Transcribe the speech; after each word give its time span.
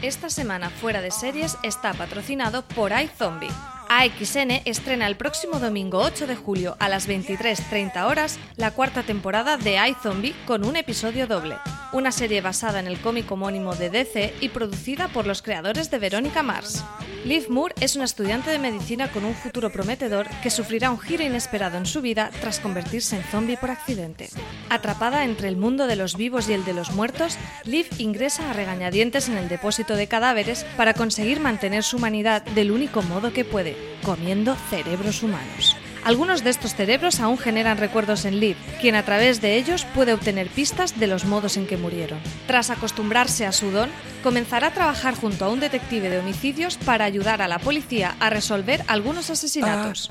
Esta 0.00 0.30
semana 0.30 0.70
fuera 0.70 1.00
de 1.00 1.10
series 1.10 1.58
está 1.64 1.92
patrocinado 1.92 2.62
por 2.62 2.92
iZombie. 2.92 3.50
AXN 3.90 4.60
estrena 4.66 5.06
el 5.06 5.16
próximo 5.16 5.60
domingo 5.60 5.98
8 5.98 6.26
de 6.26 6.36
julio 6.36 6.76
a 6.78 6.90
las 6.90 7.08
23.30 7.08 8.04
horas 8.04 8.38
la 8.56 8.70
cuarta 8.70 9.02
temporada 9.02 9.56
de 9.56 9.78
iZombie 9.88 10.34
con 10.46 10.66
un 10.66 10.76
episodio 10.76 11.26
doble. 11.26 11.56
Una 11.92 12.12
serie 12.12 12.42
basada 12.42 12.80
en 12.80 12.86
el 12.86 13.00
cómic 13.00 13.30
homónimo 13.32 13.74
de 13.74 13.88
DC 13.88 14.34
y 14.42 14.50
producida 14.50 15.08
por 15.08 15.26
los 15.26 15.40
creadores 15.40 15.90
de 15.90 15.98
Verónica 15.98 16.42
Mars. 16.42 16.84
Liv 17.24 17.48
Moore 17.48 17.74
es 17.80 17.96
una 17.96 18.04
estudiante 18.04 18.50
de 18.50 18.58
medicina 18.58 19.10
con 19.10 19.24
un 19.24 19.34
futuro 19.34 19.70
prometedor 19.70 20.28
que 20.42 20.50
sufrirá 20.50 20.90
un 20.90 21.00
giro 21.00 21.24
inesperado 21.24 21.78
en 21.78 21.86
su 21.86 22.02
vida 22.02 22.30
tras 22.40 22.60
convertirse 22.60 23.16
en 23.16 23.22
zombie 23.24 23.56
por 23.56 23.70
accidente. 23.70 24.28
Atrapada 24.68 25.24
entre 25.24 25.48
el 25.48 25.56
mundo 25.56 25.86
de 25.86 25.96
los 25.96 26.16
vivos 26.16 26.48
y 26.48 26.52
el 26.52 26.64
de 26.64 26.74
los 26.74 26.92
muertos, 26.92 27.38
Liv 27.64 27.86
ingresa 27.98 28.50
a 28.50 28.52
regañadientes 28.52 29.28
en 29.28 29.38
el 29.38 29.48
depósito 29.48 29.96
de 29.96 30.06
cadáveres 30.06 30.64
para 30.76 30.94
conseguir 30.94 31.40
mantener 31.40 31.82
su 31.82 31.96
humanidad 31.96 32.42
del 32.42 32.70
único 32.70 33.02
modo 33.02 33.32
que 33.32 33.44
puede, 33.44 33.76
comiendo 34.02 34.56
cerebros 34.70 35.22
humanos. 35.22 35.76
Algunos 36.04 36.44
de 36.44 36.50
estos 36.50 36.74
cerebros 36.74 37.20
aún 37.20 37.38
generan 37.38 37.76
recuerdos 37.76 38.24
en 38.24 38.40
Liv, 38.40 38.56
quien 38.80 38.94
a 38.94 39.04
través 39.04 39.40
de 39.40 39.56
ellos 39.56 39.84
puede 39.94 40.14
obtener 40.14 40.48
pistas 40.48 40.98
de 40.98 41.06
los 41.06 41.24
modos 41.24 41.56
en 41.56 41.66
que 41.66 41.76
murieron. 41.76 42.18
Tras 42.46 42.70
acostumbrarse 42.70 43.44
a 43.44 43.52
su 43.52 43.70
don, 43.70 43.90
comenzará 44.22 44.68
a 44.68 44.72
trabajar 44.72 45.14
junto 45.14 45.44
a 45.44 45.48
un 45.48 45.60
detective 45.60 46.08
de 46.08 46.18
homicidios 46.18 46.76
para 46.78 47.04
ayudar 47.04 47.42
a 47.42 47.48
la 47.48 47.58
policía 47.58 48.16
a 48.20 48.30
resolver 48.30 48.84
algunos 48.86 49.28
asesinatos. 49.30 50.10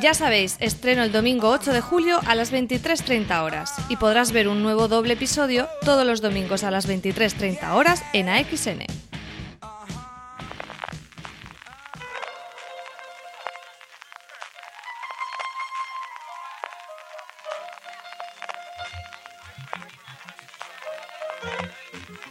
Ya 0.00 0.14
sabéis, 0.14 0.56
estreno 0.58 1.04
el 1.04 1.12
domingo 1.12 1.48
8 1.50 1.72
de 1.72 1.80
julio 1.80 2.20
a 2.26 2.34
las 2.34 2.52
23.30 2.52 3.42
horas 3.42 3.72
y 3.88 3.96
podrás 3.96 4.32
ver 4.32 4.48
un 4.48 4.62
nuevo 4.62 4.88
doble 4.88 5.14
episodio 5.14 5.68
todos 5.84 6.06
los 6.06 6.20
domingos 6.20 6.64
a 6.64 6.70
las 6.70 6.88
23.30 6.88 7.72
horas 7.72 8.02
en 8.12 8.28
AXN. 8.28 9.11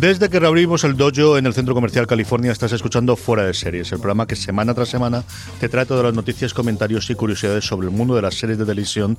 Desde 0.00 0.30
que 0.30 0.40
reabrimos 0.40 0.82
el 0.84 0.96
dojo 0.96 1.36
en 1.36 1.44
el 1.44 1.52
Centro 1.52 1.74
Comercial 1.74 2.06
California, 2.06 2.52
estás 2.52 2.72
escuchando 2.72 3.16
Fuera 3.16 3.44
de 3.44 3.52
Series, 3.52 3.92
el 3.92 3.98
programa 3.98 4.26
que 4.26 4.34
semana 4.34 4.72
tras 4.72 4.88
semana 4.88 5.24
te 5.60 5.68
trae 5.68 5.84
todas 5.84 6.02
las 6.02 6.14
noticias, 6.14 6.54
comentarios 6.54 7.10
y 7.10 7.14
curiosidades 7.14 7.66
sobre 7.66 7.88
el 7.88 7.92
mundo 7.92 8.14
de 8.14 8.22
las 8.22 8.34
series 8.34 8.56
de 8.56 8.64
televisión. 8.64 9.18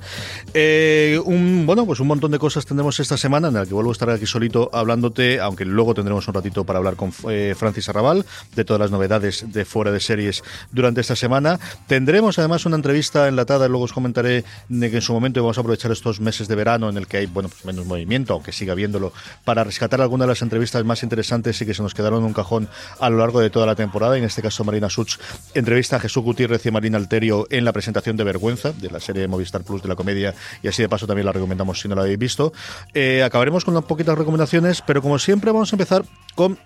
Eh, 0.52 1.20
bueno, 1.24 1.86
pues 1.86 2.00
un 2.00 2.08
montón 2.08 2.32
de 2.32 2.40
cosas 2.40 2.66
tendremos 2.66 2.98
esta 2.98 3.16
semana, 3.16 3.46
en 3.46 3.54
la 3.54 3.64
que 3.64 3.74
vuelvo 3.74 3.90
a 3.90 3.92
estar 3.92 4.10
aquí 4.10 4.26
solito 4.26 4.70
hablándote, 4.72 5.38
aunque 5.38 5.64
luego 5.64 5.94
tendremos 5.94 6.26
un 6.26 6.34
ratito 6.34 6.64
para 6.64 6.78
hablar 6.78 6.96
con 6.96 7.12
eh, 7.30 7.54
Francis 7.56 7.88
Arrabal 7.88 8.26
de 8.56 8.64
todas 8.64 8.80
las 8.80 8.90
novedades 8.90 9.52
de 9.52 9.64
Fuera 9.64 9.92
de 9.92 10.00
Series 10.00 10.42
durante 10.72 11.00
esta 11.00 11.14
semana. 11.14 11.60
Tendremos 11.86 12.40
además 12.40 12.66
una 12.66 12.74
entrevista 12.74 13.28
enlatada, 13.28 13.68
luego 13.68 13.84
os 13.84 13.92
comentaré 13.92 14.42
que 14.68 14.96
en 14.96 15.00
su 15.00 15.12
momento 15.12 15.40
vamos 15.42 15.58
a 15.58 15.60
aprovechar 15.60 15.92
estos 15.92 16.18
meses 16.18 16.48
de 16.48 16.56
verano 16.56 16.88
en 16.88 16.96
el 16.96 17.06
que 17.06 17.18
hay 17.18 17.26
bueno, 17.26 17.48
pues 17.48 17.64
menos 17.64 17.86
movimiento, 17.86 18.32
aunque 18.32 18.50
siga 18.50 18.72
habiéndolo, 18.72 19.12
para 19.44 19.62
rescatar 19.62 20.00
alguna 20.00 20.24
de 20.24 20.30
las 20.30 20.42
entrevistas 20.42 20.71
más 20.84 21.02
interesantes 21.02 21.60
y 21.60 21.66
que 21.66 21.74
se 21.74 21.82
nos 21.82 21.94
quedaron 21.94 22.20
en 22.20 22.26
un 22.26 22.32
cajón 22.32 22.68
a 22.98 23.10
lo 23.10 23.18
largo 23.18 23.40
de 23.40 23.50
toda 23.50 23.66
la 23.66 23.74
temporada. 23.74 24.16
En 24.16 24.24
este 24.24 24.42
caso, 24.42 24.64
Marina 24.64 24.90
Such 24.90 25.16
entrevista 25.54 25.96
a 25.96 26.00
Jesús 26.00 26.22
Gutiérrez 26.22 26.64
y 26.66 26.70
Marina 26.70 26.98
Alterio 26.98 27.46
en 27.50 27.64
la 27.64 27.72
presentación 27.72 28.16
de 28.16 28.24
Vergüenza, 28.24 28.72
de 28.72 28.90
la 28.90 29.00
serie 29.00 29.22
de 29.22 29.28
Movistar 29.28 29.62
Plus 29.62 29.82
de 29.82 29.88
la 29.88 29.96
comedia, 29.96 30.34
y 30.62 30.68
así 30.68 30.82
de 30.82 30.88
paso 30.88 31.06
también 31.06 31.26
la 31.26 31.32
recomendamos 31.32 31.80
si 31.80 31.88
no 31.88 31.94
la 31.94 32.02
habéis 32.02 32.18
visto. 32.18 32.52
Eh, 32.94 33.22
acabaremos 33.22 33.64
con 33.64 33.74
unas 33.74 33.86
poquitas 33.86 34.16
recomendaciones, 34.16 34.82
pero 34.82 35.02
como 35.02 35.18
siempre 35.18 35.52
vamos 35.52 35.72
a 35.72 35.76
empezar 35.76 36.04
con 36.34 36.58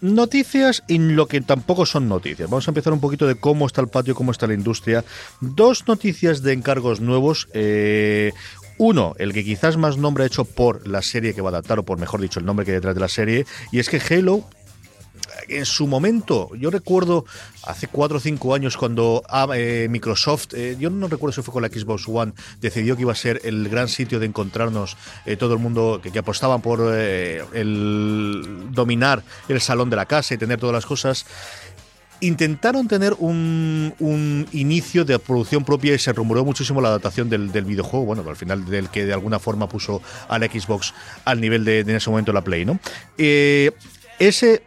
noticias 0.00 0.82
y 0.86 0.98
lo 0.98 1.26
que 1.26 1.40
tampoco 1.40 1.86
son 1.86 2.08
noticias. 2.08 2.48
Vamos 2.48 2.68
a 2.68 2.70
empezar 2.70 2.92
un 2.92 3.00
poquito 3.00 3.26
de 3.26 3.34
cómo 3.34 3.66
está 3.66 3.80
el 3.80 3.88
patio, 3.88 4.14
cómo 4.14 4.32
está 4.32 4.46
la 4.46 4.54
industria. 4.54 5.04
Dos 5.40 5.86
noticias 5.86 6.42
de 6.42 6.52
encargos 6.52 7.00
nuevos. 7.00 7.48
Eh, 7.52 8.32
uno, 8.78 9.14
el 9.18 9.32
que 9.32 9.44
quizás 9.44 9.76
más 9.76 9.98
nombre 9.98 10.24
ha 10.24 10.26
hecho 10.26 10.44
por 10.44 10.86
la 10.86 11.02
serie 11.02 11.34
que 11.34 11.42
va 11.42 11.48
a 11.48 11.52
adaptar, 11.52 11.78
o 11.78 11.84
por 11.84 11.98
mejor 11.98 12.20
dicho, 12.20 12.40
el 12.40 12.46
nombre 12.46 12.64
que 12.64 12.72
hay 12.72 12.76
detrás 12.76 12.94
de 12.94 13.00
la 13.00 13.08
serie, 13.08 13.46
y 13.72 13.78
es 13.78 13.88
que 13.88 14.00
Halo 14.00 14.44
en 15.48 15.66
su 15.66 15.86
momento, 15.86 16.50
yo 16.56 16.70
recuerdo 16.70 17.24
hace 17.64 17.86
cuatro 17.88 18.18
o 18.18 18.20
cinco 18.20 18.54
años 18.54 18.76
cuando 18.76 19.22
ah, 19.28 19.46
eh, 19.54 19.88
Microsoft, 19.90 20.54
eh, 20.54 20.76
yo 20.78 20.90
no 20.90 21.08
recuerdo 21.08 21.34
si 21.34 21.42
fue 21.42 21.52
con 21.52 21.62
la 21.62 21.68
Xbox 21.68 22.04
One, 22.06 22.32
decidió 22.60 22.96
que 22.96 23.02
iba 23.02 23.12
a 23.12 23.16
ser 23.16 23.40
el 23.44 23.68
gran 23.68 23.88
sitio 23.88 24.18
de 24.18 24.26
encontrarnos 24.26 24.96
eh, 25.26 25.36
todo 25.36 25.54
el 25.54 25.60
mundo 25.60 26.00
que, 26.02 26.10
que 26.10 26.18
apostaban 26.18 26.60
por 26.60 26.80
el 26.92 28.68
dominar 28.70 29.22
el 29.48 29.60
salón 29.60 29.90
de 29.90 29.96
la 29.96 30.06
casa 30.06 30.34
y 30.34 30.38
tener 30.38 30.58
todas 30.58 30.74
las 30.74 30.86
cosas 30.86 31.26
intentaron 32.20 32.88
tener 32.88 33.14
un, 33.18 33.94
un, 33.98 34.46
inicio 34.52 35.04
de 35.04 35.18
producción 35.18 35.64
propia 35.64 35.94
y 35.94 35.98
se 35.98 36.12
rumoró 36.12 36.44
muchísimo 36.44 36.80
la 36.80 36.88
adaptación 36.88 37.28
del, 37.28 37.52
del, 37.52 37.64
videojuego, 37.64 38.06
bueno, 38.06 38.24
al 38.28 38.36
final 38.36 38.64
del 38.64 38.88
que 38.88 39.06
de 39.06 39.12
alguna 39.12 39.38
forma 39.38 39.68
puso 39.68 40.02
a 40.28 40.38
la 40.38 40.46
Xbox 40.46 40.94
al 41.24 41.40
nivel 41.40 41.64
de, 41.64 41.84
de 41.84 41.92
en 41.92 41.96
ese 41.96 42.10
momento 42.10 42.32
la 42.32 42.42
Play, 42.42 42.64
¿no? 42.64 42.78
Eh, 43.16 43.70
ese 44.18 44.62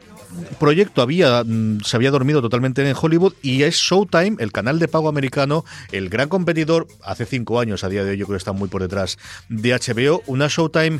proyecto 0.59 1.01
había 1.01 1.43
mm, 1.43 1.81
se 1.81 1.95
había 1.95 2.11
dormido 2.11 2.41
totalmente 2.41 2.87
en 2.87 2.95
Hollywood 2.99 3.33
y 3.41 3.63
es 3.63 3.75
Showtime, 3.75 4.37
el 4.39 4.51
canal 4.51 4.79
de 4.79 4.87
pago 4.87 5.09
americano, 5.09 5.65
el 5.91 6.09
gran 6.09 6.29
competidor, 6.29 6.87
hace 7.03 7.25
cinco 7.25 7.59
años, 7.59 7.83
a 7.83 7.89
día 7.89 8.03
de 8.03 8.11
hoy 8.11 8.17
yo 8.17 8.25
creo 8.25 8.35
que 8.35 8.41
está 8.41 8.53
muy 8.53 8.69
por 8.69 8.81
detrás 8.81 9.17
de 9.49 9.73
HBO, 9.73 10.23
una 10.27 10.47
Showtime 10.47 10.99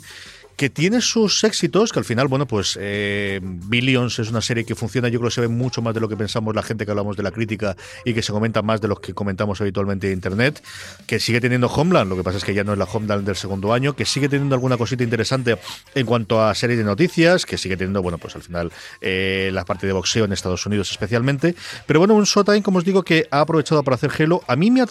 que 0.62 0.70
tiene 0.70 1.02
sus 1.02 1.44
éxitos, 1.44 1.92
que 1.92 1.98
al 1.98 2.06
final, 2.06 2.28
bueno, 2.28 2.46
pues 2.46 2.78
eh, 2.80 3.40
Billions 3.42 4.20
es 4.20 4.30
una 4.30 4.42
serie 4.42 4.64
que 4.64 4.76
funciona, 4.76 5.08
yo 5.08 5.18
creo 5.18 5.30
que 5.30 5.34
se 5.34 5.42
ve 5.42 5.48
mucho 5.48 5.82
más 5.82 5.96
de 5.96 6.00
lo 6.00 6.08
que 6.08 6.16
pensamos 6.16 6.54
la 6.54 6.62
gente 6.62 6.86
que 6.86 6.92
hablamos 6.92 7.18
de 7.18 7.24
la 7.24 7.32
crítica 7.32 7.76
y 8.06 8.14
que 8.14 8.22
se 8.22 8.32
comenta 8.32 8.62
más 8.62 8.80
de 8.80 8.88
los 8.88 9.00
que 9.00 9.16
comentamos 9.16 9.60
habitualmente 9.60 10.06
en 10.06 10.14
Internet, 10.14 10.64
que 11.08 11.20
sigue 11.20 11.42
teniendo 11.42 11.66
Homeland, 11.66 12.12
lo 12.12 12.16
que 12.16 12.22
pasa 12.22 12.38
es 12.38 12.44
que 12.44 12.54
ya 12.54 12.64
no 12.64 12.74
es 12.74 12.78
la 12.78 12.86
Homeland 12.86 13.26
del 13.26 13.36
segundo 13.36 13.74
año, 13.74 13.96
que 13.96 14.06
sigue 14.06 14.30
teniendo 14.30 14.54
alguna 14.54 14.78
cosita 14.78 15.04
interesante 15.04 15.58
en 15.96 16.06
cuanto 16.06 16.44
a 16.44 16.54
series 16.54 16.78
de 16.78 16.86
noticias, 16.86 17.48
que 17.48 17.58
sigue 17.58 17.76
teniendo, 17.76 18.04
bueno, 18.04 18.20
pues 18.20 18.36
al 18.36 18.44
final 18.44 18.72
eh, 19.02 19.50
la 19.52 19.66
parte 19.66 19.88
de 19.88 19.94
boxeo 19.94 20.26
en 20.26 20.32
Estados 20.32 20.64
Unidos 20.68 20.92
especialmente, 20.92 21.56
pero 21.88 22.02
bueno, 22.02 22.14
un 22.14 22.26
Showtime, 22.26 22.62
como 22.62 22.78
os 22.78 22.86
digo, 22.86 23.02
que 23.02 23.26
ha 23.32 23.40
aprovechado 23.40 23.82
para 23.82 23.96
hacer 23.96 24.12
Halo. 24.16 24.44
A 24.48 24.56
mí 24.56 24.70
me 24.70 24.82
ha 24.82 24.86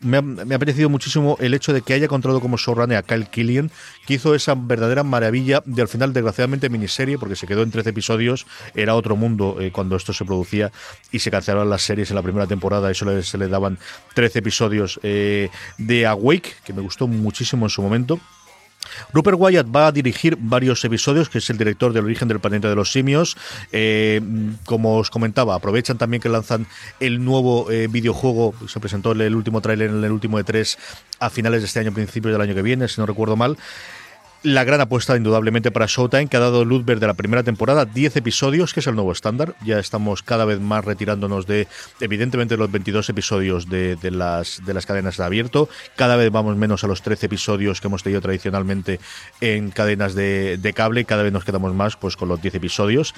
me 0.00 0.16
ha, 0.16 0.22
me 0.22 0.54
ha 0.54 0.58
parecido 0.58 0.88
muchísimo 0.88 1.36
el 1.40 1.52
hecho 1.52 1.74
de 1.74 1.82
que 1.82 1.92
haya 1.92 2.06
encontrado 2.06 2.40
como 2.40 2.56
showrunner 2.56 2.96
a 2.96 3.02
Kyle 3.02 3.26
Killian, 3.26 3.70
que 4.08 4.14
hizo 4.14 4.34
esa 4.34 4.54
verdadera 4.54 5.02
maravilla 5.02 5.62
de 5.66 5.82
al 5.82 5.88
final, 5.88 6.14
desgraciadamente, 6.14 6.70
miniserie, 6.70 7.18
porque 7.18 7.36
se 7.36 7.46
quedó 7.46 7.62
en 7.62 7.70
13 7.70 7.90
episodios, 7.90 8.46
era 8.74 8.94
otro 8.94 9.16
mundo 9.16 9.58
eh, 9.60 9.70
cuando 9.70 9.96
esto 9.96 10.14
se 10.14 10.24
producía 10.24 10.72
y 11.12 11.18
se 11.18 11.30
cancelaron 11.30 11.68
las 11.68 11.82
series 11.82 12.08
en 12.08 12.16
la 12.16 12.22
primera 12.22 12.46
temporada 12.46 12.94
solo 12.94 13.22
se 13.22 13.36
le 13.36 13.48
daban 13.48 13.78
13 14.14 14.38
episodios 14.38 14.98
eh, 15.02 15.50
de 15.76 16.06
Awake, 16.06 16.54
que 16.64 16.72
me 16.72 16.80
gustó 16.80 17.06
muchísimo 17.06 17.66
en 17.66 17.70
su 17.70 17.82
momento. 17.82 18.18
Rupert 19.12 19.36
Wyatt 19.38 19.66
va 19.66 19.88
a 19.88 19.92
dirigir 19.92 20.38
varios 20.40 20.82
episodios, 20.86 21.28
que 21.28 21.38
es 21.38 21.50
el 21.50 21.58
director 21.58 21.92
del 21.92 22.06
origen 22.06 22.28
del 22.28 22.40
planeta 22.40 22.70
de 22.70 22.76
los 22.76 22.90
simios. 22.90 23.36
Eh, 23.72 24.22
como 24.64 24.96
os 24.96 25.10
comentaba, 25.10 25.54
aprovechan 25.54 25.98
también 25.98 26.22
que 26.22 26.30
lanzan 26.30 26.66
el 26.98 27.22
nuevo 27.22 27.66
videojuego. 27.66 28.54
Se 28.66 28.80
presentó 28.80 29.12
el, 29.12 29.34
último 29.34 29.60
tráiler 29.60 29.90
en 29.90 30.02
el 30.02 30.12
último 30.12 30.38
de 30.38 30.44
tres 30.44 30.78
a 31.20 31.28
finales 31.28 31.60
de 31.60 31.66
este 31.66 31.80
año, 31.80 31.92
principios 31.92 32.32
del 32.32 32.40
año 32.40 32.54
que 32.54 32.62
viene, 32.62 32.88
si 32.88 32.98
no 32.98 33.06
recuerdo 33.06 33.36
mal. 33.36 33.58
La 34.42 34.64
gran 34.64 34.80
apuesta, 34.80 35.16
indudablemente, 35.16 35.70
para 35.70 35.86
Showtime, 35.86 36.28
que 36.28 36.36
ha 36.36 36.40
dado 36.40 36.64
luz 36.64 36.84
verde 36.84 37.06
la 37.06 37.14
primera 37.14 37.42
temporada, 37.42 37.84
10 37.84 38.16
episodios, 38.16 38.72
que 38.72 38.80
es 38.80 38.86
el 38.86 38.94
nuevo 38.94 39.12
estándar. 39.12 39.54
Ya 39.64 39.78
estamos 39.78 40.22
cada 40.22 40.44
vez 40.44 40.60
más 40.60 40.84
retirándonos 40.84 41.46
de, 41.46 41.66
evidentemente, 42.00 42.56
los 42.56 42.70
22 42.70 43.08
episodios 43.10 43.68
de, 43.68 43.96
de, 43.96 44.10
las, 44.10 44.62
de 44.64 44.74
las 44.74 44.86
cadenas 44.86 45.16
de 45.16 45.24
abierto. 45.24 45.68
Cada 45.96 46.16
vez 46.16 46.30
vamos 46.30 46.56
menos 46.56 46.84
a 46.84 46.86
los 46.86 47.02
13 47.02 47.26
episodios 47.26 47.80
que 47.80 47.88
hemos 47.88 48.02
tenido 48.02 48.20
tradicionalmente 48.20 49.00
en 49.40 49.70
cadenas 49.70 50.14
de, 50.14 50.56
de 50.58 50.72
cable. 50.72 51.04
Cada 51.04 51.22
vez 51.22 51.32
nos 51.32 51.44
quedamos 51.44 51.74
más 51.74 51.96
pues 51.96 52.16
con 52.16 52.28
los 52.28 52.40
10 52.40 52.54
episodios 52.54 53.14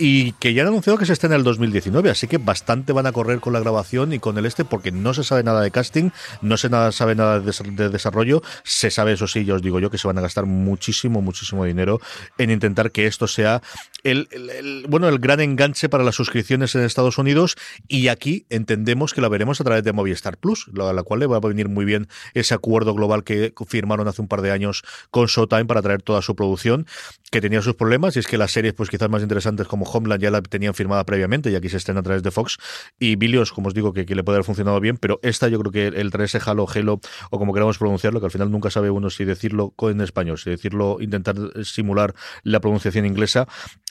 y 0.00 0.32
que 0.32 0.54
ya 0.54 0.62
han 0.62 0.68
anunciado 0.68 0.98
que 0.98 1.04
se 1.04 1.12
está 1.12 1.26
en 1.26 1.34
el 1.34 1.44
2019, 1.44 2.08
así 2.08 2.26
que 2.26 2.38
bastante 2.38 2.94
van 2.94 3.06
a 3.06 3.12
correr 3.12 3.38
con 3.40 3.52
la 3.52 3.60
grabación 3.60 4.14
y 4.14 4.18
con 4.18 4.38
el 4.38 4.46
este 4.46 4.64
porque 4.64 4.90
no 4.90 5.12
se 5.12 5.24
sabe 5.24 5.42
nada 5.42 5.60
de 5.60 5.70
casting, 5.70 6.08
no 6.40 6.56
se 6.56 6.70
nada, 6.70 6.90
sabe 6.90 7.14
nada 7.14 7.38
de, 7.38 7.88
desarrollo, 7.90 8.42
se 8.64 8.90
sabe 8.90 9.12
eso 9.12 9.26
sí, 9.26 9.44
ya 9.44 9.54
os 9.54 9.62
digo 9.62 9.78
yo 9.78 9.90
que 9.90 9.98
se 9.98 10.08
van 10.08 10.16
a 10.16 10.22
gastar 10.22 10.46
muchísimo, 10.46 11.20
muchísimo 11.20 11.66
dinero 11.66 12.00
en 12.38 12.50
intentar 12.50 12.92
que 12.92 13.06
esto 13.06 13.26
sea 13.26 13.60
el, 14.04 14.84
bueno, 14.88 15.08
el 15.08 15.18
gran 15.18 15.40
enganche 15.40 15.88
para 15.88 16.04
las 16.04 16.14
suscripciones 16.14 16.74
en 16.74 16.82
Estados 16.82 17.18
Unidos 17.18 17.56
y 17.88 18.08
aquí 18.08 18.46
entendemos 18.50 19.14
que 19.14 19.20
la 19.20 19.28
veremos 19.28 19.60
a 19.60 19.64
través 19.64 19.84
de 19.84 19.92
Movistar 19.92 20.38
Plus, 20.38 20.70
a 20.78 20.92
la 20.92 21.02
cual 21.02 21.20
le 21.20 21.26
va 21.26 21.36
a 21.36 21.40
venir 21.40 21.68
muy 21.68 21.84
bien 21.84 22.08
ese 22.34 22.54
acuerdo 22.54 22.94
global 22.94 23.24
que 23.24 23.52
firmaron 23.66 24.08
hace 24.08 24.22
un 24.22 24.28
par 24.28 24.42
de 24.42 24.50
años 24.50 24.82
con 25.10 25.26
Showtime 25.26 25.66
para 25.66 25.82
traer 25.82 26.02
toda 26.02 26.22
su 26.22 26.34
producción, 26.34 26.86
que 27.30 27.40
tenía 27.40 27.62
sus 27.62 27.74
problemas 27.74 28.16
y 28.16 28.20
es 28.20 28.26
que 28.26 28.38
las 28.38 28.52
series 28.52 28.74
pues 28.74 28.90
quizás 28.90 29.08
más 29.08 29.22
interesantes 29.22 29.66
como 29.66 29.84
Homeland 29.84 30.22
ya 30.22 30.30
la 30.30 30.42
tenían 30.42 30.74
firmada 30.74 31.04
previamente 31.04 31.50
y 31.50 31.54
aquí 31.54 31.68
se 31.68 31.76
estrena 31.76 32.00
a 32.00 32.02
través 32.02 32.22
de 32.22 32.30
Fox. 32.30 32.58
Y 32.98 33.16
Billions, 33.16 33.52
como 33.52 33.68
os 33.68 33.74
digo, 33.74 33.92
que, 33.92 34.04
le 34.04 34.24
puede 34.24 34.36
haber 34.36 34.44
funcionado 34.44 34.80
bien, 34.80 34.96
pero 34.96 35.20
esta 35.22 35.48
yo 35.48 35.58
creo 35.60 35.72
que 35.72 36.00
el 36.00 36.10
3 36.10 36.46
Halo, 36.46 36.66
Halo, 36.72 37.00
o 37.30 37.38
como 37.38 37.54
queramos 37.54 37.78
pronunciarlo, 37.78 38.20
que 38.20 38.26
al 38.26 38.32
final 38.32 38.50
nunca 38.50 38.70
sabe 38.70 38.90
uno 38.90 39.10
si 39.10 39.24
decirlo 39.24 39.74
en 39.82 40.00
español, 40.00 40.38
si 40.38 40.50
decirlo, 40.50 40.98
intentar 41.00 41.36
simular 41.64 42.14
la 42.42 42.60
pronunciación 42.60 43.06
inglesa, 43.06 43.46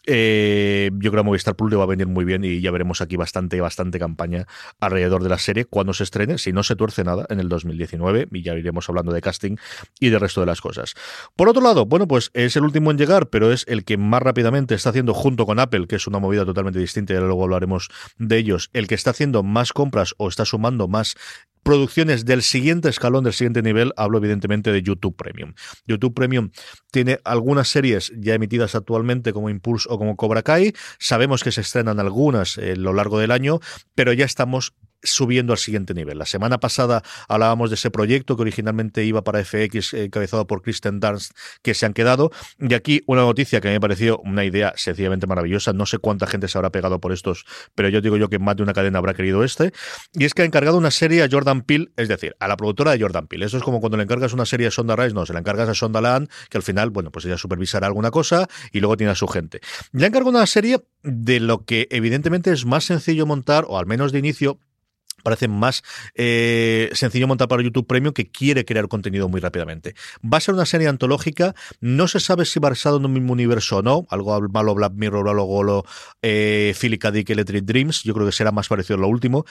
eh, 0.06 0.90
yo 0.94 1.12
creo 1.12 1.24
que 1.24 1.28
Movistar 1.28 1.56
Plus 1.56 1.72
le 1.72 1.78
va 1.78 1.84
a 1.84 1.88
venir 1.88 2.08
muy 2.08 2.26
bien 2.26 2.44
y 2.44 2.62
ya 2.62 2.72
veremos 2.72 3.02
aquí 3.02 3.16
bastante, 3.16 3.60
bastante 3.62 4.00
campaña 4.00 4.48
alrededor 4.80 5.24
de 5.24 5.30
la 5.30 5.38
serie 5.38 5.66
cuando 5.66 5.94
se 5.94 6.04
estrene, 6.04 6.38
si 6.38 6.54
no 6.54 6.64
se 6.64 6.76
tuerce 6.76 7.04
nada, 7.04 7.26
en 7.30 7.40
el 7.40 7.50
2019, 7.50 8.28
y 8.32 8.42
ya 8.42 8.56
iremos 8.56 8.88
hablando 8.90 9.12
de 9.12 9.22
casting 9.22 9.58
y 10.00 10.10
del 10.10 10.20
resto 10.20 10.42
de 10.42 10.48
las 10.48 10.62
cosas. 10.62 10.96
Por 11.36 11.50
otro 11.50 11.62
lado, 11.62 11.86
bueno, 11.86 12.08
pues 12.08 12.32
es 12.34 12.56
el 12.56 12.64
último 12.64 12.92
en 12.92 12.98
llegar, 12.98 13.30
pero 13.30 13.52
es 13.52 13.66
el 13.68 13.86
que 13.86 13.98
más 13.98 14.22
rápidamente 14.22 14.76
está 14.76 14.90
haciendo 14.90 15.14
junto 15.14 15.46
con 15.46 15.60
Apple, 15.60 15.88
que 15.88 15.96
es 15.96 16.08
una 16.08 16.20
movida 16.20 16.46
totalmente 16.46 16.80
distinta, 16.80 17.14
y 17.14 17.18
luego 17.18 17.44
hablaremos 17.44 17.90
de 18.18 18.38
ellos, 18.38 18.70
el 18.74 18.88
que 18.88 18.96
está 18.96 19.12
haciendo 19.12 19.44
más 19.44 19.74
compras 19.74 20.14
o 20.18 20.28
está 20.28 20.46
sumando 20.46 20.88
más 20.88 21.16
producciones 21.64 22.26
del 22.26 22.42
siguiente 22.42 22.90
escalón, 22.90 23.24
del 23.24 23.34
siguiente 23.34 23.62
nivel, 23.62 23.94
hablo 23.98 24.18
evidentemente 24.18 24.72
de 24.72 24.82
YouTube 24.82 25.16
Premium. 25.16 25.54
YouTube 25.86 26.14
Premium 26.14 26.52
tiene 26.92 27.20
algunas 27.24 27.68
series 27.68 28.12
ya 28.18 28.34
emitidas 28.34 28.76
actualmente 28.76 29.34
como 29.34 29.50
Impulse 29.50 29.88
o 29.90 29.98
como 29.98 30.16
Cobra 30.16 30.44
Kai, 30.44 30.74
sabemos 31.00 31.44
que 31.44 31.52
se 31.52 31.62
estrenan 31.62 32.00
algunas 32.00 32.58
a 32.58 32.76
lo 32.76 32.94
largo 32.94 33.20
del 33.20 33.32
año, 33.32 33.60
pero 33.96 34.14
ya 34.14 34.26
estamos 34.26 34.74
subiendo 35.04 35.54
al 35.54 35.60
siguiente 35.60 35.94
nivel. 35.94 36.18
La 36.18 36.26
semana 36.26 36.60
pasada 36.60 37.04
hablábamos 37.28 37.70
de 37.70 37.76
ese 37.76 37.92
proyecto 37.92 38.36
que 38.36 38.42
originalmente 38.42 39.04
iba 39.04 39.24
para 39.24 39.44
FX, 39.44 39.94
eh, 39.94 40.06
encabezado 40.06 40.48
por 40.48 40.62
Kristen 40.62 41.00
Dunst, 41.00 41.32
que 41.62 41.74
se 41.74 41.86
han 41.86 41.94
quedado. 41.94 42.32
Y 42.60 42.74
aquí 42.74 43.02
una 43.06 43.22
noticia 43.22 43.62
que 43.62 43.70
me 43.70 43.80
pareció 43.80 44.20
una 44.20 44.46
idea 44.46 44.74
sencillamente 44.76 45.28
maravillosa. 45.28 45.74
No 45.74 45.86
sé 45.86 45.98
cuánta 45.98 46.28
gente 46.28 46.48
se 46.48 46.58
habrá 46.58 46.72
pegado 46.72 47.00
por 47.00 47.12
estos, 47.12 47.46
pero 47.76 47.90
yo 47.90 48.02
digo 48.02 48.18
yo 48.18 48.30
que 48.30 48.40
más 48.40 48.56
de 48.56 48.64
una 48.64 48.74
cadena 48.74 49.00
habrá 49.00 49.14
querido 49.14 49.44
este. 49.44 49.72
Y 50.14 50.26
es 50.26 50.34
que 50.34 50.42
ha 50.42 50.46
encargado 50.46 50.78
una 50.78 50.92
serie 50.92 51.24
a 51.24 51.28
Jordan 51.30 51.62
Peele, 51.62 51.90
es 51.96 52.08
decir, 52.08 52.36
a 52.40 52.48
la 52.48 52.58
productora 52.58 52.92
de 52.92 53.00
Jordan 53.00 53.28
Peele. 53.28 53.46
Eso 53.46 53.58
es 53.58 53.64
como 53.64 53.80
cuando 53.80 53.98
le 53.98 54.04
encargas 54.04 54.34
una 54.34 54.46
serie 54.46 54.68
a 54.68 54.72
Sonda 54.72 54.96
Rice, 54.96 55.14
no, 55.14 55.26
se 55.26 55.34
la 55.34 55.40
encargas 55.40 55.70
a 55.70 55.74
Sonda 55.74 56.02
Land, 56.02 56.30
que 56.50 56.58
al 56.58 56.64
final, 56.64 56.90
bueno, 56.90 57.12
pues 57.12 57.26
ella 57.26 57.38
supervisará 57.38 57.88
alguna 57.88 58.12
cosa 58.12 58.48
y 58.72 58.80
luego 58.80 58.98
tiene 58.98 59.12
a 59.12 59.16
su 59.16 59.28
gente. 59.28 59.62
Le 59.92 60.08
encargado 60.08 60.30
una 60.30 60.46
serie 60.46 60.84
de 61.04 61.40
lo 61.40 61.64
que 61.64 61.88
evidentemente 61.92 62.52
es 62.52 62.66
más 62.66 62.84
sencillo 62.84 63.26
montar, 63.26 63.66
o 63.68 63.78
al 63.78 63.86
menos 63.86 64.12
de 64.12 64.20
inicio, 64.20 64.60
parece 65.24 65.48
más 65.48 65.82
eh, 66.16 66.90
sencillo 66.94 67.28
montar 67.28 67.48
para 67.48 67.64
YouTube 67.64 67.88
Premium 67.88 68.14
que 68.14 68.30
quiere 68.30 68.66
crear 68.66 68.88
contenido 68.88 69.30
muy 69.30 69.42
rápidamente. 69.42 69.96
Va 70.22 70.38
a 70.38 70.42
ser 70.42 70.54
una 70.54 70.66
serie 70.66 70.88
antológica, 70.88 71.56
no 71.82 72.08
se 72.08 72.20
sabe 72.20 72.46
si 72.46 72.60
basado 72.60 72.98
en 72.98 73.06
un 73.06 73.14
mismo 73.14 73.34
universo 73.34 73.78
o 73.78 73.82
no, 73.82 74.06
algo 74.10 74.40
malo 74.50 74.76
Black 74.76 74.94
Mirror, 74.94 75.28
algo 75.28 75.46
golo 75.46 75.86
eh, 76.22 76.76
Philip. 76.80 77.00
Dick 77.00 77.30
Electric 77.30 77.64
Dreams, 77.64 78.04
yo 78.04 78.14
creo 78.14 78.26
que 78.26 78.32
será 78.34 78.52
más 78.52 78.68
parecido 78.68 78.98
a 78.98 79.02
lo 79.02 79.08
último, 79.08 79.46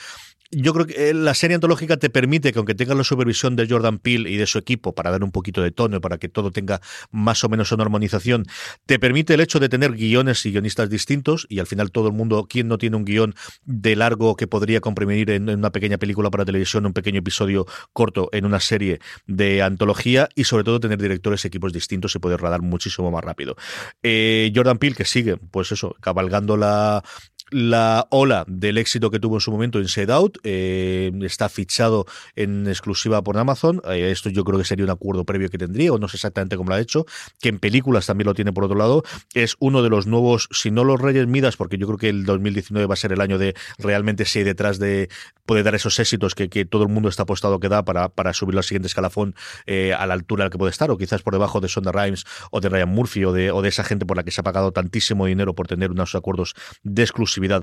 yo 0.51 0.73
creo 0.73 0.85
que 0.85 1.09
eh, 1.09 1.13
la 1.13 1.33
serie 1.33 1.55
antológica 1.55 1.97
te 1.97 2.09
permite 2.09 2.51
que 2.51 2.59
aunque 2.59 2.75
tengas 2.75 2.97
la 2.97 3.03
supervisión 3.03 3.55
de 3.55 3.67
Jordan 3.67 3.99
Peele 3.99 4.29
y 4.29 4.37
de 4.37 4.47
su 4.47 4.57
equipo 4.57 4.93
para 4.93 5.11
dar 5.11 5.23
un 5.23 5.31
poquito 5.31 5.61
de 5.61 5.71
tono, 5.71 6.01
para 6.01 6.17
que 6.17 6.29
todo 6.29 6.51
tenga 6.51 6.81
más 7.11 7.43
o 7.43 7.49
menos 7.49 7.71
una 7.71 7.83
armonización, 7.83 8.45
te 8.85 8.99
permite 8.99 9.33
el 9.33 9.41
hecho 9.41 9.59
de 9.59 9.69
tener 9.69 9.93
guiones 9.93 10.45
y 10.45 10.51
guionistas 10.51 10.89
distintos 10.89 11.45
y 11.49 11.59
al 11.59 11.67
final 11.67 11.91
todo 11.91 12.07
el 12.07 12.13
mundo, 12.13 12.47
¿quién 12.49 12.67
no 12.67 12.77
tiene 12.77 12.97
un 12.97 13.05
guion 13.05 13.35
de 13.65 13.95
largo 13.95 14.35
que 14.35 14.47
podría 14.47 14.81
comprimir 14.81 15.29
en, 15.29 15.58
una 15.59 15.71
pequeña 15.71 15.97
película 15.97 16.29
para 16.29 16.45
televisión, 16.45 16.85
un 16.85 16.93
pequeño 16.93 17.19
episodio 17.19 17.65
corto 17.93 18.29
en 18.31 18.45
una 18.45 18.59
serie 18.59 18.99
de 19.27 19.61
antología 19.61 20.29
y 20.35 20.45
sobre 20.45 20.63
todo 20.63 20.79
tener 20.79 20.99
directores 20.99 21.43
y 21.43 21.47
equipos 21.47 21.73
distintos 21.73 22.15
y 22.15 22.19
poder 22.19 22.41
radar 22.41 22.61
muchísimo 22.61 23.11
más 23.11 23.23
rápido. 23.23 23.55
Eh, 24.03 24.51
Jordan 24.55 24.77
Peele 24.77 24.95
que 24.95 25.05
sigue, 25.05 25.37
pues 25.37 25.71
eso, 25.71 25.95
cabalgando 26.01 26.57
la 26.57 27.03
la 27.51 28.07
ola 28.09 28.45
del 28.47 28.77
éxito 28.77 29.09
que 29.11 29.19
tuvo 29.19 29.37
en 29.37 29.41
su 29.41 29.51
momento 29.51 29.79
Inside 29.79 30.11
Out. 30.13 30.37
Eh, 30.43 31.11
está 31.21 31.49
fichado 31.49 32.05
en 32.35 32.67
exclusiva 32.67 33.23
por 33.23 33.37
Amazon. 33.37 33.81
Eh, 33.89 34.11
esto 34.11 34.29
yo 34.29 34.43
creo 34.43 34.59
que 34.59 34.65
sería 34.65 34.85
un 34.85 34.91
acuerdo 34.91 35.25
previo 35.25 35.49
que 35.49 35.57
tendría, 35.57 35.93
o 35.93 35.99
no 35.99 36.07
sé 36.07 36.17
exactamente 36.17 36.57
cómo 36.57 36.69
lo 36.69 36.75
ha 36.75 36.79
hecho. 36.79 37.05
Que 37.41 37.49
en 37.49 37.59
películas 37.59 38.05
también 38.05 38.27
lo 38.27 38.33
tiene 38.33 38.53
por 38.53 38.63
otro 38.63 38.77
lado. 38.77 39.03
Es 39.33 39.55
uno 39.59 39.83
de 39.83 39.89
los 39.89 40.07
nuevos, 40.07 40.47
si 40.51 40.71
no 40.71 40.83
los 40.83 40.99
Reyes 40.99 41.27
Midas, 41.27 41.57
porque 41.57 41.77
yo 41.77 41.87
creo 41.87 41.97
que 41.97 42.09
el 42.09 42.25
2019 42.25 42.87
va 42.87 42.93
a 42.93 42.97
ser 42.97 43.11
el 43.11 43.21
año 43.21 43.37
de 43.37 43.55
realmente 43.77 44.25
si 44.25 44.43
detrás 44.43 44.79
de 44.79 45.09
poder 45.45 45.63
dar 45.63 45.75
esos 45.75 45.99
éxitos 45.99 46.35
que, 46.35 46.49
todo 46.65 46.83
el 46.83 46.89
mundo 46.89 47.09
está 47.09 47.23
apostado 47.23 47.59
que 47.59 47.69
da 47.69 47.83
para, 47.83 48.09
para 48.09 48.33
subir 48.33 48.55
al 48.57 48.63
siguiente 48.63 48.87
escalafón 48.87 49.33
eh, 49.65 49.93
a 49.93 50.05
la 50.05 50.13
altura 50.13 50.43
al 50.43 50.51
que 50.51 50.57
puede 50.57 50.71
estar, 50.71 50.91
o 50.91 50.97
quizás 50.97 51.23
por 51.23 51.33
debajo 51.33 51.59
de 51.59 51.69
Sonda 51.69 51.91
Rhimes 51.91 52.25
o 52.51 52.61
de 52.61 52.69
Ryan 52.69 52.89
Murphy 52.89 53.25
o 53.25 53.33
de, 53.33 53.51
o 53.51 53.61
de 53.61 53.69
esa 53.69 53.83
gente 53.83 54.05
por 54.05 54.17
la 54.17 54.23
que 54.23 54.31
se 54.31 54.41
ha 54.41 54.43
pagado 54.43 54.71
tantísimo 54.71 55.25
dinero 55.25 55.55
por 55.55 55.67
tener 55.67 55.89
unos 55.89 56.13
acuerdos 56.13 56.53
de 56.83 57.03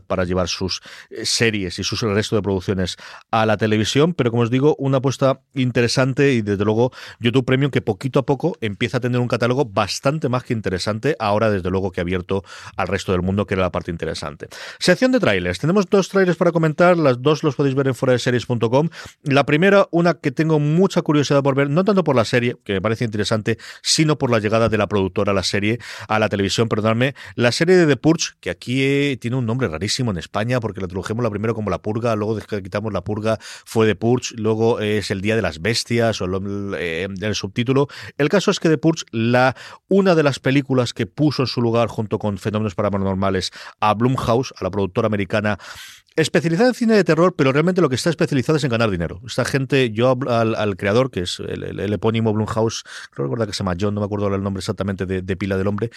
para 0.07 0.25
llevar 0.25 0.49
sus 0.49 0.81
eh, 1.11 1.25
series 1.25 1.79
y 1.79 1.85
sus 1.85 2.03
resto 2.03 2.37
de 2.37 2.43
producciones 2.43 2.97
a 3.31 3.47
la 3.47 3.57
televisión, 3.57 4.15
pero 4.15 4.31
como 4.31 4.43
os 4.43 4.51
digo, 4.51 4.77
una 4.79 4.99
apuesta 4.99 5.41
interesante 5.55 6.33
y 6.33 6.43
desde 6.43 6.65
luego 6.65 6.93
YouTube 7.21 7.45
Premium 7.45 7.71
que 7.71 7.83
poquito 7.83 8.21
a 8.21 8.27
poco 8.27 8.57
empieza 8.61 8.99
a 8.99 9.01
tener 9.01 9.21
un 9.21 9.29
catálogo 9.29 9.65
bastante 9.65 10.29
más 10.29 10.45
que 10.45 10.53
interesante, 10.53 11.17
ahora 11.19 11.51
desde 11.51 11.71
luego 11.71 11.93
que 11.93 12.01
abierto 12.01 12.45
al 12.77 12.89
resto 12.89 13.13
del 13.13 13.23
mundo, 13.23 13.47
que 13.47 13.55
era 13.55 13.63
la 13.63 13.73
parte 13.73 13.91
interesante. 13.91 14.49
Sección 14.79 15.13
de 15.13 15.21
trailers. 15.21 15.59
Tenemos 15.59 15.87
dos 15.87 16.09
trailers 16.09 16.37
para 16.37 16.53
comentar, 16.53 16.97
las 16.97 17.23
dos 17.23 17.43
los 17.43 17.55
podéis 17.55 17.75
ver 17.75 17.89
en 17.89 17.95
fuera 17.95 18.13
de 18.13 18.19
series.com. 18.19 18.89
La 19.23 19.45
primera, 19.45 19.89
una 19.91 20.15
que 20.15 20.31
tengo 20.31 20.59
mucha 20.59 21.03
curiosidad 21.03 21.43
por 21.43 21.55
ver, 21.55 21.71
no 21.71 21.85
tanto 21.85 22.05
por 22.05 22.17
la 22.17 22.25
serie, 22.25 22.57
que 22.65 22.75
me 22.75 22.81
parece 22.81 23.05
interesante, 23.05 23.59
sino 23.83 24.19
por 24.19 24.31
la 24.31 24.39
llegada 24.39 24.69
de 24.69 24.79
la 24.79 24.87
productora 24.87 25.33
a 25.33 25.35
la 25.35 25.43
serie, 25.43 25.79
a 26.09 26.19
la 26.19 26.29
televisión, 26.29 26.69
perdonadme, 26.69 27.15
la 27.35 27.53
serie 27.53 27.77
de 27.77 27.87
The 27.87 27.97
Purge, 27.97 28.35
que 28.41 28.51
aquí 28.51 28.83
eh, 28.83 29.19
tiene 29.21 29.37
un 29.37 29.47
nombre 29.47 29.66
rarísimo 29.69 30.11
en 30.11 30.19
España 30.19 30.61
porque 30.61 30.81
la 30.81 30.89
tradujimos 30.89 31.23
la 31.23 31.31
primero 31.31 31.55
como 31.55 31.71
la 31.71 31.83
purga, 31.83 32.17
luego 32.17 32.39
quitamos 32.39 32.93
la 32.93 33.03
purga 33.03 33.39
fue 33.41 33.87
de 33.87 33.95
Purge, 33.95 34.35
luego 34.37 34.81
es 34.81 35.11
el 35.11 35.21
Día 35.21 35.37
de 35.37 35.43
las 35.43 35.61
Bestias 35.61 36.21
o 36.21 36.25
el, 36.25 36.75
eh, 36.79 37.09
el 37.21 37.35
subtítulo. 37.35 37.89
El 38.19 38.29
caso 38.29 38.51
es 38.51 38.61
que 38.61 38.69
de 38.69 38.79
Purge, 38.79 39.05
la, 39.11 39.57
una 39.89 40.15
de 40.15 40.23
las 40.23 40.39
películas 40.39 40.93
que 40.93 41.07
puso 41.07 41.43
en 41.43 41.47
su 41.47 41.61
lugar 41.61 41.89
junto 41.89 42.19
con 42.19 42.39
Fenómenos 42.39 42.75
Paranormales 42.75 43.51
a 43.81 43.95
Blumhouse, 43.95 44.53
a 44.59 44.65
la 44.65 44.71
productora 44.71 45.07
americana 45.07 45.59
especializada 46.17 46.71
en 46.71 46.75
cine 46.75 46.95
de 46.95 47.05
terror, 47.05 47.35
pero 47.37 47.53
realmente 47.53 47.83
lo 47.83 47.91
que 47.91 47.95
está 47.95 48.09
especializada 48.09 48.57
es 48.57 48.65
en 48.65 48.71
ganar 48.71 48.91
dinero. 48.91 49.21
Esta 49.27 49.45
gente, 49.45 49.91
yo 49.91 50.19
al, 50.29 50.77
creador, 50.77 51.11
que 51.11 51.21
es 51.21 51.41
el, 51.41 51.93
epónimo 51.93 52.33
Blumhouse, 52.33 52.85
creo 53.11 53.31
que 53.31 53.53
se 53.53 53.59
llama 53.59 53.77
John, 53.79 53.95
no 53.95 54.01
me 54.01 54.07
acuerdo 54.07 54.35
el 54.35 54.43
nombre 54.43 54.61
exactamente 54.61 55.05
de 55.05 55.37
pila 55.37 55.59
del 55.59 55.67
hombre, 55.67 55.91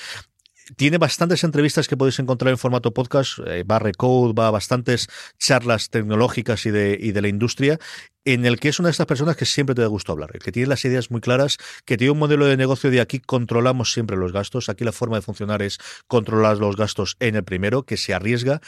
tiene 0.76 0.98
bastantes 0.98 1.44
entrevistas 1.44 1.88
que 1.88 1.98
podéis 1.98 2.20
encontrar 2.20 2.52
en 2.52 2.58
formato 2.58 2.94
podcast, 2.94 3.40
eh, 3.46 3.64
va 3.64 3.80
Recode, 3.80 4.34
va 4.34 4.48
a 4.48 4.52
bastantes 4.52 5.08
charlas 5.38 5.90
tecnológicas 5.90 6.66
y 6.66 6.72
de, 6.72 6.98
y 7.00 7.12
de 7.12 7.22
la 7.22 7.28
industria, 7.28 7.80
en 8.26 8.46
el 8.46 8.60
que 8.60 8.70
es 8.70 8.80
una 8.80 8.88
de 8.88 8.92
estas 8.92 9.08
personas 9.08 9.36
que 9.36 9.46
siempre 9.46 9.76
te 9.76 9.82
da 9.82 9.88
gusto 9.88 10.12
hablar, 10.12 10.32
que 10.32 10.52
tiene 10.52 10.68
las 10.68 10.84
ideas 10.86 11.10
muy 11.10 11.22
claras, 11.22 11.58
que 11.86 11.98
tiene 11.98 12.12
un 12.12 12.20
modelo 12.20 12.46
de 12.46 12.58
negocio 12.58 12.92
de 12.92 13.02
aquí 13.02 13.20
controlamos 13.20 13.92
siempre 13.92 14.18
los 14.18 14.32
gastos, 14.32 14.70
aquí 14.70 14.84
la 14.84 14.92
forma 14.92 15.16
de 15.16 15.22
funcionar 15.22 15.62
es 15.62 15.80
controlar 16.08 16.58
los 16.58 16.76
gastos 16.76 17.16
en 17.20 17.36
el 17.36 17.44
primero, 17.44 17.84
que 17.84 17.98
se 17.98 18.14
arriesga, 18.14 18.62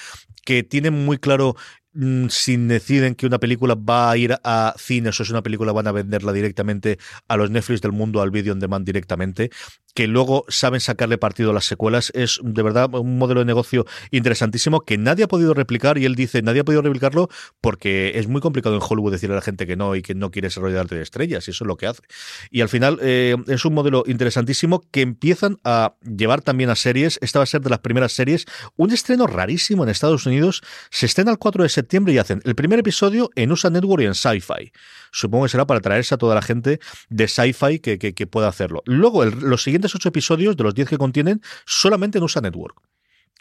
que 0.46 0.63
tiene 0.63 0.89
muy 0.89 1.17
claro 1.17 1.55
Mm, 1.93 2.29
si 2.29 2.55
deciden 2.55 3.15
que 3.15 3.25
una 3.25 3.38
película 3.38 3.75
va 3.75 4.12
a 4.12 4.15
ir 4.17 4.38
a 4.46 4.74
cines 4.77 5.20
o 5.20 5.24
es 5.24 5.29
una 5.29 5.43
película 5.43 5.74
van 5.74 5.88
a 5.88 5.91
venderla 5.91 6.31
directamente 6.31 6.98
a 7.27 7.36
los 7.36 7.51
Netflix 7.51 7.81
del 7.81 7.91
mundo, 7.91 8.22
al 8.22 8.31
video 8.31 8.53
on 8.53 8.60
demand 8.60 8.86
directamente. 8.86 9.50
Que 9.93 10.07
luego 10.07 10.45
saben 10.48 10.79
sacarle 10.79 11.17
partido 11.17 11.51
a 11.51 11.53
las 11.53 11.65
secuelas. 11.65 12.12
Es 12.15 12.39
de 12.43 12.63
verdad 12.63 12.93
un 12.93 13.17
modelo 13.17 13.41
de 13.41 13.45
negocio 13.45 13.86
interesantísimo 14.12 14.81
que 14.81 14.98
nadie 14.98 15.25
ha 15.25 15.27
podido 15.27 15.53
replicar 15.53 15.98
y 15.98 16.05
él 16.05 16.15
dice 16.15 16.41
nadie 16.41 16.62
ha 16.62 16.63
podido 16.63 16.81
replicarlo 16.81 17.29
porque 17.60 18.13
es 18.15 18.27
muy 18.27 18.41
complicado 18.41 18.75
en 18.75 18.81
Hollywood 18.88 19.12
decirle 19.12 19.36
a 19.36 19.38
la 19.38 19.41
gente 19.41 19.67
que 19.67 19.75
no 19.75 19.95
y 19.95 20.01
que 20.01 20.15
no 20.15 20.31
quiere 20.31 20.48
desarrollar 20.48 20.81
arte 20.81 20.95
de 20.95 21.01
estrellas 21.01 21.48
y 21.48 21.51
eso 21.51 21.63
es 21.63 21.67
lo 21.67 21.77
que 21.77 21.88
hace. 21.88 22.01
Y 22.50 22.62
al 22.62 22.69
final 22.69 23.00
eh, 23.01 23.36
es 23.48 23.65
un 23.65 23.74
modelo 23.74 24.03
interesantísimo 24.07 24.83
que 24.91 25.01
empiezan 25.01 25.57
a 25.63 25.95
llevar 26.01 26.41
también 26.41 26.69
a 26.69 26.75
series. 26.75 27.19
Esta 27.21 27.39
va 27.39 27.43
a 27.43 27.48
ser 27.48 27.62
de 27.62 27.69
las 27.69 27.79
primeras 27.79 28.13
series. 28.13 28.45
Un 28.77 28.91
estreno 28.91 29.27
rarísimo 29.27 29.83
en 29.83 29.89
Estados 29.89 30.25
Unidos. 30.25 30.62
Se 30.89 31.05
estrena 31.05 31.31
el 31.31 31.38
4 31.38 31.63
de 31.63 31.69
septiembre 31.69 32.13
y 32.13 32.17
hacen 32.17 32.41
el 32.45 32.55
primer 32.55 32.79
episodio 32.79 33.29
en 33.36 33.51
USA 33.51 33.69
Network 33.69 34.03
y 34.03 34.05
en 34.05 34.15
Sci-Fi. 34.15 34.71
Supongo 35.12 35.46
que 35.46 35.50
será 35.50 35.65
para 35.65 35.82
traerse 35.82 36.15
a 36.15 36.18
toda 36.18 36.36
la 36.36 36.41
gente 36.41 36.80
de 37.10 37.27
Sci-Fi 37.27 37.80
que, 37.80 37.98
que, 37.98 38.27
pueda 38.27 38.48
hacerlo. 38.48 38.82
Luego, 38.86 39.25
los 39.25 39.63
siguientes 39.63 39.94
ocho 39.96 40.10
episodios 40.10 40.58
de 40.58 40.63
los 40.63 40.74
10 40.74 40.89
que 40.89 40.98
contienen 40.98 41.41
solamente 41.65 42.18
en 42.18 42.24
USA 42.24 42.41
Network 42.41 42.82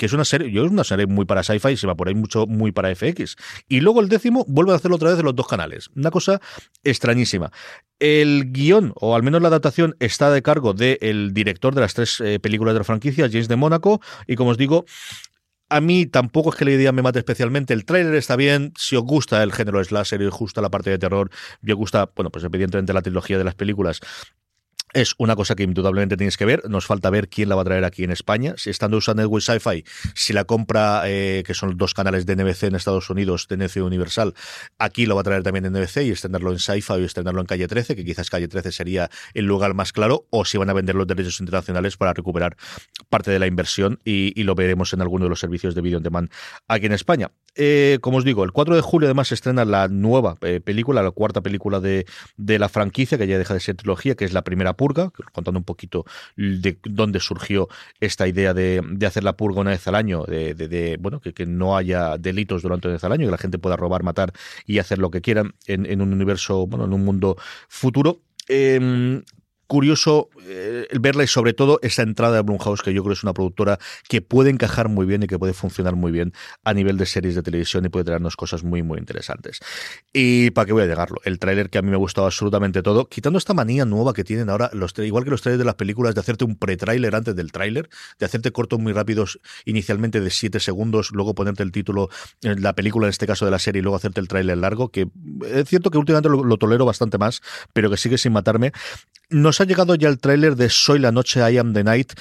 que 0.01 0.07
es 0.07 0.15
una 0.15 0.25
serie, 0.25 0.51
yo 0.51 0.65
es 0.65 0.71
una 0.71 0.83
serie 0.83 1.05
muy 1.07 1.27
para 1.27 1.43
sci-fi, 1.43 1.77
se 1.77 1.87
va 1.87 1.95
por 1.95 2.09
ahí 2.09 2.15
mucho 2.15 2.47
muy 2.47 2.73
para 2.73 2.89
FX. 2.95 3.37
Y 3.69 3.81
luego 3.81 4.01
el 4.01 4.09
décimo 4.09 4.47
vuelve 4.49 4.73
a 4.73 4.77
hacerlo 4.77 4.97
otra 4.97 5.11
vez 5.11 5.19
de 5.19 5.23
los 5.23 5.37
dos 5.37 5.47
canales. 5.47 5.91
Una 5.95 6.11
cosa 6.11 6.41
extrañísima. 6.83 7.53
El 7.99 8.51
guion, 8.51 8.95
o 8.97 9.15
al 9.15 9.23
menos 9.23 9.43
la 9.43 9.49
adaptación, 9.49 9.97
está 10.01 10.31
de 10.31 10.41
cargo 10.41 10.73
del 10.73 11.35
director 11.35 11.75
de 11.75 11.83
las 11.83 11.93
tres 11.93 12.19
eh, 12.23 12.41
películas 12.41 12.73
de 12.73 12.81
la 12.81 12.85
franquicia, 12.85 13.29
James 13.31 13.49
de 13.49 13.57
Mónaco, 13.57 14.01
y 14.27 14.37
como 14.37 14.53
os 14.53 14.57
digo, 14.57 14.87
a 15.71 15.81
mí 15.81 16.05
tampoco 16.07 16.51
es 16.51 16.57
que 16.57 16.65
la 16.65 16.73
idea 16.73 16.93
me 16.93 17.01
mate 17.01 17.21
especialmente. 17.21 17.73
El 17.73 17.85
tráiler 17.85 18.15
está 18.17 18.37
bien. 18.37 18.73
Si 18.77 18.97
os 18.97 19.05
gusta 19.05 19.43
el 19.43 19.53
género 19.53 19.83
slasher 19.83 20.21
y 20.21 20.27
os 20.27 20.37
gusta 20.37 20.61
la 20.61 20.69
parte 20.69 20.91
de 20.91 20.99
terror, 20.99 21.31
y 21.63 21.71
os 21.71 21.79
gusta, 21.79 22.11
bueno, 22.15 22.31
pues 22.31 22.45
evidentemente 22.45 22.93
la 22.93 23.03
trilogía 23.03 23.39
de 23.39 23.45
las 23.45 23.55
películas, 23.55 24.01
es 24.93 25.15
una 25.19 25.37
cosa 25.37 25.55
que 25.55 25.63
indudablemente 25.63 26.17
tienes 26.17 26.37
que 26.37 26.45
ver. 26.45 26.69
Nos 26.69 26.87
falta 26.87 27.11
ver 27.11 27.29
quién 27.29 27.49
la 27.49 27.55
va 27.55 27.63
a 27.63 27.65
traer 27.65 27.85
aquí 27.85 28.05
en 28.05 28.11
España. 28.11 28.55
Si 28.57 28.71
estando 28.71 28.97
usando 28.97 29.23
Network 29.23 29.43
Sci-Fi, 29.43 29.85
si 30.15 30.33
la 30.33 30.45
compra, 30.45 31.03
eh, 31.07 31.43
que 31.47 31.55
son 31.55 31.77
dos 31.77 31.95
canales 31.95 32.27
de 32.27 32.37
NBC 32.37 32.65
en 32.65 32.75
Estados 32.75 33.11
Unidos, 33.11 33.47
de 33.49 33.57
NBC 33.57 33.77
Universal, 33.79 34.35
aquí 34.79 35.07
lo 35.07 35.15
va 35.15 35.23
a 35.23 35.25
traer 35.25 35.43
también 35.43 35.67
en 35.67 35.73
NBC 35.73 35.99
y 36.05 36.11
extenderlo 36.11 36.53
en 36.53 36.59
Sci-Fi 36.59 37.01
y 37.01 37.05
extenderlo 37.05 37.41
en 37.41 37.47
Calle 37.47 37.69
13, 37.69 37.97
que 37.97 38.05
quizás 38.05 38.31
Calle 38.31 38.49
13 38.49 38.73
sería 38.73 39.11
el 39.35 39.45
lugar 39.45 39.75
más 39.75 39.93
claro, 39.93 40.27
o 40.31 40.45
si 40.45 40.59
van 40.59 40.71
a 40.71 40.73
vender 40.73 40.95
los 40.95 41.07
derechos 41.07 41.41
internacionales 41.41 41.97
para 41.97 42.13
recuperar 42.13 42.57
parte 43.09 43.31
de 43.31 43.39
la 43.39 43.47
inversión 43.47 44.01
y, 44.05 44.41
lo 44.41 44.55
veremos 44.55 44.95
en 44.95 45.03
alguno 45.03 45.27
de 45.27 45.29
los 45.29 45.39
servicios 45.39 45.75
de 45.75 45.83
video 45.83 45.99
on 45.99 46.03
demand 46.03 46.31
aquí 46.67 46.87
en 46.87 46.93
España. 46.93 47.31
Eh, 47.57 47.99
como 48.01 48.19
os 48.19 48.25
digo, 48.25 48.43
el 48.45 48.53
4 48.53 48.75
de 48.75 48.81
julio 48.81 49.07
además 49.07 49.29
se 49.29 49.35
estrena 49.35 49.65
la 49.65 49.89
nueva 49.89 50.37
eh, 50.41 50.61
película, 50.61 51.03
la 51.03 51.11
cuarta 51.11 51.43
película 51.43 51.79
de, 51.79 52.07
de 52.37 52.59
la 52.59 52.69
franquicia, 52.69 53.19
que 53.19 53.27
ya 53.27 53.39
deja 53.39 53.55
de 53.55 53.61
ser 53.61 53.77
trilogía, 53.77 54.15
que 54.15 54.25
es 54.25 54.33
la 54.33 54.43
primera 54.43 54.75
Purga, 54.81 55.13
contando 55.35 55.61
un 55.61 55.65
poquito 55.65 56.07
de 56.37 56.79
dónde 56.85 57.21
surgió 57.21 57.69
esta 58.01 58.27
idea 58.27 58.55
de, 58.55 58.83
hacer 59.07 59.25
la 59.25 59.37
purga 59.37 59.61
una 59.61 59.73
vez 59.73 59.87
al 59.87 59.95
año, 59.95 60.25
de, 60.25 60.97
bueno, 60.99 61.21
que, 61.21 61.45
no 61.45 61.77
haya 61.77 62.17
delitos 62.17 62.63
durante 62.63 62.89
una 62.89 62.95
vez 62.95 63.05
al 63.05 63.13
año, 63.13 63.27
que 63.27 63.31
la 63.31 63.37
gente 63.37 63.59
pueda 63.59 63.77
robar, 63.77 64.03
matar 64.03 64.33
y 64.65 64.79
hacer 64.79 64.97
lo 64.97 65.11
que 65.11 65.21
quieran 65.21 65.53
en, 65.67 66.01
un 66.01 66.15
universo, 66.15 66.67
bueno, 66.67 66.87
en 66.87 66.95
un 66.95 67.05
mundo 67.05 67.37
futuro. 67.69 68.23
Em, 68.49 69.23
curioso 69.71 70.31
eh, 70.49 70.89
verla 70.99 71.23
y 71.23 71.29
sobre 71.29 71.53
todo 71.53 71.79
esa 71.83 72.03
entrada 72.03 72.35
de 72.35 72.43
Blumhouse, 72.43 72.83
que 72.83 72.93
yo 72.93 73.05
creo 73.05 73.13
es 73.13 73.23
una 73.23 73.33
productora 73.33 73.79
que 74.09 74.21
puede 74.21 74.51
encajar 74.51 74.89
muy 74.89 75.07
bien 75.07 75.23
y 75.23 75.29
que 75.29 75.39
puede 75.39 75.53
funcionar 75.53 75.95
muy 75.95 76.11
bien 76.11 76.33
a 76.65 76.75
nivel 76.75 76.97
de 76.97 77.07
series 77.07 77.37
de 77.37 77.43
televisión 77.45 77.85
y 77.85 77.89
puede 77.89 78.05
traernos 78.05 78.35
cosas 78.35 78.65
muy, 78.65 78.83
muy 78.83 78.99
interesantes. 78.99 79.61
Y 80.13 80.51
para 80.51 80.67
qué 80.67 80.73
voy 80.73 80.83
a 80.83 80.87
llegarlo, 80.87 81.21
el 81.23 81.39
tráiler 81.39 81.71
que 81.71 81.79
a 81.79 81.83
mí 81.83 81.89
me 81.89 81.95
ha 81.95 81.99
gustado 81.99 82.27
absolutamente 82.27 82.83
todo, 82.83 83.09
quitando 83.09 83.39
esta 83.39 83.55
manía 83.55 83.85
nueva 83.85 84.13
que 84.13 84.25
tienen 84.25 84.51
ahora, 84.51 84.71
los 84.73 84.93
igual 84.99 85.23
que 85.23 85.31
los 85.31 85.41
trailers 85.41 85.61
de 85.61 85.65
las 85.65 85.77
películas, 85.77 86.17
de 86.17 86.21
hacerte 86.21 86.45
un 86.45 86.57
pre-tráiler 86.57 87.15
antes 87.15 87.37
del 87.37 87.53
tráiler, 87.53 87.89
de 88.19 88.27
hacerte 88.27 88.51
cortos 88.51 88.81
muy 88.81 88.93
rápidos 88.93 89.39
inicialmente 89.67 90.21
de 90.21 90.31
7 90.31 90.59
segundos, 90.59 91.13
luego 91.13 91.37
ponerte 91.37 91.63
el 91.63 91.71
título, 91.71 92.09
en 92.43 92.61
la 92.61 92.73
película 92.73 93.07
en 93.07 93.11
este 93.11 93.29
caso 93.29 93.45
de 93.45 93.53
la 93.53 93.61
serie 93.61 93.79
y 93.79 93.83
luego 93.83 93.95
hacerte 93.95 94.19
el 94.19 94.27
tráiler 94.27 94.59
largo, 94.59 94.89
que 94.89 95.07
es 95.47 95.69
cierto 95.69 95.93
que 95.93 95.99
últimamente 95.99 96.29
lo 96.29 96.57
tolero 96.57 96.85
bastante 96.85 97.19
más, 97.19 97.41
pero 97.73 97.89
que 97.89 97.97
sigue 97.97 98.19
sin 98.19 98.33
matarme. 98.33 98.73
Nos 99.31 99.61
ha 99.61 99.65
llegado 99.65 99.95
ya 99.95 100.09
el 100.09 100.19
tráiler 100.19 100.57
de 100.57 100.69
Soy 100.69 100.99
la 100.99 101.13
noche, 101.13 101.39
I 101.41 101.57
am 101.59 101.73
the 101.73 101.85
night, 101.85 102.15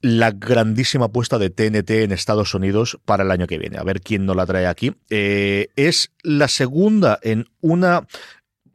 la 0.00 0.30
grandísima 0.30 1.06
apuesta 1.06 1.36
de 1.36 1.50
TNT 1.50 1.90
en 1.90 2.12
Estados 2.12 2.54
Unidos 2.54 3.00
para 3.04 3.24
el 3.24 3.32
año 3.32 3.48
que 3.48 3.58
viene. 3.58 3.78
A 3.78 3.82
ver 3.82 4.00
quién 4.00 4.26
nos 4.26 4.36
la 4.36 4.46
trae 4.46 4.68
aquí. 4.68 4.94
Eh, 5.10 5.70
es 5.74 6.12
la 6.22 6.46
segunda 6.46 7.18
en 7.22 7.48
una 7.60 8.06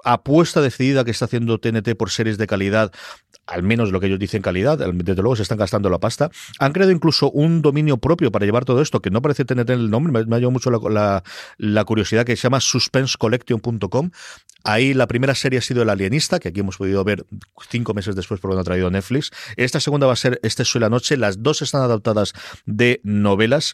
apuesta 0.03 0.61
decidida 0.61 1.05
que 1.05 1.11
está 1.11 1.25
haciendo 1.25 1.59
TNT 1.59 1.95
por 1.95 2.09
series 2.09 2.37
de 2.37 2.47
calidad 2.47 2.91
al 3.47 3.63
menos 3.63 3.91
lo 3.91 3.99
que 3.99 4.07
ellos 4.07 4.19
dicen 4.19 4.41
calidad, 4.41 4.77
desde 4.77 5.21
luego 5.21 5.35
se 5.35 5.43
están 5.43 5.57
gastando 5.57 5.89
la 5.89 5.99
pasta. 5.99 6.29
Han 6.59 6.73
creado 6.73 6.91
incluso 6.91 7.31
un 7.31 7.61
dominio 7.61 7.97
propio 7.97 8.31
para 8.31 8.45
llevar 8.45 8.65
todo 8.65 8.81
esto, 8.81 9.01
que 9.01 9.09
no 9.09 9.21
parece 9.21 9.45
tener 9.45 9.71
el 9.71 9.89
nombre, 9.89 10.11
me, 10.11 10.19
ha 10.19 10.39
llevado 10.39 10.51
mucho 10.51 10.69
la, 10.69 11.83
curiosidad, 11.85 12.25
que 12.25 12.35
se 12.35 12.43
llama 12.43 12.59
suspensecollection.com. 12.59 14.11
Ahí 14.63 14.93
la 14.93 15.07
primera 15.07 15.33
serie 15.33 15.59
ha 15.59 15.61
sido 15.61 15.81
El 15.81 15.89
Alienista, 15.89 16.39
que 16.39 16.49
aquí 16.49 16.59
hemos 16.59 16.77
podido 16.77 17.03
ver 17.03 17.25
cinco 17.69 17.93
meses 17.93 18.15
después 18.15 18.39
por 18.39 18.51
lo 18.51 18.57
que 18.57 18.61
ha 18.61 18.65
traído 18.65 18.91
Netflix. 18.91 19.31
Esta 19.55 19.79
segunda 19.79 20.07
va 20.07 20.13
a 20.13 20.17
ser 20.17 20.39
Este 20.43 20.65
soy 20.65 20.81
la 20.81 20.89
noche. 20.89 21.15
Las 21.15 21.41
dos 21.41 21.61
están 21.61 21.81
adaptadas 21.81 22.33
de 22.65 22.99
novelas. 23.03 23.73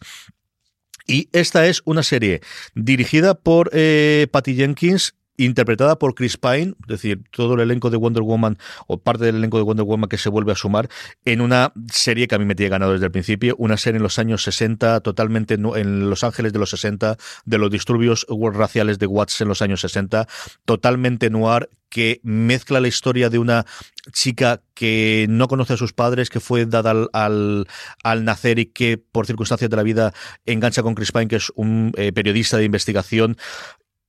Y 1.06 1.28
esta 1.32 1.66
es 1.66 1.82
una 1.84 2.02
serie 2.02 2.40
dirigida 2.74 3.34
por 3.34 3.70
eh, 3.72 4.28
Patty 4.30 4.54
Jenkins 4.54 5.14
interpretada 5.36 5.98
por 5.98 6.14
Chris 6.14 6.36
Pine, 6.36 6.74
es 6.82 6.86
decir, 6.86 7.22
todo 7.30 7.54
el 7.54 7.60
elenco 7.60 7.90
de 7.90 7.96
Wonder 7.96 8.22
Woman 8.22 8.58
o 8.86 8.98
parte 8.98 9.24
del 9.24 9.36
elenco 9.36 9.56
de 9.56 9.64
Wonder 9.64 9.84
Woman 9.84 10.08
que 10.08 10.18
se 10.18 10.28
vuelve 10.28 10.52
a 10.52 10.56
sumar 10.56 10.88
en 11.24 11.40
una 11.40 11.72
serie 11.92 12.28
que 12.28 12.34
a 12.34 12.38
mí 12.38 12.44
me 12.44 12.54
tiene 12.54 12.70
ganado 12.70 12.92
desde 12.92 13.06
el 13.06 13.12
principio, 13.12 13.54
una 13.58 13.76
serie 13.76 13.96
en 13.96 14.02
los 14.02 14.18
años 14.18 14.42
60, 14.42 15.00
totalmente 15.00 15.54
en 15.54 16.10
Los 16.10 16.24
Ángeles 16.24 16.52
de 16.52 16.58
los 16.58 16.70
60, 16.70 17.16
de 17.44 17.58
los 17.58 17.70
disturbios 17.70 18.26
raciales 18.28 18.98
de 18.98 19.06
Watts 19.06 19.40
en 19.40 19.48
los 19.48 19.62
años 19.62 19.80
60, 19.80 20.26
totalmente 20.64 21.30
noir, 21.30 21.68
que 21.94 22.20
mezcla 22.24 22.80
la 22.80 22.88
historia 22.88 23.30
de 23.30 23.38
una 23.38 23.66
chica 24.12 24.62
que 24.74 25.26
no 25.28 25.46
conoce 25.46 25.74
a 25.74 25.76
sus 25.76 25.92
padres, 25.92 26.28
que 26.28 26.40
fue 26.40 26.66
dada 26.66 26.90
al, 27.12 27.68
al, 28.02 28.24
nacer 28.24 28.58
y 28.58 28.66
que 28.66 28.98
por 28.98 29.26
circunstancias 29.26 29.70
de 29.70 29.76
la 29.76 29.84
vida 29.84 30.12
engancha 30.44 30.82
con 30.82 30.96
Chris 30.96 31.12
Pine, 31.12 31.28
que 31.28 31.36
es 31.36 31.52
un 31.54 31.92
eh, 31.96 32.12
periodista 32.12 32.56
de 32.56 32.64
investigación 32.64 33.36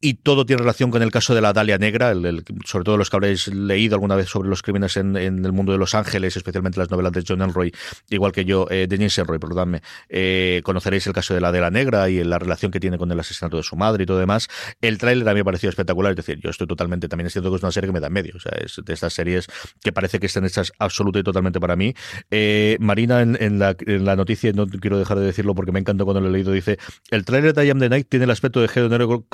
y 0.02 0.16
todo 0.16 0.46
tiene 0.46 0.62
relación 0.62 0.92
con 0.92 1.02
el 1.02 1.12
caso 1.12 1.34
de 1.34 1.42
la 1.42 1.54
Dalia 1.54 1.78
Negra, 1.78 2.12
el, 2.12 2.44
sobre 2.66 2.84
todo 2.84 2.98
los 2.98 3.10
que 3.10 3.16
habréis 3.16 3.48
leído 3.48 3.96
alguna 3.96 4.16
vez 4.16 4.30
sobre 4.30 4.50
los 4.50 4.62
crímenes 4.62 4.98
en, 4.98 5.16
el 5.16 5.52
mundo 5.52 5.72
de 5.72 5.78
Los 5.78 5.96
Ángeles, 5.96 6.36
especialmente 6.38 6.80
las 6.80 6.92
novelas 6.92 7.12
de 7.14 7.24
John 7.28 7.42
Elroy, 7.42 7.74
igual 8.10 8.32
que 8.32 8.46
yo, 8.46 8.68
eh, 8.70 8.88
de 8.88 8.98
James 8.98 9.18
Elroy, 9.18 9.40
perdónme, 9.40 9.82
eh, 10.10 10.62
conoceréis 10.64 11.08
el 11.08 11.14
caso 11.14 11.34
de 11.34 11.42
la 11.42 11.52
Dalia 11.52 11.70
Negra 11.70 12.10
y 12.10 12.24
la 12.24 12.38
relación 12.38 12.72
que 12.72 12.80
tiene 12.80 12.98
con 12.98 13.12
el 13.12 13.20
asesinato 13.20 13.58
de 13.58 13.64
su 13.64 13.76
madre 13.76 14.04
y 14.04 14.06
todo 14.06 14.20
demás. 14.20 14.48
El 14.82 14.98
tráiler 14.98 15.28
a 15.28 15.32
mí 15.32 15.36
me 15.36 15.42
ha 15.42 15.46
parecido 15.46 15.70
espectacular, 15.70 16.12
es 16.12 16.18
decir, 16.18 16.40
yo 16.40 16.50
estoy 16.50 16.68
totalmente, 16.68 17.08
también 17.08 17.28
es 17.28 17.34
cierto 17.34 17.50
que 17.50 17.58
es 17.58 17.64
una 17.64 17.72
serie 17.72 17.88
que 17.88 17.94
me 17.94 18.00
da 18.00 18.10
medio, 18.10 18.34
o 18.36 18.40
sea, 18.40 18.52
es 18.60 18.82
de 18.84 18.94
estas 18.94 19.14
series 19.14 19.48
que 19.82 19.92
parece 19.92 20.20
que 20.20 20.26
están 20.28 20.46
hechas 20.46 20.72
absoluta 20.78 21.20
y 21.20 21.24
totalmente 21.24 21.60
para 21.60 21.76
mí. 21.76 21.94
Eh, 22.30 22.78
Marina 22.80 23.22
en, 23.22 23.60
la, 23.60 24.16
noticia, 24.16 24.52
no 24.54 24.68
quiero 24.68 25.00
dejar 25.00 25.20
de 25.20 25.26
decirlo 25.26 25.56
porque 25.56 25.72
me 25.72 25.80
encantó 25.80 26.06
cuando 26.06 26.22
lo 26.22 26.28
he 26.28 26.32
leído, 26.32 26.52
dice, 26.52 26.78
el 27.10 27.26
tráiler 27.26 27.54
de 27.54 27.66
I 27.66 27.70
Am 27.70 27.80
the 27.80 27.90
Night 27.90 28.08
tiene 28.10 28.26
el 28.26 28.32
aspecto 28.32 28.62
de 28.62 28.68
género 28.68 29.26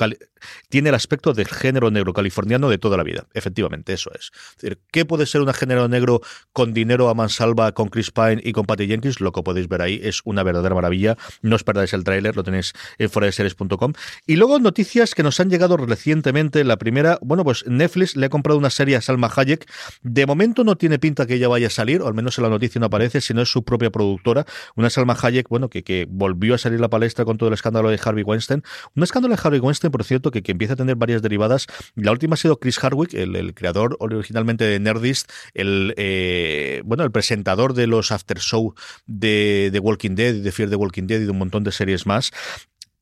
tiene 0.68 0.88
el 0.88 0.94
aspecto 0.94 1.32
del 1.32 1.48
género 1.48 1.90
negro 1.90 2.12
californiano 2.12 2.68
de 2.68 2.78
toda 2.78 2.96
la 2.96 3.02
vida. 3.02 3.26
Efectivamente, 3.34 3.92
eso 3.92 4.10
es. 4.14 4.30
decir, 4.60 4.78
¿qué 4.90 5.04
puede 5.04 5.26
ser 5.26 5.40
un 5.40 5.52
género 5.52 5.88
negro 5.88 6.20
con 6.52 6.72
dinero 6.72 7.08
a 7.08 7.14
mansalva, 7.14 7.72
con 7.72 7.88
Chris 7.88 8.10
Pine 8.10 8.40
y 8.42 8.52
con 8.52 8.66
Patty 8.66 8.86
Jenkins? 8.86 9.20
Lo 9.20 9.32
que 9.32 9.42
podéis 9.42 9.68
ver 9.68 9.82
ahí 9.82 10.00
es 10.02 10.20
una 10.24 10.42
verdadera 10.42 10.74
maravilla. 10.74 11.16
No 11.42 11.56
os 11.56 11.64
perdáis 11.64 11.92
el 11.92 12.04
tráiler, 12.04 12.36
lo 12.36 12.42
tenéis 12.42 12.72
en 12.98 13.10
foradeseries.com. 13.10 13.92
Y 14.26 14.36
luego 14.36 14.58
noticias 14.58 15.14
que 15.14 15.22
nos 15.22 15.40
han 15.40 15.50
llegado 15.50 15.76
recientemente. 15.76 16.64
La 16.64 16.76
primera, 16.76 17.18
bueno, 17.22 17.44
pues 17.44 17.64
Netflix 17.66 18.16
le 18.16 18.26
ha 18.26 18.28
comprado 18.28 18.58
una 18.58 18.70
serie 18.70 18.96
a 18.96 19.00
Salma 19.00 19.30
Hayek. 19.34 19.70
De 20.02 20.26
momento 20.26 20.64
no 20.64 20.76
tiene 20.76 20.98
pinta 20.98 21.26
que 21.26 21.34
ella 21.34 21.48
vaya 21.48 21.66
a 21.66 21.70
salir, 21.70 22.02
o 22.02 22.06
al 22.06 22.14
menos 22.14 22.38
en 22.38 22.44
la 22.44 22.50
noticia 22.50 22.78
no 22.78 22.86
aparece, 22.86 23.20
sino 23.20 23.42
es 23.42 23.50
su 23.50 23.64
propia 23.64 23.90
productora. 23.90 24.46
Una 24.76 24.90
Salma 24.90 25.16
Hayek, 25.20 25.48
bueno, 25.48 25.68
que, 25.68 25.82
que 25.82 26.06
volvió 26.08 26.54
a 26.54 26.58
salir 26.58 26.78
a 26.78 26.82
la 26.82 26.90
palestra 26.90 27.24
con 27.24 27.38
todo 27.38 27.48
el 27.48 27.54
escándalo 27.54 27.90
de 27.90 28.00
Harvey 28.02 28.24
Weinstein. 28.24 28.62
Un 28.94 29.02
escándalo 29.02 29.34
de 29.34 29.40
Harvey 29.42 29.60
Weinstein, 29.60 29.90
por 29.90 30.04
cierto, 30.04 30.30
que, 30.30 30.41
que 30.42 30.52
empieza 30.52 30.74
a 30.74 30.76
tener 30.76 30.96
varias 30.96 31.22
derivadas. 31.22 31.66
La 31.94 32.12
última 32.12 32.34
ha 32.34 32.36
sido 32.36 32.58
Chris 32.58 32.78
Hardwick, 32.78 33.14
el, 33.14 33.54
creador 33.54 33.96
originalmente 34.00 34.64
de 34.64 34.80
Nerdist, 34.80 35.30
el 35.54 35.94
eh, 35.96 36.82
bueno, 36.84 37.04
el 37.04 37.10
presentador 37.10 37.74
de 37.74 37.86
los 37.86 38.12
after 38.12 38.38
show 38.38 38.74
de, 39.06 39.78
Walking 39.82 40.14
Dead, 40.14 40.34
de 40.34 40.52
Fear 40.52 40.70
the 40.70 40.76
Walking 40.76 41.06
Dead 41.06 41.20
y 41.20 41.24
de 41.24 41.30
un 41.30 41.38
montón 41.38 41.64
de 41.64 41.72
series 41.72 42.06
más 42.06 42.32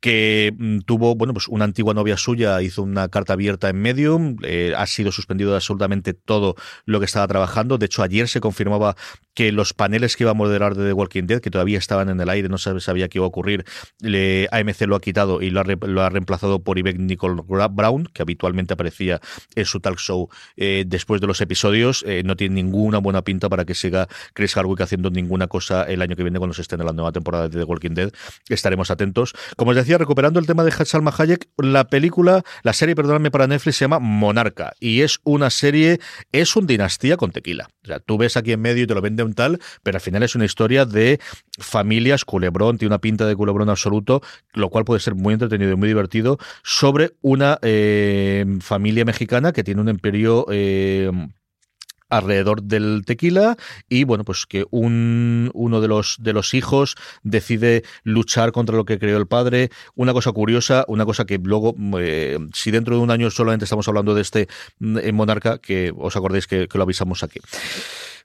que 0.00 0.54
mm, 0.56 0.78
tuvo, 0.80 1.14
bueno, 1.14 1.32
pues 1.34 1.48
una 1.48 1.64
antigua 1.64 1.94
novia 1.94 2.16
suya 2.16 2.60
hizo 2.62 2.82
una 2.82 3.08
carta 3.08 3.34
abierta 3.34 3.68
en 3.68 3.76
Medium, 3.76 4.36
eh, 4.42 4.72
ha 4.76 4.86
sido 4.86 5.12
suspendido 5.12 5.50
de 5.50 5.56
absolutamente 5.56 6.14
todo 6.14 6.56
lo 6.86 6.98
que 6.98 7.06
estaba 7.06 7.26
trabajando. 7.28 7.78
De 7.78 7.86
hecho, 7.86 8.02
ayer 8.02 8.28
se 8.28 8.40
confirmaba 8.40 8.96
que 9.34 9.52
los 9.52 9.72
paneles 9.72 10.16
que 10.16 10.24
iba 10.24 10.32
a 10.32 10.34
moderar 10.34 10.74
de 10.74 10.86
The 10.86 10.92
Walking 10.92 11.24
Dead, 11.24 11.40
que 11.40 11.50
todavía 11.50 11.78
estaban 11.78 12.08
en 12.08 12.20
el 12.20 12.28
aire, 12.28 12.48
no 12.48 12.58
sabía 12.58 13.08
qué 13.08 13.18
iba 13.18 13.24
a 13.24 13.28
ocurrir, 13.28 13.64
AMC 14.02 14.82
lo 14.86 14.96
ha 14.96 15.00
quitado 15.00 15.40
y 15.42 15.50
lo 15.50 15.60
ha, 15.60 15.64
lo 15.64 16.02
ha 16.02 16.08
reemplazado 16.10 16.62
por 16.62 16.78
Yvette 16.78 16.98
Nicole 16.98 17.42
Brown, 17.46 18.06
que 18.12 18.22
habitualmente 18.22 18.74
aparecía 18.74 19.20
en 19.54 19.64
su 19.64 19.80
talk 19.80 19.98
show 19.98 20.28
eh, 20.56 20.84
después 20.86 21.20
de 21.20 21.26
los 21.26 21.40
episodios. 21.40 22.04
Eh, 22.06 22.22
no 22.24 22.36
tiene 22.36 22.56
ninguna 22.56 22.98
buena 22.98 23.22
pinta 23.22 23.48
para 23.48 23.64
que 23.64 23.74
siga 23.74 24.08
Chris 24.34 24.56
Hardwick 24.56 24.80
haciendo 24.80 25.10
ninguna 25.10 25.46
cosa 25.46 25.84
el 25.84 26.02
año 26.02 26.16
que 26.16 26.22
viene 26.22 26.38
cuando 26.38 26.54
se 26.54 26.62
esté 26.62 26.76
en 26.76 26.84
la 26.84 26.92
nueva 26.92 27.12
temporada 27.12 27.48
de 27.48 27.58
The 27.58 27.64
Walking 27.64 27.94
Dead. 27.94 28.12
Estaremos 28.48 28.90
atentos. 28.90 29.34
Como 29.56 29.70
os 29.70 29.76
decía, 29.76 29.89
recuperando 29.98 30.40
el 30.40 30.46
tema 30.46 30.64
de 30.64 30.70
Salma 30.70 31.12
Hayek, 31.16 31.48
la 31.58 31.88
película, 31.88 32.42
la 32.62 32.72
serie, 32.72 32.94
perdóname, 32.94 33.30
para 33.30 33.46
Netflix 33.46 33.76
se 33.76 33.84
llama 33.84 33.98
Monarca 33.98 34.72
y 34.80 35.02
es 35.02 35.20
una 35.24 35.50
serie, 35.50 36.00
es 36.32 36.56
un 36.56 36.66
dinastía 36.66 37.16
con 37.16 37.30
tequila. 37.30 37.68
O 37.84 37.86
sea, 37.86 38.00
tú 38.00 38.18
ves 38.18 38.36
aquí 38.36 38.52
en 38.52 38.60
medio 38.60 38.84
y 38.84 38.86
te 38.86 38.94
lo 38.94 39.00
vende 39.00 39.22
un 39.22 39.34
tal, 39.34 39.60
pero 39.82 39.96
al 39.96 40.00
final 40.00 40.22
es 40.22 40.34
una 40.34 40.44
historia 40.44 40.84
de 40.84 41.20
familias, 41.58 42.24
culebrón, 42.24 42.78
tiene 42.78 42.90
una 42.90 43.00
pinta 43.00 43.26
de 43.26 43.36
culebrón 43.36 43.68
absoluto, 43.68 44.22
lo 44.52 44.68
cual 44.70 44.84
puede 44.84 45.00
ser 45.00 45.14
muy 45.14 45.34
entretenido 45.34 45.72
y 45.72 45.76
muy 45.76 45.88
divertido, 45.88 46.38
sobre 46.62 47.12
una 47.20 47.58
eh, 47.62 48.44
familia 48.60 49.04
mexicana 49.04 49.52
que 49.52 49.64
tiene 49.64 49.80
un 49.80 49.88
imperio 49.88 50.46
eh, 50.50 51.10
alrededor 52.10 52.62
del 52.62 53.02
tequila 53.06 53.56
y 53.88 54.04
bueno 54.04 54.24
pues 54.24 54.46
que 54.46 54.66
un, 54.70 55.50
uno 55.54 55.80
de 55.80 55.88
los 55.88 56.16
de 56.20 56.32
los 56.32 56.54
hijos 56.54 56.96
decide 57.22 57.84
luchar 58.04 58.52
contra 58.52 58.76
lo 58.76 58.84
que 58.84 58.98
creó 58.98 59.16
el 59.16 59.26
padre. 59.26 59.70
Una 59.94 60.12
cosa 60.12 60.32
curiosa 60.32 60.84
una 60.88 61.04
cosa 61.06 61.24
que 61.24 61.38
luego 61.42 61.74
eh, 61.98 62.38
si 62.52 62.70
dentro 62.70 62.96
de 62.96 63.02
un 63.02 63.10
año 63.10 63.30
solamente 63.30 63.64
estamos 63.64 63.88
hablando 63.88 64.14
de 64.14 64.22
este 64.22 64.48
mm, 64.78 65.12
monarca 65.12 65.58
que 65.58 65.92
os 65.96 66.16
acordéis 66.16 66.46
que 66.46 66.68
lo 66.72 66.82
avisamos 66.82 67.22
aquí 67.22 67.40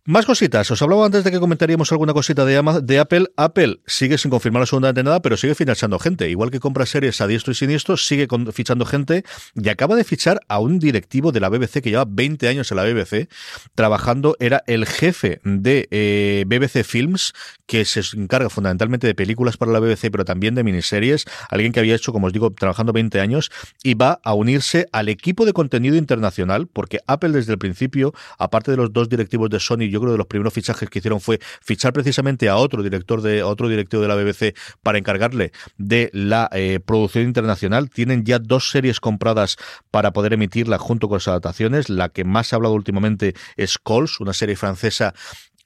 más 0.08 0.28
cositas. 0.28 0.70
Os 0.70 0.82
hablaba 0.84 1.08
antes 1.08 1.24
de 1.24 1.32
que 1.32 1.40
comentaríamos 1.40 1.92
alguna 1.92 2.14
cosita 2.14 2.46
de, 2.46 2.62
de 2.84 3.00
Apple. 3.00 3.26
Apple 3.38 3.80
sigue 3.88 4.20
sin 4.20 4.30
confirmar 4.30 4.62
absolutamente 4.62 5.04
nada, 5.04 5.20
pero 5.22 5.36
sigue 5.36 5.56
fichando 5.56 5.98
gente. 5.98 6.30
Igual 6.30 6.52
que 6.52 6.60
compra 6.60 6.86
series 6.86 7.20
a 7.22 7.28
diestro 7.28 7.52
y 7.52 7.56
siniestro, 7.56 7.98
sigue 7.98 8.28
fichando 8.54 8.86
gente 8.86 9.24
y 9.56 9.68
acaba 9.70 9.96
de 9.96 10.04
fichar 10.04 10.42
a 10.48 10.60
un 10.60 10.78
directivo 10.78 11.32
de 11.32 11.40
la 11.40 11.50
BBC 11.50 11.82
que 11.82 11.90
lleva 11.90 12.06
20 12.08 12.48
años 12.48 12.72
en 12.72 12.78
la 12.78 12.84
BBC 12.84 13.30
trabajando. 13.74 14.36
Era 14.40 14.64
el 14.68 14.86
jefe 14.86 15.40
de 15.44 15.88
eh, 15.90 16.46
BBC 16.46 16.84
Films, 16.84 17.34
que 17.66 17.84
se 17.84 18.02
encarga 18.16 18.52
fundamentalmente 18.52 19.08
de 19.08 19.16
películas 19.16 19.58
para 19.58 19.72
la 19.72 19.80
BBC, 19.80 20.12
pero 20.12 20.24
también 20.24 20.54
de 20.54 20.64
miniseries. 20.64 21.26
Alguien 21.50 21.72
que 21.72 21.80
había 21.80 21.96
hecho, 21.96 22.14
como 22.14 22.28
os 22.28 22.34
digo, 22.34 22.52
trabajando 22.52 22.94
20 22.94 23.20
años 23.22 23.50
y 23.82 23.96
va 23.96 24.20
a 24.24 24.36
unirse 24.36 24.88
al 24.92 25.10
equipo 25.10 25.48
de 25.48 25.54
contenido 25.54 25.96
internacional, 25.96 26.68
porque 26.68 27.00
Apple 27.08 27.32
desde 27.32 27.54
el 27.54 27.58
principio, 27.58 28.14
aparte 28.38 28.70
de 28.70 28.78
los 28.78 28.94
dos 28.94 29.10
directivos 29.10 29.50
de 29.50 29.60
Sony 29.60 29.95
yo 29.96 30.02
creo 30.02 30.10
que 30.10 30.14
de 30.14 30.18
los 30.18 30.28
primeros 30.28 30.54
fichajes 30.54 30.90
que 30.90 31.00
hicieron 31.00 31.22
fue 31.22 31.40
fichar 31.62 31.94
precisamente 31.94 32.50
a 32.50 32.58
otro 32.58 32.84
director 32.84 33.22
de 33.22 33.44
otro 33.44 33.70
directivo 33.70 34.02
de 34.02 34.08
la 34.10 34.16
BBC 34.16 34.56
para 34.84 34.98
encargarle 34.98 35.52
de 35.78 36.10
la 36.14 36.50
eh, 36.52 36.80
producción 36.86 37.24
internacional. 37.24 37.90
Tienen 37.90 38.26
ya 38.26 38.40
dos 38.40 38.70
series 38.70 39.00
compradas 39.00 39.58
para 39.92 40.12
poder 40.12 40.34
emitirla 40.34 40.78
junto 40.78 41.08
con 41.08 41.18
las 41.18 41.28
adaptaciones. 41.28 41.90
La 41.90 42.10
que 42.10 42.26
más 42.26 42.48
se 42.48 42.56
ha 42.56 42.58
hablado 42.58 42.76
últimamente 42.76 43.36
es 43.56 43.78
Cols, 43.78 44.20
una 44.20 44.34
serie 44.34 44.56
francesa 44.56 45.14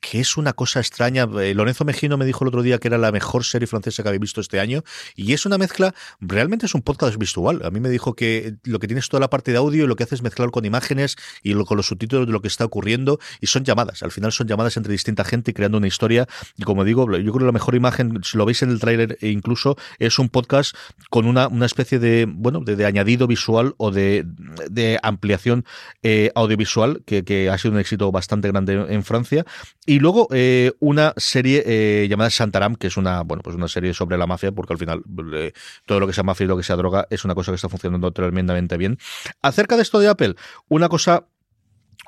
que 0.02 0.20
es 0.20 0.38
una 0.38 0.54
cosa 0.54 0.80
extraña. 0.80 1.28
Eh, 1.42 1.54
Lorenzo 1.54 1.86
Mejino 1.86 2.18
me 2.18 2.26
dijo 2.26 2.44
el 2.44 2.50
otro 2.50 2.62
día 2.62 2.78
que 2.78 2.88
era 2.88 2.98
la 2.98 3.12
mejor 3.12 3.44
serie 3.44 3.68
francesa 3.68 4.04
que 4.04 4.10
había 4.10 4.20
visto 4.20 4.42
este 4.42 4.60
año 4.60 4.84
y 5.16 5.34
es 5.34 5.46
una 5.46 5.58
mezcla, 5.58 5.94
realmente 6.20 6.66
es 6.66 6.76
un 6.76 6.82
podcast 6.82 7.18
visual. 7.18 7.62
A 7.64 7.72
mí 7.72 7.80
me 7.80 7.90
dijo 7.90 8.16
que 8.16 8.56
lo 8.64 8.80
que 8.80 8.88
tienes 8.88 9.10
toda 9.10 9.22
la 9.22 9.30
parte 9.30 9.52
de 9.52 9.58
audio 9.58 9.84
y 9.84 9.88
lo 9.88 9.96
que 9.96 10.04
haces 10.04 10.20
es 10.20 10.24
mezclar 10.24 10.52
con 10.52 10.66
imágenes 10.66 11.18
y 11.44 11.54
con 11.54 11.78
los 11.78 11.88
subtítulos 11.88 12.26
de 12.26 12.34
lo 12.34 12.42
que 12.42 12.48
está 12.48 12.66
ocurriendo 12.66 13.20
y 13.42 13.48
son 13.48 13.64
llamadas. 13.64 14.02
Al 14.04 14.12
final 14.12 14.32
son 14.32 14.48
llamadas 14.48 14.78
entre 14.78 14.92
distinta 14.92 15.24
gente 15.24 15.54
creando 15.54 15.78
una 15.78 15.88
historia 15.88 16.28
y 16.58 16.64
como 16.64 16.84
digo, 16.84 17.06
yo 17.06 17.32
creo 17.32 17.40
que 17.40 17.46
la 17.46 17.52
mejor 17.52 17.76
imagen, 17.76 18.22
si 18.24 18.38
lo 18.38 18.46
veis 18.46 18.62
en 18.64 18.70
el 18.70 18.80
tráiler 18.80 19.18
e 19.22 19.30
incluso, 19.30 19.78
es 20.00 20.20
un 20.20 20.30
podcast 20.30 20.76
con 21.10 21.26
una, 21.26 21.48
una 21.48 21.66
especie 21.66 22.00
de, 22.00 22.26
bueno, 22.28 22.62
de, 22.62 22.86
añadido 22.86 23.28
visual 23.28 23.76
o 23.78 23.92
de, 23.92 24.26
de 24.70 25.00
ampliación 25.04 25.66
eh, 26.02 26.32
audiovisual 26.34 27.04
que 27.06 27.50
ha 27.50 27.58
sido 27.58 27.74
un 27.74 27.80
éxito 27.80 28.12
bastante 28.12 28.48
grande 28.48 28.86
en 28.90 29.04
Francia 29.04 29.46
y 29.90 29.98
luego 29.98 30.28
eh, 30.32 30.74
una 30.82 31.16
serie 31.18 31.64
eh, 31.66 32.08
llamada 32.08 32.30
Santaram, 32.30 32.76
que 32.76 32.86
es 32.86 32.96
una, 32.96 33.24
bueno, 33.24 33.42
pues 33.42 33.56
una 33.56 33.68
serie 33.68 33.92
sobre 33.96 34.20
la 34.20 34.28
mafia, 34.28 34.52
porque 34.52 34.74
al 34.74 34.78
final 34.78 35.02
eh, 35.34 35.52
todo 35.88 36.00
lo 36.00 36.06
que 36.06 36.14
sea 36.14 36.24
mafia 36.24 36.44
y 36.44 36.48
lo 36.48 36.56
que 36.56 36.62
sea 36.62 36.76
droga 36.76 37.08
es 37.10 37.26
una 37.26 37.34
cosa 37.34 37.52
que 37.52 37.56
está 37.56 37.70
funcionando 37.70 38.12
tremendamente 38.12 38.78
bien. 38.78 39.00
Acerca 39.42 39.78
de 39.78 39.82
esto 39.82 39.98
de 39.98 40.08
Apple, 40.08 40.36
una 40.68 40.90
cosa 40.90 41.26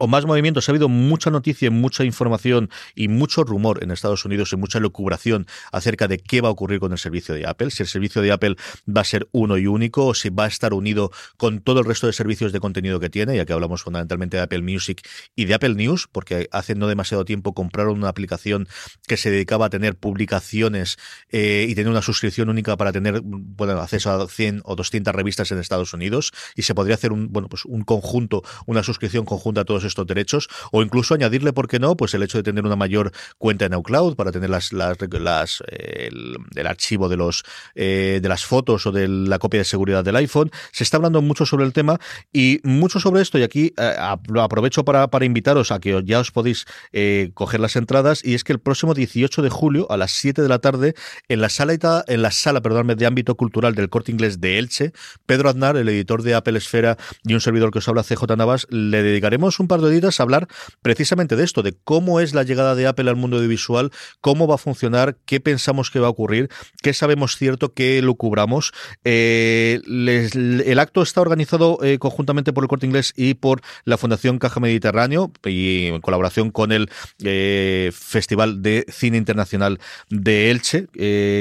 o 0.01 0.07
más 0.07 0.25
movimientos. 0.25 0.67
Ha 0.67 0.71
habido 0.71 0.89
mucha 0.89 1.29
noticia, 1.29 1.69
mucha 1.69 2.03
información 2.03 2.71
y 2.95 3.07
mucho 3.07 3.43
rumor 3.43 3.83
en 3.83 3.91
Estados 3.91 4.25
Unidos 4.25 4.51
y 4.51 4.55
mucha 4.55 4.79
locubración 4.79 5.45
acerca 5.71 6.07
de 6.07 6.17
qué 6.17 6.41
va 6.41 6.47
a 6.47 6.51
ocurrir 6.51 6.79
con 6.79 6.91
el 6.91 6.97
servicio 6.97 7.35
de 7.35 7.45
Apple. 7.45 7.69
Si 7.69 7.83
el 7.83 7.87
servicio 7.87 8.23
de 8.23 8.31
Apple 8.31 8.55
va 8.89 9.01
a 9.01 9.03
ser 9.03 9.27
uno 9.31 9.59
y 9.59 9.67
único 9.67 10.07
o 10.07 10.15
si 10.15 10.29
va 10.29 10.45
a 10.45 10.47
estar 10.47 10.73
unido 10.73 11.11
con 11.37 11.61
todo 11.61 11.81
el 11.81 11.85
resto 11.85 12.07
de 12.07 12.13
servicios 12.13 12.51
de 12.51 12.59
contenido 12.59 12.99
que 12.99 13.11
tiene, 13.11 13.35
ya 13.35 13.45
que 13.45 13.53
hablamos 13.53 13.83
fundamentalmente 13.83 14.37
de 14.37 14.43
Apple 14.43 14.63
Music 14.63 15.07
y 15.35 15.45
de 15.45 15.53
Apple 15.53 15.75
News, 15.75 16.07
porque 16.11 16.49
hace 16.51 16.73
no 16.73 16.87
demasiado 16.87 17.23
tiempo 17.23 17.53
compraron 17.53 17.99
una 17.99 18.09
aplicación 18.09 18.67
que 19.05 19.17
se 19.17 19.29
dedicaba 19.29 19.67
a 19.67 19.69
tener 19.69 19.95
publicaciones 19.95 20.97
eh, 21.29 21.67
y 21.69 21.75
tener 21.75 21.91
una 21.91 22.01
suscripción 22.01 22.49
única 22.49 22.75
para 22.75 22.91
tener 22.91 23.21
bueno, 23.23 23.73
acceso 23.73 24.09
a 24.09 24.27
100 24.27 24.61
o 24.65 24.75
200 24.75 25.13
revistas 25.13 25.51
en 25.51 25.59
Estados 25.59 25.93
Unidos 25.93 26.31
y 26.55 26.63
se 26.63 26.73
podría 26.73 26.95
hacer 26.95 27.11
un, 27.11 27.31
bueno, 27.31 27.49
pues 27.49 27.65
un 27.65 27.83
conjunto, 27.83 28.41
una 28.65 28.81
suscripción 28.81 29.25
conjunta 29.25 29.61
a 29.61 29.65
todos 29.65 29.90
estos 29.91 30.07
derechos 30.07 30.49
o 30.71 30.81
incluso 30.81 31.13
añadirle, 31.13 31.53
¿por 31.53 31.67
qué 31.67 31.79
no? 31.79 31.95
Pues 31.95 32.13
el 32.13 32.23
hecho 32.23 32.37
de 32.37 32.43
tener 32.43 32.65
una 32.65 32.75
mayor 32.75 33.11
cuenta 33.37 33.65
en 33.65 33.73
iCloud 33.73 34.15
para 34.15 34.31
tener 34.31 34.49
las, 34.49 34.73
las, 34.73 34.97
las 34.99 35.63
el, 35.67 36.67
archivo 36.67 37.09
de 37.09 37.17
los 37.17 37.43
eh, 37.75 38.19
de 38.21 38.29
las 38.29 38.45
fotos 38.45 38.85
o 38.85 38.91
de 38.91 39.07
la 39.07 39.39
copia 39.39 39.59
de 39.59 39.65
seguridad 39.65 40.03
del 40.03 40.15
iPhone. 40.17 40.51
Se 40.71 40.83
está 40.83 40.97
hablando 40.97 41.21
mucho 41.21 41.45
sobre 41.45 41.65
el 41.65 41.73
tema 41.73 41.99
y 42.31 42.59
mucho 42.63 42.99
sobre 42.99 43.21
esto 43.21 43.37
y 43.37 43.43
aquí 43.43 43.73
eh, 43.77 43.95
aprovecho 43.97 44.85
para, 44.85 45.09
para 45.09 45.25
invitaros 45.25 45.71
a 45.71 45.79
que 45.79 46.01
ya 46.05 46.19
os 46.19 46.31
podéis 46.31 46.65
eh, 46.93 47.31
coger 47.33 47.59
las 47.59 47.75
entradas 47.75 48.23
y 48.23 48.33
es 48.33 48.43
que 48.43 48.53
el 48.53 48.59
próximo 48.59 48.93
18 48.93 49.41
de 49.41 49.49
julio 49.49 49.87
a 49.91 49.97
las 49.97 50.11
7 50.11 50.41
de 50.41 50.47
la 50.47 50.59
tarde 50.59 50.93
en 51.27 51.41
la 51.41 51.49
sala 51.49 51.71
en 52.07 52.21
la 52.21 52.31
sala, 52.31 52.61
perdón, 52.61 52.87
de 52.87 53.05
ámbito 53.05 53.35
cultural 53.35 53.75
del 53.75 53.89
Corte 53.89 54.11
Inglés 54.11 54.41
de 54.41 54.59
Elche, 54.59 54.91
Pedro 55.25 55.49
Aznar, 55.49 55.77
el 55.77 55.87
editor 55.89 56.23
de 56.23 56.35
Apple 56.35 56.57
Esfera 56.57 56.97
y 57.23 57.33
un 57.33 57.41
servidor 57.41 57.71
que 57.71 57.79
os 57.79 57.87
habla 57.87 58.03
CJ 58.03 58.35
Navas, 58.37 58.67
le 58.69 59.03
dedicaremos 59.03 59.59
un 59.59 59.67
par 59.67 59.80
de 59.81 60.01
a 60.01 60.23
hablar 60.23 60.47
precisamente 60.81 61.35
de 61.35 61.43
esto, 61.43 61.61
de 61.61 61.73
cómo 61.83 62.19
es 62.19 62.33
la 62.33 62.43
llegada 62.43 62.75
de 62.75 62.87
Apple 62.87 63.09
al 63.09 63.15
mundo 63.15 63.37
audiovisual, 63.37 63.91
cómo 64.19 64.47
va 64.47 64.55
a 64.55 64.57
funcionar, 64.57 65.17
qué 65.25 65.39
pensamos 65.39 65.91
que 65.91 65.99
va 65.99 66.07
a 66.07 66.09
ocurrir, 66.09 66.49
qué 66.81 66.93
sabemos 66.93 67.37
cierto, 67.37 67.73
qué 67.73 68.01
lo 68.01 68.15
cubramos. 68.15 68.71
Eh, 69.03 69.79
el 69.85 70.79
acto 70.79 71.01
está 71.01 71.21
organizado 71.21 71.77
eh, 71.83 71.99
conjuntamente 71.99 72.53
por 72.53 72.63
el 72.63 72.67
Corte 72.67 72.85
Inglés 72.85 73.13
y 73.15 73.35
por 73.35 73.61
la 73.85 73.97
Fundación 73.97 74.39
Caja 74.39 74.59
Mediterráneo 74.59 75.31
y 75.45 75.87
en 75.87 76.01
colaboración 76.01 76.51
con 76.51 76.71
el 76.71 76.89
eh, 77.23 77.91
Festival 77.93 78.61
de 78.61 78.85
Cine 78.89 79.17
Internacional 79.17 79.79
de 80.09 80.51
Elche. 80.51 80.87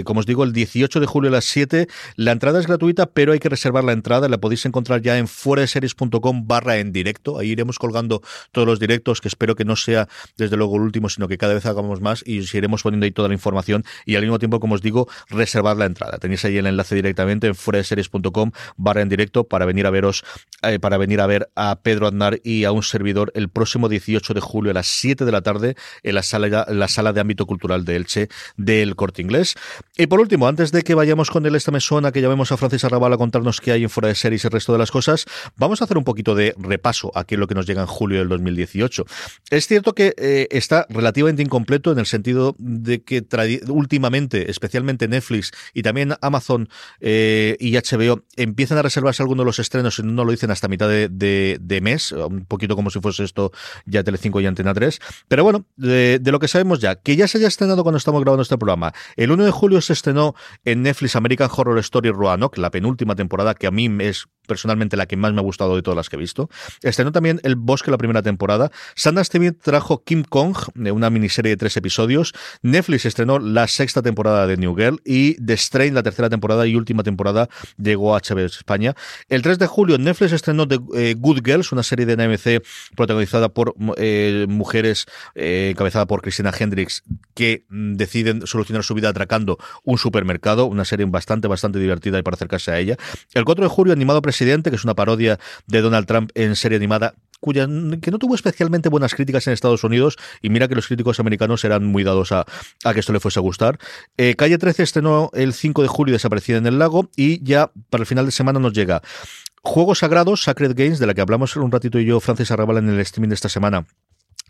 como 0.04 0.20
os 0.20 0.26
digo, 0.26 0.44
el 0.44 0.52
18 0.52 1.00
de 1.00 1.06
julio 1.06 1.30
a 1.30 1.32
las 1.32 1.46
7. 1.46 1.88
La 2.16 2.32
entrada 2.32 2.60
es 2.60 2.66
gratuita, 2.66 3.06
pero 3.06 3.32
hay 3.32 3.38
que 3.38 3.48
reservar 3.48 3.84
la 3.84 3.92
entrada. 3.92 4.28
La 4.28 4.38
podéis 4.38 4.66
encontrar 4.66 5.00
ya 5.00 5.16
en 5.18 5.28
fueraseries.com 5.28 6.46
barra 6.46 6.78
en 6.78 6.92
directo. 6.92 7.38
Ahí 7.38 7.50
iremos 7.50 7.78
colgando 7.78 8.19
todos 8.52 8.66
los 8.66 8.80
directos, 8.80 9.20
que 9.20 9.28
espero 9.28 9.54
que 9.54 9.64
no 9.64 9.76
sea 9.76 10.08
desde 10.36 10.56
luego 10.56 10.76
el 10.76 10.82
último, 10.82 11.08
sino 11.08 11.28
que 11.28 11.38
cada 11.38 11.54
vez 11.54 11.66
hagamos 11.66 12.00
más 12.00 12.22
y 12.26 12.40
os 12.40 12.54
iremos 12.54 12.82
poniendo 12.82 13.04
ahí 13.04 13.12
toda 13.12 13.28
la 13.28 13.34
información 13.34 13.84
y 14.04 14.16
al 14.16 14.22
mismo 14.22 14.38
tiempo, 14.38 14.60
como 14.60 14.74
os 14.74 14.82
digo, 14.82 15.08
reservar 15.28 15.76
la 15.76 15.86
entrada. 15.86 16.18
Tenéis 16.18 16.44
ahí 16.44 16.56
el 16.58 16.66
enlace 16.66 16.94
directamente 16.94 17.46
en 17.46 17.54
fueraseries.com 17.54 18.52
barra 18.76 19.02
en 19.02 19.08
directo 19.08 19.44
para 19.44 19.64
venir 19.64 19.86
a 19.86 19.90
veros, 19.90 20.24
eh, 20.62 20.78
para 20.78 20.96
venir 20.98 21.20
a 21.20 21.26
ver 21.26 21.50
a 21.54 21.80
Pedro 21.82 22.06
Aznar 22.06 22.40
y 22.44 22.64
a 22.64 22.72
un 22.72 22.82
servidor 22.82 23.32
el 23.34 23.48
próximo 23.48 23.88
18 23.88 24.34
de 24.34 24.40
julio 24.40 24.70
a 24.70 24.74
las 24.74 24.86
7 24.86 25.24
de 25.24 25.32
la 25.32 25.42
tarde 25.42 25.76
en 26.02 26.14
la 26.14 26.22
sala, 26.22 26.66
la 26.68 26.88
sala 26.88 27.12
de 27.12 27.20
ámbito 27.20 27.46
cultural 27.46 27.84
de 27.84 27.96
Elche 27.96 28.28
del 28.56 28.96
Corte 28.96 29.22
Inglés. 29.22 29.54
Y 29.96 30.06
por 30.06 30.20
último, 30.20 30.48
antes 30.48 30.72
de 30.72 30.82
que 30.82 30.94
vayamos 30.94 31.30
con 31.30 31.46
el 31.46 31.54
esta 31.54 31.70
mesona, 31.70 32.12
que 32.12 32.20
llamemos 32.20 32.52
a 32.52 32.56
Francis 32.56 32.84
Arrabal 32.84 33.12
a 33.12 33.16
contarnos 33.16 33.60
qué 33.60 33.72
hay 33.72 33.82
en 33.82 33.90
fuera 33.90 34.08
de 34.08 34.14
series 34.14 34.44
y 34.44 34.46
el 34.46 34.52
resto 34.52 34.72
de 34.72 34.78
las 34.78 34.90
cosas, 34.90 35.26
vamos 35.56 35.80
a 35.80 35.84
hacer 35.84 35.98
un 35.98 36.04
poquito 36.04 36.34
de 36.34 36.54
repaso 36.58 37.12
aquí 37.14 37.34
en 37.34 37.40
lo 37.40 37.46
que 37.46 37.54
nos 37.54 37.66
llega 37.66 37.82
en 37.82 37.86
julio 37.86 38.09
del 38.18 38.28
2018. 38.28 39.04
Es 39.50 39.66
cierto 39.66 39.94
que 39.94 40.14
eh, 40.16 40.48
está 40.50 40.86
relativamente 40.88 41.42
incompleto 41.42 41.92
en 41.92 41.98
el 41.98 42.06
sentido 42.06 42.54
de 42.58 43.02
que 43.02 43.24
últimamente, 43.68 44.50
especialmente 44.50 45.08
Netflix 45.08 45.52
y 45.74 45.82
también 45.82 46.14
Amazon 46.20 46.68
eh, 47.00 47.56
y 47.60 47.72
HBO, 47.76 48.24
empiezan 48.36 48.78
a 48.78 48.82
reservarse 48.82 49.22
algunos 49.22 49.44
de 49.44 49.46
los 49.46 49.58
estrenos 49.58 49.98
y 49.98 50.02
no 50.02 50.24
lo 50.24 50.30
dicen 50.30 50.50
hasta 50.50 50.68
mitad 50.68 50.88
de, 50.88 51.80
mes, 51.82 52.12
un 52.12 52.44
poquito 52.44 52.76
como 52.76 52.90
si 52.90 53.00
fuese 53.00 53.24
esto 53.24 53.52
ya 53.86 54.02
Telecinco 54.02 54.40
y 54.40 54.46
Antena 54.46 54.74
3. 54.74 54.98
Pero 55.28 55.44
bueno, 55.44 55.66
de, 55.76 56.20
lo 56.24 56.38
que 56.38 56.48
sabemos 56.48 56.80
ya, 56.80 56.96
que 56.96 57.16
ya 57.16 57.28
se 57.28 57.38
haya 57.38 57.48
estrenado 57.48 57.82
cuando 57.82 57.98
estamos 57.98 58.20
grabando 58.20 58.42
este 58.42 58.58
programa. 58.58 58.92
El 59.16 59.30
1 59.30 59.44
de 59.44 59.50
julio 59.50 59.80
se 59.80 59.92
estrenó 59.92 60.34
en 60.64 60.82
Netflix 60.82 61.16
American 61.16 61.50
Horror 61.54 61.78
Story 61.78 62.10
Roanoke, 62.10 62.58
la 62.58 62.70
penúltima 62.70 63.14
temporada 63.14 63.54
que 63.54 63.66
a 63.66 63.70
mí 63.70 63.88
es 64.00 64.26
personalmente 64.50 64.96
la 64.96 65.06
que 65.06 65.16
más 65.16 65.32
me 65.32 65.38
ha 65.38 65.44
gustado 65.44 65.76
de 65.76 65.82
todas 65.82 65.96
las 65.96 66.08
que 66.08 66.16
he 66.16 66.18
visto. 66.18 66.50
Estrenó 66.82 67.12
también 67.12 67.40
El 67.44 67.54
Bosque 67.54 67.92
la 67.92 67.98
primera 67.98 68.20
temporada. 68.20 68.72
Sundance 68.96 69.30
TV 69.30 69.52
trajo 69.52 70.02
Kim 70.02 70.24
Kong, 70.24 70.56
una 70.74 71.08
miniserie 71.08 71.50
de 71.50 71.56
tres 71.56 71.76
episodios. 71.76 72.34
Netflix 72.62 73.06
estrenó 73.06 73.38
la 73.38 73.68
sexta 73.68 74.02
temporada 74.02 74.48
de 74.48 74.56
New 74.56 74.74
Girl 74.74 75.00
y 75.04 75.34
The 75.34 75.56
Strain, 75.56 75.94
la 75.94 76.02
tercera 76.02 76.28
temporada 76.28 76.66
y 76.66 76.74
última 76.74 77.04
temporada, 77.04 77.48
llegó 77.76 78.16
a 78.16 78.18
HBO 78.18 78.40
España. 78.40 78.96
El 79.28 79.42
3 79.42 79.60
de 79.60 79.66
julio 79.68 79.98
Netflix 79.98 80.32
estrenó 80.32 80.66
The 80.66 80.80
eh, 80.96 81.14
Good 81.16 81.42
Girls, 81.44 81.70
una 81.70 81.84
serie 81.84 82.06
de 82.06 82.16
NMC 82.16 82.64
protagonizada 82.96 83.50
por 83.50 83.76
eh, 83.98 84.46
mujeres, 84.48 85.06
eh, 85.36 85.68
encabezada 85.70 86.06
por 86.06 86.22
Christina 86.22 86.52
Hendricks, 86.58 87.04
que 87.34 87.64
mm, 87.68 87.94
deciden 87.94 88.46
solucionar 88.48 88.82
su 88.82 88.94
vida 88.94 89.10
atracando 89.10 89.58
un 89.84 89.96
supermercado, 89.96 90.66
una 90.66 90.84
serie 90.84 91.06
bastante, 91.06 91.46
bastante 91.46 91.78
divertida 91.78 92.18
y 92.18 92.22
para 92.22 92.34
acercarse 92.34 92.72
a 92.72 92.78
ella. 92.80 92.96
El 93.32 93.44
4 93.44 93.64
de 93.64 93.68
julio, 93.68 93.92
animado 93.92 94.22
que 94.40 94.76
es 94.76 94.84
una 94.84 94.94
parodia 94.94 95.38
de 95.66 95.80
Donald 95.82 96.06
Trump 96.06 96.30
en 96.34 96.56
serie 96.56 96.76
animada 96.76 97.14
cuya 97.40 97.66
que 98.00 98.10
no 98.10 98.18
tuvo 98.18 98.34
especialmente 98.34 98.88
buenas 98.88 99.14
críticas 99.14 99.46
en 99.46 99.54
Estados 99.54 99.82
Unidos 99.82 100.16
y 100.42 100.50
mira 100.50 100.68
que 100.68 100.74
los 100.74 100.86
críticos 100.86 101.20
americanos 101.20 101.64
eran 101.64 101.84
muy 101.86 102.04
dados 102.04 102.32
a, 102.32 102.46
que 102.92 103.00
esto 103.00 103.12
le 103.12 103.20
fuese 103.20 103.38
a 103.38 103.42
gustar. 103.42 103.78
Eh, 104.16 104.34
Calle 104.36 104.58
13 104.58 104.82
estrenó 104.82 105.30
el 105.32 105.54
5 105.54 105.82
de 105.82 105.88
julio 105.88 106.12
Desaparecida 106.12 106.58
en 106.58 106.66
el 106.66 106.78
lago 106.78 107.08
y 107.16 107.42
ya 107.42 107.70
para 107.88 108.02
el 108.02 108.06
final 108.06 108.26
de 108.26 108.32
semana 108.32 108.60
nos 108.60 108.72
llega 108.72 109.02
Juegos 109.62 109.98
Sagrados, 109.98 110.42
Sacred 110.42 110.74
Games, 110.74 110.98
de 110.98 111.06
la 111.06 111.14
que 111.14 111.20
hablamos 111.20 111.56
un 111.56 111.70
ratito 111.70 111.98
y 111.98 112.06
yo, 112.06 112.20
Francis 112.20 112.50
Arrabal, 112.50 112.78
en 112.78 112.88
el 112.88 113.00
streaming 113.00 113.28
de 113.28 113.34
esta 113.34 113.48
semana 113.48 113.86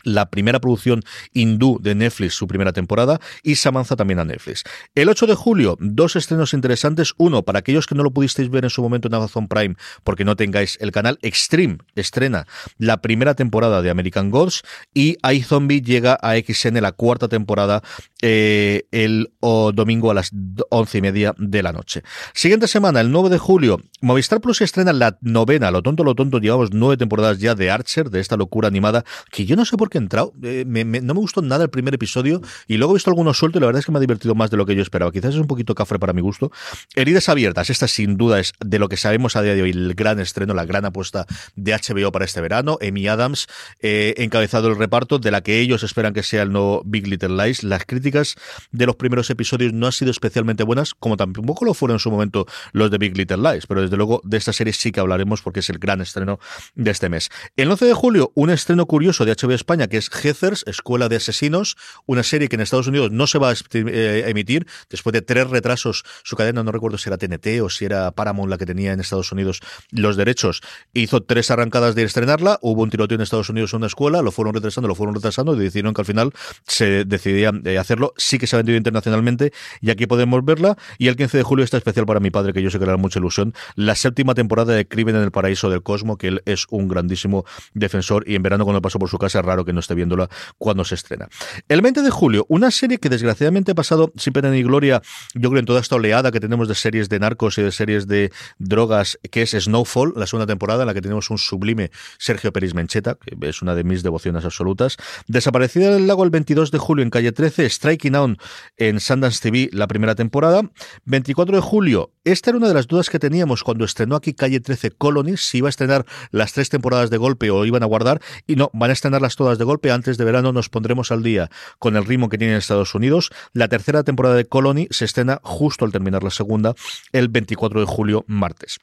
la 0.03 0.29
primera 0.29 0.59
producción 0.59 1.01
hindú 1.33 1.79
de 1.81 1.95
Netflix, 1.95 2.35
su 2.35 2.47
primera 2.47 2.73
temporada, 2.73 3.19
y 3.43 3.55
Samantha 3.55 3.95
también 3.95 4.19
a 4.19 4.25
Netflix. 4.25 4.63
El 4.95 5.09
8 5.09 5.27
de 5.27 5.35
julio, 5.35 5.77
dos 5.79 6.15
estrenos 6.15 6.53
interesantes. 6.53 7.13
Uno, 7.17 7.43
para 7.43 7.59
aquellos 7.59 7.87
que 7.87 7.95
no 7.95 8.03
lo 8.03 8.11
pudisteis 8.11 8.49
ver 8.49 8.63
en 8.63 8.69
su 8.69 8.81
momento 8.81 9.07
en 9.07 9.15
Amazon 9.15 9.47
Prime, 9.47 9.75
porque 10.03 10.25
no 10.25 10.35
tengáis 10.35 10.77
el 10.81 10.91
canal, 10.91 11.19
Extreme 11.21 11.77
estrena 11.95 12.47
la 12.77 13.01
primera 13.01 13.35
temporada 13.35 13.81
de 13.81 13.89
American 13.89 14.29
Gods 14.29 14.63
y 14.93 15.17
iZombie 15.23 15.81
llega 15.81 16.17
a 16.21 16.35
XN 16.35 16.81
la 16.81 16.91
cuarta 16.91 17.27
temporada 17.27 17.81
eh, 18.21 18.83
el 18.91 19.31
domingo 19.41 20.11
a 20.11 20.13
las 20.13 20.31
once 20.69 20.97
y 20.97 21.01
media 21.01 21.33
de 21.37 21.63
la 21.63 21.71
noche. 21.71 22.03
Siguiente 22.33 22.67
semana, 22.67 23.01
el 23.01 23.11
9 23.11 23.29
de 23.29 23.37
julio, 23.37 23.81
Movistar 24.01 24.41
Plus 24.41 24.61
estrena 24.61 24.93
la 24.93 25.17
novena, 25.21 25.69
lo 25.71 25.83
tonto, 25.83 26.03
lo 26.03 26.15
tonto, 26.15 26.39
llevamos 26.39 26.71
nueve 26.71 26.97
temporadas 26.97 27.39
ya 27.39 27.55
de 27.55 27.69
Archer, 27.69 28.09
de 28.09 28.19
esta 28.19 28.37
locura 28.37 28.67
animada, 28.67 29.03
que 29.31 29.45
yo 29.45 29.55
no 29.55 29.65
sé 29.65 29.77
por 29.77 29.89
que 29.91 29.99
he 29.99 30.01
entrado. 30.01 30.33
Eh, 30.41 30.63
no 30.65 31.13
me 31.13 31.19
gustó 31.19 31.43
nada 31.43 31.63
el 31.63 31.69
primer 31.69 31.93
episodio 31.93 32.41
y 32.67 32.77
luego 32.77 32.93
he 32.93 32.95
visto 32.95 33.11
algunos 33.11 33.37
sueltos 33.37 33.59
y 33.59 33.61
la 33.61 33.67
verdad 33.67 33.81
es 33.81 33.85
que 33.85 33.91
me 33.91 33.97
ha 33.97 34.01
divertido 34.01 34.33
más 34.33 34.49
de 34.49 34.57
lo 34.57 34.65
que 34.65 34.75
yo 34.75 34.81
esperaba. 34.81 35.11
Quizás 35.11 35.35
es 35.35 35.39
un 35.39 35.47
poquito 35.47 35.75
cafre 35.75 35.99
para 35.99 36.13
mi 36.13 36.21
gusto. 36.21 36.51
Heridas 36.95 37.29
abiertas, 37.29 37.69
esta 37.69 37.87
sin 37.87 38.17
duda 38.17 38.39
es 38.39 38.53
de 38.59 38.79
lo 38.79 38.89
que 38.89 38.97
sabemos 38.97 39.35
a 39.35 39.41
día 39.43 39.53
de 39.53 39.61
hoy 39.61 39.71
el 39.71 39.93
gran 39.93 40.19
estreno, 40.19 40.53
la 40.53 40.65
gran 40.65 40.85
apuesta 40.85 41.27
de 41.55 41.73
HBO 41.73 42.11
para 42.11 42.25
este 42.25 42.41
verano. 42.41 42.79
Amy 42.81 43.07
Adams, 43.07 43.47
eh, 43.81 44.15
encabezado 44.17 44.69
el 44.69 44.77
reparto 44.77 45.19
de 45.19 45.29
la 45.29 45.41
que 45.41 45.59
ellos 45.59 45.83
esperan 45.83 46.13
que 46.13 46.23
sea 46.23 46.43
el 46.43 46.51
nuevo 46.51 46.81
Big 46.85 47.07
Little 47.07 47.35
Lies. 47.35 47.63
Las 47.63 47.85
críticas 47.85 48.35
de 48.71 48.85
los 48.85 48.95
primeros 48.95 49.29
episodios 49.29 49.73
no 49.73 49.85
han 49.85 49.91
sido 49.91 50.11
especialmente 50.11 50.63
buenas, 50.63 50.93
como 50.93 51.17
tampoco 51.17 51.65
lo 51.65 51.73
fueron 51.73 51.95
en 51.95 51.99
su 51.99 52.09
momento 52.09 52.47
los 52.71 52.89
de 52.89 52.97
Big 52.97 53.17
Little 53.17 53.37
Lies, 53.37 53.67
pero 53.67 53.81
desde 53.81 53.97
luego 53.97 54.21
de 54.23 54.37
esta 54.37 54.53
serie 54.53 54.73
sí 54.73 54.91
que 54.91 54.99
hablaremos 54.99 55.41
porque 55.41 55.59
es 55.59 55.69
el 55.69 55.79
gran 55.79 56.01
estreno 56.01 56.39
de 56.75 56.91
este 56.91 57.09
mes. 57.09 57.29
El 57.57 57.69
11 57.69 57.85
de 57.85 57.93
julio, 57.93 58.31
un 58.35 58.49
estreno 58.49 58.85
curioso 58.85 59.25
de 59.25 59.33
HBO 59.33 59.51
España 59.51 59.80
que 59.87 59.97
es 59.97 60.09
Heathers, 60.09 60.63
Escuela 60.67 61.09
de 61.09 61.17
Asesinos, 61.17 61.77
una 62.05 62.23
serie 62.23 62.47
que 62.47 62.55
en 62.55 62.61
Estados 62.61 62.87
Unidos 62.87 63.11
no 63.11 63.27
se 63.27 63.37
va 63.39 63.51
a 63.51 63.53
eh, 63.53 64.23
emitir 64.27 64.67
después 64.89 65.13
de 65.13 65.21
tres 65.21 65.49
retrasos. 65.49 66.03
Su 66.23 66.35
cadena, 66.35 66.63
no 66.63 66.71
recuerdo 66.71 66.97
si 66.97 67.09
era 67.09 67.17
TNT 67.17 67.61
o 67.61 67.69
si 67.69 67.85
era 67.85 68.11
Paramount 68.11 68.49
la 68.49 68.57
que 68.57 68.65
tenía 68.65 68.93
en 68.93 68.99
Estados 68.99 69.31
Unidos 69.31 69.59
los 69.91 70.17
derechos. 70.17 70.61
Hizo 70.93 71.21
tres 71.21 71.51
arrancadas 71.51 71.95
de 71.95 72.03
estrenarla, 72.03 72.59
hubo 72.61 72.81
un 72.83 72.89
tiroteo 72.89 73.15
en 73.15 73.21
Estados 73.21 73.49
Unidos 73.49 73.73
en 73.73 73.77
una 73.77 73.87
escuela, 73.87 74.21
lo 74.21 74.31
fueron 74.31 74.53
retrasando, 74.53 74.87
lo 74.87 74.95
fueron 74.95 75.15
retrasando 75.15 75.55
y 75.55 75.59
decidieron 75.59 75.93
que 75.93 76.01
al 76.01 76.05
final 76.05 76.31
se 76.65 77.05
decidían 77.05 77.61
eh, 77.65 77.77
hacerlo. 77.77 78.13
Sí 78.17 78.37
que 78.37 78.47
se 78.47 78.55
ha 78.55 78.57
vendido 78.57 78.77
internacionalmente 78.77 79.53
y 79.81 79.89
aquí 79.89 80.07
podemos 80.07 80.43
verla. 80.43 80.77
Y 80.97 81.07
el 81.07 81.15
15 81.15 81.37
de 81.37 81.43
julio 81.43 81.65
está 81.65 81.77
especial 81.77 82.05
para 82.05 82.19
mi 82.19 82.31
padre, 82.31 82.53
que 82.53 82.61
yo 82.61 82.69
sé 82.69 82.79
que 82.79 82.85
le 82.85 82.91
da 82.91 82.97
mucha 82.97 83.19
ilusión, 83.19 83.53
la 83.75 83.95
séptima 83.95 84.33
temporada 84.33 84.73
de 84.73 84.87
Crimen 84.87 85.15
en 85.15 85.23
el 85.23 85.31
Paraíso 85.31 85.69
del 85.69 85.83
Cosmo, 85.83 86.17
que 86.17 86.27
él 86.27 86.41
es 86.45 86.65
un 86.69 86.87
grandísimo 86.87 87.45
defensor 87.73 88.23
y 88.27 88.35
en 88.35 88.43
verano 88.43 88.65
cuando 88.65 88.81
pasó 88.81 88.99
por 88.99 89.09
su 89.09 89.17
casa 89.17 89.39
es 89.39 89.45
raro 89.45 89.65
que 89.65 89.70
no 89.73 89.79
esté 89.79 89.95
viéndola 89.95 90.29
cuando 90.57 90.83
se 90.85 90.95
estrena. 90.95 91.29
El 91.67 91.81
20 91.81 92.01
de 92.01 92.09
julio, 92.09 92.45
una 92.49 92.71
serie 92.71 92.99
que 92.99 93.09
desgraciadamente 93.09 93.71
ha 93.71 93.75
pasado 93.75 94.11
sin 94.15 94.33
pena 94.33 94.49
ni 94.49 94.63
gloria, 94.63 95.01
yo 95.33 95.49
creo 95.49 95.59
en 95.59 95.65
toda 95.65 95.79
esta 95.79 95.95
oleada 95.95 96.31
que 96.31 96.39
tenemos 96.39 96.67
de 96.67 96.75
series 96.75 97.09
de 97.09 97.19
narcos 97.19 97.57
y 97.57 97.61
de 97.61 97.71
series 97.71 98.07
de 98.07 98.31
drogas, 98.59 99.19
que 99.31 99.41
es 99.43 99.51
Snowfall, 99.51 100.13
la 100.15 100.27
segunda 100.27 100.47
temporada, 100.47 100.83
en 100.83 100.87
la 100.87 100.93
que 100.93 101.01
tenemos 101.01 101.29
un 101.29 101.37
sublime 101.37 101.91
Sergio 102.17 102.51
Peris 102.53 102.73
Mencheta, 102.73 103.15
que 103.15 103.35
es 103.47 103.61
una 103.61 103.75
de 103.75 103.83
mis 103.83 104.03
devociones 104.03 104.45
absolutas. 104.45 104.97
Desaparecida 105.27 105.93
del 105.93 106.07
lago 106.07 106.23
el 106.23 106.29
22 106.29 106.71
de 106.71 106.77
julio 106.77 107.03
en 107.03 107.09
calle 107.09 107.31
13, 107.31 107.69
Striking 107.69 108.15
On 108.15 108.37
en 108.77 108.99
Sundance 108.99 109.39
TV, 109.41 109.69
la 109.71 109.87
primera 109.87 110.15
temporada. 110.15 110.61
24 111.05 111.55
de 111.55 111.61
julio, 111.61 112.11
esta 112.23 112.51
era 112.51 112.57
una 112.57 112.67
de 112.67 112.73
las 112.73 112.87
dudas 112.87 113.09
que 113.09 113.19
teníamos 113.19 113.63
cuando 113.63 113.85
estrenó 113.85 114.15
aquí 114.15 114.33
Calle 114.33 114.59
13 114.59 114.91
Colony, 114.91 115.37
si 115.37 115.59
iba 115.59 115.67
a 115.67 115.69
estrenar 115.69 116.05
las 116.31 116.53
tres 116.53 116.69
temporadas 116.69 117.09
de 117.09 117.17
golpe 117.17 117.49
o 117.51 117.65
iban 117.65 117.83
a 117.83 117.85
guardar, 117.85 118.21
y 118.47 118.55
no, 118.55 118.69
van 118.73 118.89
a 118.89 118.93
estrenarlas 118.93 119.35
todas 119.35 119.57
de 119.61 119.65
golpe. 119.65 119.91
Antes 119.91 120.17
de 120.17 120.25
verano 120.25 120.51
nos 120.51 120.69
pondremos 120.69 121.11
al 121.11 121.23
día 121.23 121.49
con 121.79 121.95
el 121.95 122.05
ritmo 122.05 122.27
que 122.27 122.37
tiene 122.37 122.53
en 122.53 122.59
Estados 122.59 122.93
Unidos. 122.95 123.29
La 123.53 123.67
tercera 123.67 124.03
temporada 124.03 124.35
de 124.35 124.45
Colony 124.45 124.87
se 124.89 125.05
estrena 125.05 125.39
justo 125.43 125.85
al 125.85 125.91
terminar 125.91 126.23
la 126.23 126.31
segunda, 126.31 126.75
el 127.13 127.29
24 127.29 127.79
de 127.79 127.85
julio, 127.85 128.25
martes. 128.27 128.79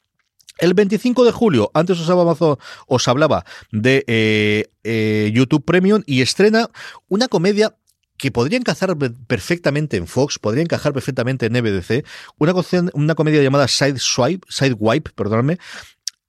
El 0.57 0.73
25 0.73 1.23
de 1.23 1.31
julio, 1.31 1.71
antes 1.73 1.99
os 1.99 2.09
hablaba, 2.09 2.35
os 2.87 3.07
hablaba 3.07 3.45
de 3.71 4.03
eh, 4.07 4.65
eh, 4.83 5.31
YouTube 5.33 5.63
Premium 5.63 6.03
y 6.05 6.21
estrena 6.21 6.69
una 7.07 7.27
comedia 7.27 7.75
que 8.17 8.31
podría 8.31 8.57
encajar 8.57 8.97
perfectamente 9.27 9.95
en 9.95 10.05
Fox, 10.05 10.37
podría 10.37 10.61
encajar 10.61 10.91
perfectamente 10.91 11.45
en 11.45 11.53
NBDC, 11.53 12.05
una, 12.37 12.53
una 12.93 13.15
comedia 13.15 13.41
llamada 13.41 13.69
Side 13.69 13.97
Swipe, 13.97 14.45
Side 14.49 14.75
Wipe, 14.77 15.11
perdóname, 15.15 15.57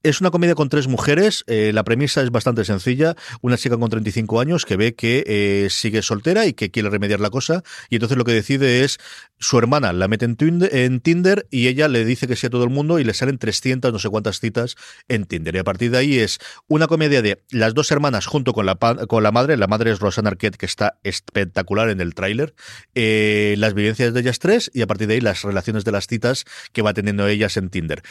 es 0.03 0.21
una 0.21 0.31
comedia 0.31 0.55
con 0.55 0.69
tres 0.69 0.89
mujeres. 0.89 1.45
Eh, 1.47 1.73
la 1.75 1.85
premisa 1.85 2.23
es 2.23 2.31
bastante 2.31 2.65
sencilla. 2.65 3.17
Una 3.43 3.57
chica 3.57 3.77
con 3.77 3.91
35 3.91 4.41
años 4.41 4.65
que 4.65 4.77
ve 4.77 4.95
que 4.95 5.25
eh, 5.27 5.69
sigue 5.71 6.03
soltera 6.03 6.47
y 6.47 6.55
que 6.55 6.71
quiere 6.71 6.91
remediar 6.91 7.21
la 7.21 7.31
cosa. 7.31 7.63
Y 7.89 7.97
entonces 7.97 8.17
lo 8.17 8.25
que 8.25 8.33
decide 8.33 8.85
es 8.85 8.99
su 9.39 9.59
hermana 9.59 9.93
la 9.93 10.07
mete 10.07 10.27
en 10.27 11.01
Tinder, 11.01 11.47
y 11.51 11.69
ella 11.69 11.89
le 11.89 12.05
dice 12.05 12.27
que 12.27 12.37
sí 12.37 12.47
a 12.47 12.51
todo 12.51 12.65
el 12.65 12.71
mundo 12.71 12.99
y 12.99 13.05
le 13.05 13.15
salen 13.15 13.39
300 13.39 13.91
no 13.91 13.99
sé 13.99 14.09
cuántas 14.11 14.39
citas 14.39 14.77
en 15.09 15.25
Tinder. 15.25 15.55
Y 15.57 15.59
a 15.59 15.65
partir 15.65 15.91
de 15.91 15.99
ahí 15.99 16.19
es 16.19 16.39
una 16.69 16.87
comedia 16.87 17.23
de 17.23 17.43
las 17.51 17.75
dos 17.75 17.91
hermanas 17.91 18.27
junto 18.27 18.53
con 18.53 18.67
la, 18.67 18.77
con 18.77 19.23
la 19.23 19.33
madre. 19.33 19.57
La 19.57 19.67
madre 19.67 19.91
es 19.91 19.99
Rosanna 19.99 20.31
Arquette, 20.31 20.57
que 20.57 20.67
está 20.67 20.99
espectacular 21.05 21.89
en 21.89 22.01
el 22.01 22.15
tráiler. 22.15 22.55
Eh, 22.95 23.55
las 23.59 23.75
vivencias 23.75 24.13
de 24.13 24.21
ellas 24.21 24.39
tres 24.39 24.71
y 24.75 24.83
a 24.83 24.87
partir 24.87 25.09
de 25.09 25.15
ahí 25.15 25.21
las 25.21 25.43
relaciones 25.43 25.85
de 25.85 25.93
las 25.93 26.07
citas 26.07 26.45
que 26.73 26.83
va 26.83 26.95
teniendo 26.95 27.27
ellas 27.27 27.57
en 27.57 27.71
Tinder. 27.71 28.03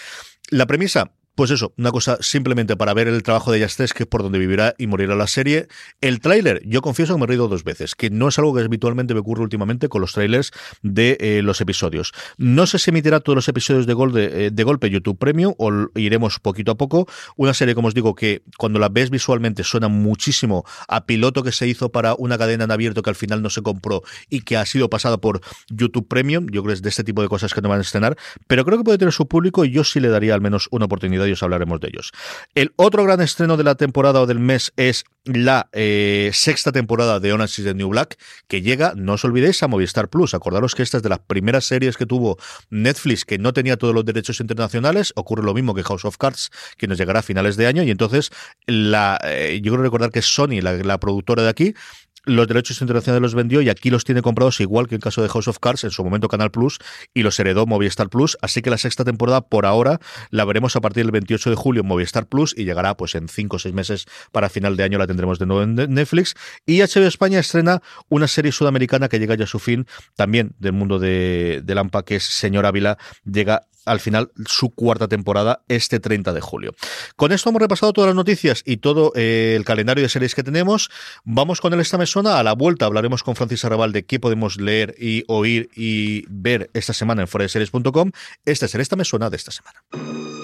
La 0.50 0.66
premisa, 0.66 1.12
pues 1.40 1.52
eso, 1.52 1.72
una 1.78 1.92
cosa 1.92 2.18
simplemente 2.20 2.76
para 2.76 2.94
ver 2.94 3.08
el 3.08 3.24
trabajo 3.24 3.50
de 3.50 3.60
ellas 3.60 3.78
tres, 3.78 3.94
que 3.94 4.04
es 4.04 4.08
por 4.08 4.24
donde 4.24 4.38
vivirá 4.40 4.76
y 4.78 4.88
morirá 4.88 5.16
la 5.16 5.26
serie. 5.26 5.70
El 6.02 6.20
tráiler, 6.20 6.62
yo 6.66 6.82
confieso 6.82 7.14
que 7.14 7.20
me 7.20 7.24
he 7.24 7.28
reído 7.28 7.48
dos 7.48 7.64
veces, 7.64 7.96
que 7.96 8.10
no 8.10 8.28
es 8.28 8.38
algo 8.38 8.54
que 8.54 8.60
habitualmente 8.60 9.14
me 9.14 9.22
ocurre 9.22 9.44
últimamente 9.44 9.88
con 9.88 10.02
los 10.02 10.12
trailers 10.12 10.52
de 10.82 11.16
eh, 11.22 11.42
los 11.42 11.62
episodios. 11.62 12.12
No 12.38 12.68
sé 12.68 12.78
si 12.78 12.90
emitirá 12.90 13.22
todos 13.22 13.38
los 13.38 13.48
episodios 13.48 13.88
de, 13.88 13.94
gol 13.94 14.12
de, 14.12 14.48
eh, 14.48 14.52
de, 14.52 14.64
golpe 14.66 14.90
YouTube 14.90 15.18
Premium 15.18 15.54
o 15.58 15.72
iremos 15.96 16.40
poquito 16.40 16.74
a 16.74 16.76
poco. 16.76 17.08
Una 17.38 17.54
serie, 17.54 17.74
como 17.74 17.88
os 17.88 17.94
digo, 17.94 18.16
que 18.16 18.44
cuando 18.58 18.78
la 18.78 18.90
ves 18.90 19.10
visualmente 19.10 19.64
suena 19.64 19.88
muchísimo 19.88 20.66
a 20.90 21.06
piloto 21.06 21.42
que 21.42 21.54
se 21.54 21.68
hizo 21.68 21.90
para 21.90 22.16
una 22.16 22.38
cadena 22.38 22.66
en 22.66 22.72
abierto 22.72 23.02
que 23.02 23.12
al 23.12 23.16
final 23.16 23.42
no 23.42 23.50
se 23.50 23.62
compró 23.62 24.04
y 24.30 24.42
que 24.42 24.58
ha 24.58 24.66
sido 24.66 24.90
pasada 24.90 25.20
por 25.20 25.40
YouTube 25.70 26.06
Premium. 26.06 26.48
Yo 26.48 26.64
creo 26.64 26.74
que 26.74 26.74
es 26.74 26.82
de 26.82 26.90
este 26.90 27.06
tipo 27.06 27.22
de 27.22 27.30
cosas 27.30 27.54
que 27.54 27.62
no 27.62 27.70
van 27.70 27.80
a 27.80 27.84
estrenar, 27.84 28.18
pero 28.48 28.66
creo 28.66 28.78
que 28.78 28.84
puede 28.84 28.98
tener 28.98 29.14
su 29.14 29.26
público 29.30 29.64
y 29.64 29.72
yo 29.72 29.86
sí 29.86 30.02
le 30.02 30.10
daría 30.10 30.34
al 30.34 30.42
menos 30.42 30.68
una 30.72 30.84
oportunidad 30.84 31.29
hablaremos 31.44 31.80
de 31.80 31.90
ellos. 31.90 32.12
El 32.56 32.74
otro 32.76 33.04
gran 33.04 33.22
estreno 33.22 33.58
de 33.58 33.64
la 33.64 33.76
temporada 33.76 34.22
o 34.22 34.26
del 34.26 34.40
mes 34.40 34.74
es 34.76 35.06
la 35.26 35.70
eh, 35.74 36.32
sexta 36.34 36.72
temporada 36.72 37.20
de 37.20 37.34
Orange 37.34 37.62
is 37.62 37.68
the 37.68 37.74
New 37.74 37.90
Black, 37.90 38.18
que 38.48 38.62
llega, 38.62 38.94
no 38.96 39.14
os 39.14 39.26
olvidéis, 39.26 39.62
a 39.64 39.68
Movistar 39.68 40.10
Plus. 40.10 40.34
Acordaros 40.34 40.76
que 40.76 40.84
esta 40.84 40.98
es 40.98 41.04
de 41.04 41.10
las 41.10 41.20
primeras 41.20 41.66
series 41.66 41.98
que 41.98 42.06
tuvo 42.06 42.38
Netflix 42.70 43.26
que 43.26 43.38
no 43.38 43.54
tenía 43.54 43.78
todos 43.78 43.94
los 43.94 44.06
derechos 44.06 44.40
internacionales. 44.40 45.14
Ocurre 45.16 45.44
lo 45.44 45.54
mismo 45.54 45.74
que 45.76 45.84
House 45.84 46.06
of 46.06 46.18
Cards, 46.18 46.50
que 46.78 46.88
nos 46.88 46.98
llegará 46.98 47.20
a 47.20 47.24
finales 47.24 47.58
de 47.58 47.68
año. 47.68 47.84
Y 47.84 47.92
entonces, 47.92 48.32
eh, 48.68 49.60
yo 49.64 49.72
creo 49.72 49.84
recordar 49.84 50.12
que 50.12 50.22
Sony, 50.22 50.62
la 50.62 51.00
productora 51.00 51.44
de 51.44 51.50
aquí, 51.50 51.76
los 52.26 52.48
derechos 52.48 52.82
internacionales 52.82 53.22
los 53.22 53.36
vendió 53.36 53.62
y 53.62 53.70
aquí 53.70 53.90
los 53.90 54.04
tiene 54.04 54.22
comprados 54.22 54.60
igual 54.60 54.88
que 54.88 54.96
en 54.96 55.02
caso 55.02 55.22
de 55.22 55.30
House 55.30 55.48
of 55.48 55.60
Cards, 55.60 55.84
en 55.84 55.92
su 55.92 56.04
momento 56.04 56.28
Canal 56.28 56.52
Plus, 56.52 56.80
y 57.14 57.24
los 57.24 57.40
heredó 57.40 57.66
Movistar 57.66 58.10
Plus. 58.10 58.38
Así 58.42 58.62
que 58.62 58.70
la 58.70 58.78
sexta 58.78 59.04
temporada, 59.04 59.42
por 59.42 59.66
ahora, 59.66 60.00
la 60.30 60.46
veremos 60.46 60.76
a 60.76 60.82
partir 60.82 61.04
del 61.04 61.12
28 61.12 61.50
de 61.50 61.56
julio 61.56 61.82
en 61.82 61.88
Movistar 61.88 62.28
Plus 62.28 62.54
y 62.58 62.66
llegará 62.66 62.96
pues 62.96 63.16
en 63.16 63.28
5 63.28 63.56
o 63.56 63.60
6 63.60 63.74
meses 63.74 64.06
para 64.32 64.50
final 64.50 64.78
de 64.78 64.84
año 64.84 64.98
la 64.98 65.08
tendremos 65.08 65.40
de 65.40 65.46
nuevo 65.46 65.64
en 65.64 65.76
Netflix. 65.76 66.36
Y 66.66 66.82
HBO 66.82 67.08
España 67.08 67.40
estrena 67.40 67.82
una 68.10 68.28
serie 68.28 68.52
sudamericana 68.52 69.10
que 69.10 69.20
llega 69.20 69.36
ya 69.36 69.46
a 69.46 69.48
su 69.48 69.60
fin, 69.60 69.88
también 70.16 70.54
del 70.60 70.74
mundo 70.74 71.00
de, 71.00 71.62
de 71.64 71.76
Lampa, 71.76 72.04
que 72.04 72.18
es 72.18 72.24
Señor 72.24 72.66
Ávila, 72.66 72.98
llega 73.26 73.64
al 73.86 74.00
final 74.00 74.32
su 74.46 74.70
cuarta 74.70 75.08
temporada 75.08 75.62
este 75.68 76.00
30 76.00 76.34
de 76.34 76.42
julio. 76.42 76.76
Con 77.16 77.32
esto 77.32 77.50
hemos 77.50 77.62
repasado 77.62 77.94
todas 77.94 78.10
las 78.10 78.16
noticias 78.16 78.62
y 78.66 78.78
todo 78.78 79.12
eh, 79.16 79.54
el 79.56 79.66
calendario 79.66 80.04
de 80.04 80.10
series 80.10 80.36
que 80.36 80.44
tenemos. 80.44 80.90
Vamos 81.24 81.62
con 81.62 81.74
el 81.74 81.80
Esta 81.80 81.98
Mesona. 81.98 82.40
A 82.40 82.44
la 82.44 82.54
vuelta 82.54 82.86
hablaremos 82.86 83.24
con 83.24 83.36
Francis 83.36 83.66
Arrabal 83.66 83.92
de 83.92 84.06
qué 84.06 84.20
podemos 84.20 84.60
leer 84.60 84.96
y 85.00 85.24
oír 85.28 85.70
y 85.76 86.26
ver 86.30 86.70
esta 86.74 86.94
semana 86.94 87.22
en 87.22 87.28
foreseries.com. 87.28 88.12
Este 88.46 88.66
es 88.66 88.76
el 88.76 88.82
Esta 88.82 88.96
Mesona 88.96 89.30
de 89.30 89.38
esta 89.38 89.52
semana. 89.52 90.39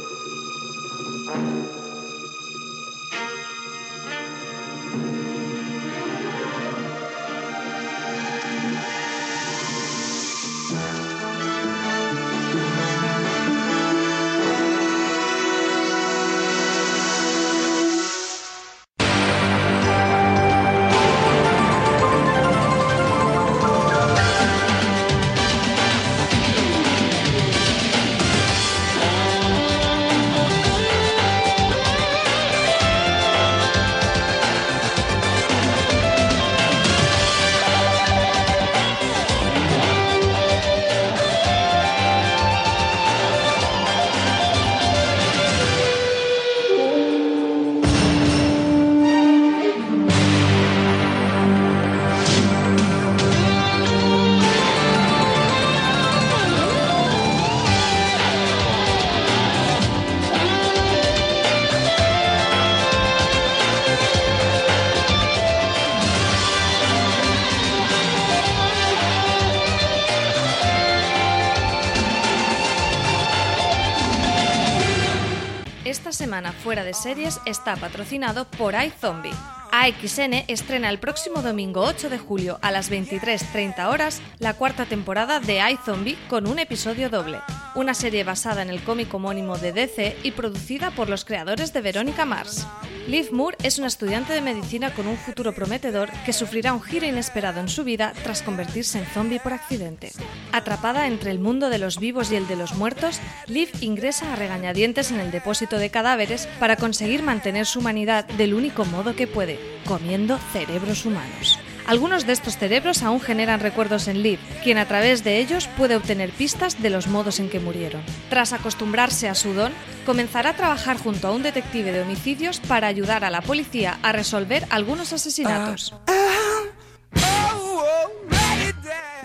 Fuera 76.75 76.87
de 76.87 76.93
Series 76.93 77.39
está 77.45 77.77
patrocinado 77.77 78.43
por 78.43 78.73
iZombie. 78.73 79.31
AXN 79.71 80.43
estrena 80.49 80.89
el 80.89 80.99
próximo 80.99 81.41
domingo 81.41 81.79
8 81.79 82.09
de 82.09 82.17
julio 82.17 82.59
a 82.61 82.69
las 82.69 82.91
23.30 82.91 83.87
horas 83.87 84.21
la 84.39 84.55
cuarta 84.55 84.85
temporada 84.85 85.39
de 85.39 85.61
iZombie 85.71 86.17
con 86.27 86.45
un 86.45 86.59
episodio 86.59 87.09
doble, 87.09 87.39
una 87.75 87.93
serie 87.93 88.23
basada 88.23 88.61
en 88.61 88.69
el 88.69 88.81
cómic 88.83 89.13
homónimo 89.13 89.57
de 89.57 89.73
DC 89.73 90.17
y 90.23 90.31
producida 90.31 90.91
por 90.91 91.09
los 91.09 91.25
creadores 91.25 91.73
de 91.73 91.81
Verónica 91.81 92.25
Mars. 92.25 92.65
Liv 93.07 93.31
Moore 93.31 93.57
es 93.61 93.77
una 93.77 93.87
estudiante 93.87 94.33
de 94.33 94.41
medicina 94.41 94.93
con 94.93 95.07
un 95.07 95.17
futuro 95.17 95.53
prometedor 95.53 96.09
que 96.25 96.33
sufrirá 96.33 96.73
un 96.73 96.81
giro 96.81 97.05
inesperado 97.05 97.59
en 97.59 97.69
su 97.69 97.83
vida 97.83 98.13
tras 98.23 98.41
convertirse 98.41 98.97
en 98.97 99.05
zombie 99.05 99.39
por 99.39 99.53
accidente. 99.53 100.11
Atrapada 100.51 101.05
entre 101.07 101.31
el 101.31 101.39
mundo 101.39 101.69
de 101.69 101.77
los 101.77 101.99
vivos 101.99 102.31
y 102.31 102.35
el 102.35 102.47
de 102.47 102.55
los 102.55 102.73
muertos, 102.75 103.19
Liv 103.47 103.69
ingresa 103.81 104.33
a 104.33 104.35
regañadientes 104.35 105.11
en 105.11 105.19
el 105.19 105.31
depósito 105.31 105.77
de 105.77 105.91
cadáveres 105.91 106.47
para 106.59 106.77
conseguir 106.77 107.21
mantener 107.21 107.65
su 107.65 107.79
humanidad 107.79 108.25
del 108.25 108.53
único 108.53 108.85
modo 108.85 109.15
que 109.15 109.27
puede, 109.27 109.59
comiendo 109.85 110.39
cerebros 110.53 111.05
humanos. 111.05 111.59
Algunos 111.87 112.25
de 112.25 112.33
estos 112.33 112.57
cerebros 112.57 113.03
aún 113.03 113.21
generan 113.21 113.59
recuerdos 113.59 114.07
en 114.07 114.23
Liv, 114.23 114.39
quien 114.63 114.77
a 114.77 114.87
través 114.87 115.23
de 115.23 115.39
ellos 115.39 115.67
puede 115.77 115.95
obtener 115.95 116.31
pistas 116.31 116.81
de 116.81 116.89
los 116.89 117.07
modos 117.07 117.39
en 117.39 117.49
que 117.49 117.59
murieron. 117.59 118.01
Tras 118.29 118.53
acostumbrarse 118.53 119.29
a 119.29 119.35
su 119.35 119.53
don, 119.53 119.71
comenzará 120.05 120.51
a 120.51 120.55
trabajar 120.55 120.97
junto 120.97 121.27
a 121.27 121.31
un 121.31 121.43
detective 121.43 121.91
de 121.91 122.01
homicidios 122.01 122.59
para 122.59 122.87
ayudar 122.87 123.23
a 123.23 123.29
la 123.29 123.41
policía 123.41 123.99
a 124.01 124.11
resolver 124.11 124.65
algunos 124.71 125.13
asesinatos. 125.13 125.93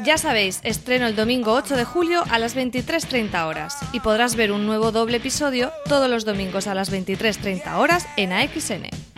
Ya 0.02 0.16
sabéis, 0.16 0.60
estreno 0.62 1.06
el 1.06 1.16
domingo 1.16 1.52
8 1.52 1.76
de 1.76 1.84
julio 1.84 2.24
a 2.30 2.38
las 2.38 2.56
23.30 2.56 3.46
horas 3.46 3.76
y 3.92 4.00
podrás 4.00 4.34
ver 4.34 4.50
un 4.50 4.64
nuevo 4.64 4.92
doble 4.92 5.18
episodio 5.18 5.72
todos 5.86 6.08
los 6.08 6.24
domingos 6.24 6.66
a 6.66 6.74
las 6.74 6.90
23.30 6.90 7.76
horas 7.76 8.06
en 8.16 8.32
AXN. 8.32 9.09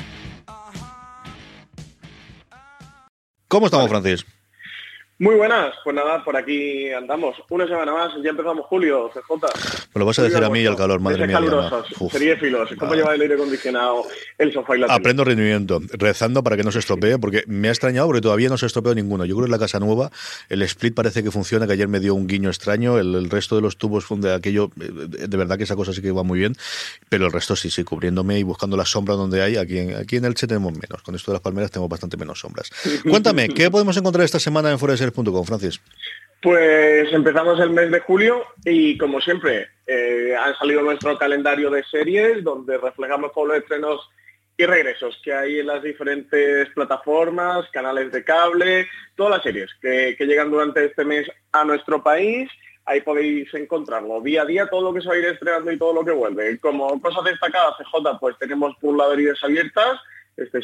¿Cómo 3.53 3.67
estamos, 3.67 3.91
Francis? 3.91 4.25
Muy 5.23 5.37
buenas, 5.37 5.73
pues 5.85 5.95
nada, 5.95 6.25
por 6.25 6.37
aquí 6.37 6.91
andamos. 6.91 7.37
Una 7.49 7.65
semana 7.69 7.93
más, 7.93 8.13
ya 8.25 8.31
empezamos 8.31 8.67
julio, 8.67 9.09
CJ. 9.15 9.31
Me 9.95 10.01
lo 10.01 10.05
vas 10.05 10.19
a 10.19 10.25
decir 10.25 10.43
a 10.43 10.51
mí 10.51 10.63
y 10.63 10.67
al 10.67 10.75
calor, 10.75 10.99
madre 10.99 11.29
mía. 11.29 11.39
Sería 12.11 12.37
filos. 12.37 12.71
¿Cómo 12.77 12.93
lleva 12.97 13.15
el 13.15 13.21
aire 13.21 13.37
acondicionado, 13.37 14.03
el 14.37 14.53
sofá 14.53 14.75
y 14.75 14.81
la 14.81 14.93
Aprendo 14.93 15.23
rendimiento, 15.23 15.81
rezando 15.93 16.43
para 16.43 16.57
que 16.57 16.65
no 16.65 16.73
se 16.73 16.81
estropee, 16.81 17.21
porque 17.21 17.45
me 17.47 17.69
ha 17.69 17.71
extrañado 17.71 18.09
porque 18.09 18.21
todavía 18.21 18.49
no 18.49 18.59
se 18.59 18.67
estropeó 18.67 18.97
ninguno. 18.97 19.25
Yo 19.25 19.37
creo 19.37 19.45
que 19.45 19.51
es 19.55 19.61
la 19.61 19.65
casa 19.65 19.79
nueva, 19.79 20.11
el 20.49 20.61
split 20.63 20.93
parece 20.93 21.23
que 21.23 21.31
funciona, 21.31 21.69
que 21.69 21.75
ayer 21.75 21.87
me 21.87 22.01
dio 22.01 22.17
un 22.17 22.27
guiño 22.27 22.49
extraño, 22.49 22.99
el, 22.99 23.31
resto 23.31 23.55
de 23.55 23.63
los 23.63 23.77
tubos 23.77 24.05
funde 24.05 24.35
aquello, 24.35 24.73
eh, 24.81 25.29
de 25.29 25.37
verdad 25.37 25.57
que 25.57 25.63
esa 25.63 25.77
cosa 25.77 25.93
sí 25.93 26.03
que 26.03 26.11
va 26.11 26.25
muy 26.25 26.41
bien, 26.41 26.57
pero 27.09 27.27
el 27.27 27.33
resto 27.33 27.55
sí, 27.55 27.71
sí, 27.71 27.85
cubriéndome 27.85 28.41
y 28.41 28.43
buscando 28.43 28.77
la 28.77 28.85
sombra 28.85 29.15
donde 29.15 29.41
hay. 29.41 29.57
Aquí 29.57 29.79
en, 29.79 29.95
aquí 29.95 30.17
en 30.17 30.25
Elche 30.25 30.49
tenemos 30.49 30.73
menos, 30.73 31.01
con 31.05 31.15
esto 31.15 31.31
de 31.31 31.37
las 31.37 31.43
palmeras 31.43 31.71
tenemos 31.71 31.89
bastante 31.89 32.17
menos 32.17 32.41
sombras. 32.41 32.73
Cuéntame, 33.09 33.49
¿qué 33.51 33.71
podemos 33.71 33.97
encontrar 33.97 34.25
esta 34.25 34.41
semana 34.41 34.73
en 34.73 34.81
Foreser 34.81 35.12
Francis? 35.12 35.81
Pues 36.42 37.12
empezamos 37.12 37.61
el 37.61 37.70
mes 37.70 37.90
de 37.90 38.01
julio 38.01 38.44
y 38.64 38.98
como 38.98 39.20
siempre 39.20 39.68
eh, 39.87 40.35
han 40.37 40.57
salido 40.57 40.83
nuestro 40.83 41.16
calendario 41.16 41.70
de 41.70 41.85
series 41.85 42.42
donde 42.42 42.79
reflejamos 42.79 43.33
todos 43.33 43.48
los 43.48 43.59
estrenos 43.59 44.11
y 44.57 44.66
regresos 44.66 45.18
que 45.25 45.33
hay 45.33 45.61
en 45.61 45.66
las 45.66 45.83
diferentes 45.83 46.68
plataformas, 46.70 47.68
canales 47.70 48.12
de 48.12 48.25
cable, 48.25 48.88
todas 49.16 49.33
las 49.33 49.42
series 49.42 49.70
que, 49.81 50.16
llegan 50.18 50.51
durante 50.51 50.85
este 50.85 51.05
mes 51.05 51.31
a 51.53 51.64
nuestro 51.64 52.03
país. 52.03 52.51
Ahí 52.85 53.01
podéis 53.01 53.53
encontrarlo 53.55 54.20
día 54.20 54.42
a 54.42 54.46
día, 54.46 54.66
todo 54.66 54.83
lo 54.83 54.92
que 54.92 55.01
se 55.01 55.09
va 55.09 55.14
a 55.14 55.18
ir 55.18 55.25
estrenando 55.27 55.70
y 55.70 55.79
todo 55.79 55.94
lo 55.94 56.05
que 56.05 56.11
vuelve. 56.11 56.59
Como 56.59 57.01
cosas 57.01 57.25
destacadas, 57.25 57.77
CJ, 57.79 58.18
pues 58.18 58.37
tenemos 58.38 58.75
burladerías 58.81 59.42
abiertas, 59.42 60.01
este 60.37 60.61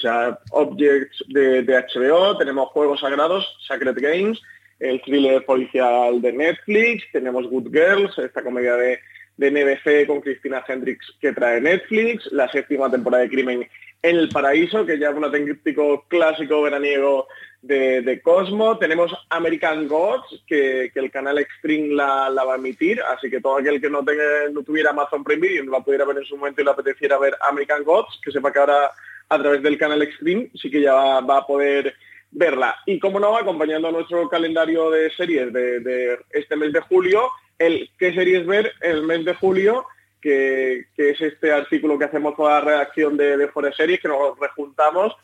Objects 0.50 1.24
de, 1.28 1.62
HBO, 1.62 2.37
tenemos 2.37 2.68
Juegos 2.70 3.00
Sagrados, 3.00 3.46
Sacred 3.66 3.96
Games, 4.00 4.40
el 4.81 5.00
thriller 5.02 5.44
policial 5.44 6.20
de 6.20 6.33
Netflix, 6.33 7.04
tenemos 7.12 7.48
Good 7.48 7.70
Girls, 7.72 8.16
esta 8.18 8.42
comedia 8.42 8.74
de, 8.76 9.00
de 9.37 9.50
NBC 9.50 10.07
con 10.07 10.20
Cristina 10.20 10.64
Hendricks 10.66 11.14
que 11.20 11.33
trae 11.33 11.61
Netflix, 11.61 12.31
la 12.33 12.50
séptima 12.50 12.90
temporada 12.90 13.24
de 13.24 13.31
Crimen 13.31 13.68
en 14.02 14.16
el 14.16 14.28
Paraíso, 14.28 14.87
que 14.87 14.98
ya 14.98 15.11
es 15.11 15.16
un 15.16 15.24
auténtico 15.24 16.04
clásico 16.09 16.62
veraniego 16.62 17.26
de, 17.62 18.21
Cosmo. 18.23 18.79
Tenemos 18.79 19.12
American 19.31 19.88
Gods, 19.88 20.42
que, 20.47 20.90
el 20.94 21.11
canal 21.11 21.38
Extreme 21.38 21.94
la, 21.94 22.31
va 22.31 22.55
a 22.55 22.59
emitir, 22.59 23.01
así 23.03 23.31
que 23.31 23.40
todo 23.40 23.59
aquel 23.59 23.81
que 23.81 23.90
no, 23.90 24.05
tenga, 24.05 24.25
no 24.53 24.62
tuviera 24.62 24.90
Amazon 24.90 25.25
Prime 25.25 25.47
Video 25.47 25.64
no 25.64 25.73
la 25.73 25.81
pudiera 25.81 26.05
ver 26.05 26.18
en 26.18 26.25
su 26.25 26.37
momento 26.37 26.61
y 26.61 26.64
le 26.64 26.71
apeteciera 26.71 27.18
ver 27.18 27.37
American 27.49 27.85
Gods, 27.85 28.21
que 28.23 28.33
sepa 28.33 28.53
que 28.53 28.59
ahora 28.59 28.90
a 29.29 29.38
través 29.38 29.62
del 29.62 29.79
canal 29.79 30.03
Extreme 30.03 30.51
sí 30.55 30.71
que 30.71 30.81
ya 30.81 31.21
va 31.21 31.38
a 31.38 31.47
poder 31.47 31.94
verla. 32.31 32.77
Y 32.87 32.99
como 32.99 33.21
no, 33.21 33.37
acompañando 33.37 33.88
a 33.88 33.92
nuestro 33.92 34.29
calendario 34.29 34.90
de 34.90 35.11
series 35.11 35.53
de, 35.53 36.18
este 36.31 36.57
mes 36.57 36.73
de 36.73 36.81
julio, 36.81 37.31
el 37.59 37.90
qué 37.99 38.14
series 38.14 38.47
ver 38.47 38.73
el 38.81 39.03
mes 39.03 39.25
de 39.25 39.35
julio 39.35 39.87
que, 40.21 40.87
es 40.97 41.21
este 41.21 41.53
artículo 41.53 41.99
que 41.99 42.05
hacemos 42.05 42.35
con 42.35 42.51
la 42.51 42.61
redacción 42.61 43.16
de, 43.16 43.37
de 43.37 43.49
Forest 43.49 43.77
Series, 43.77 44.01
que 44.01 44.09
nos 44.09 44.38
rejuntamos 44.38 45.14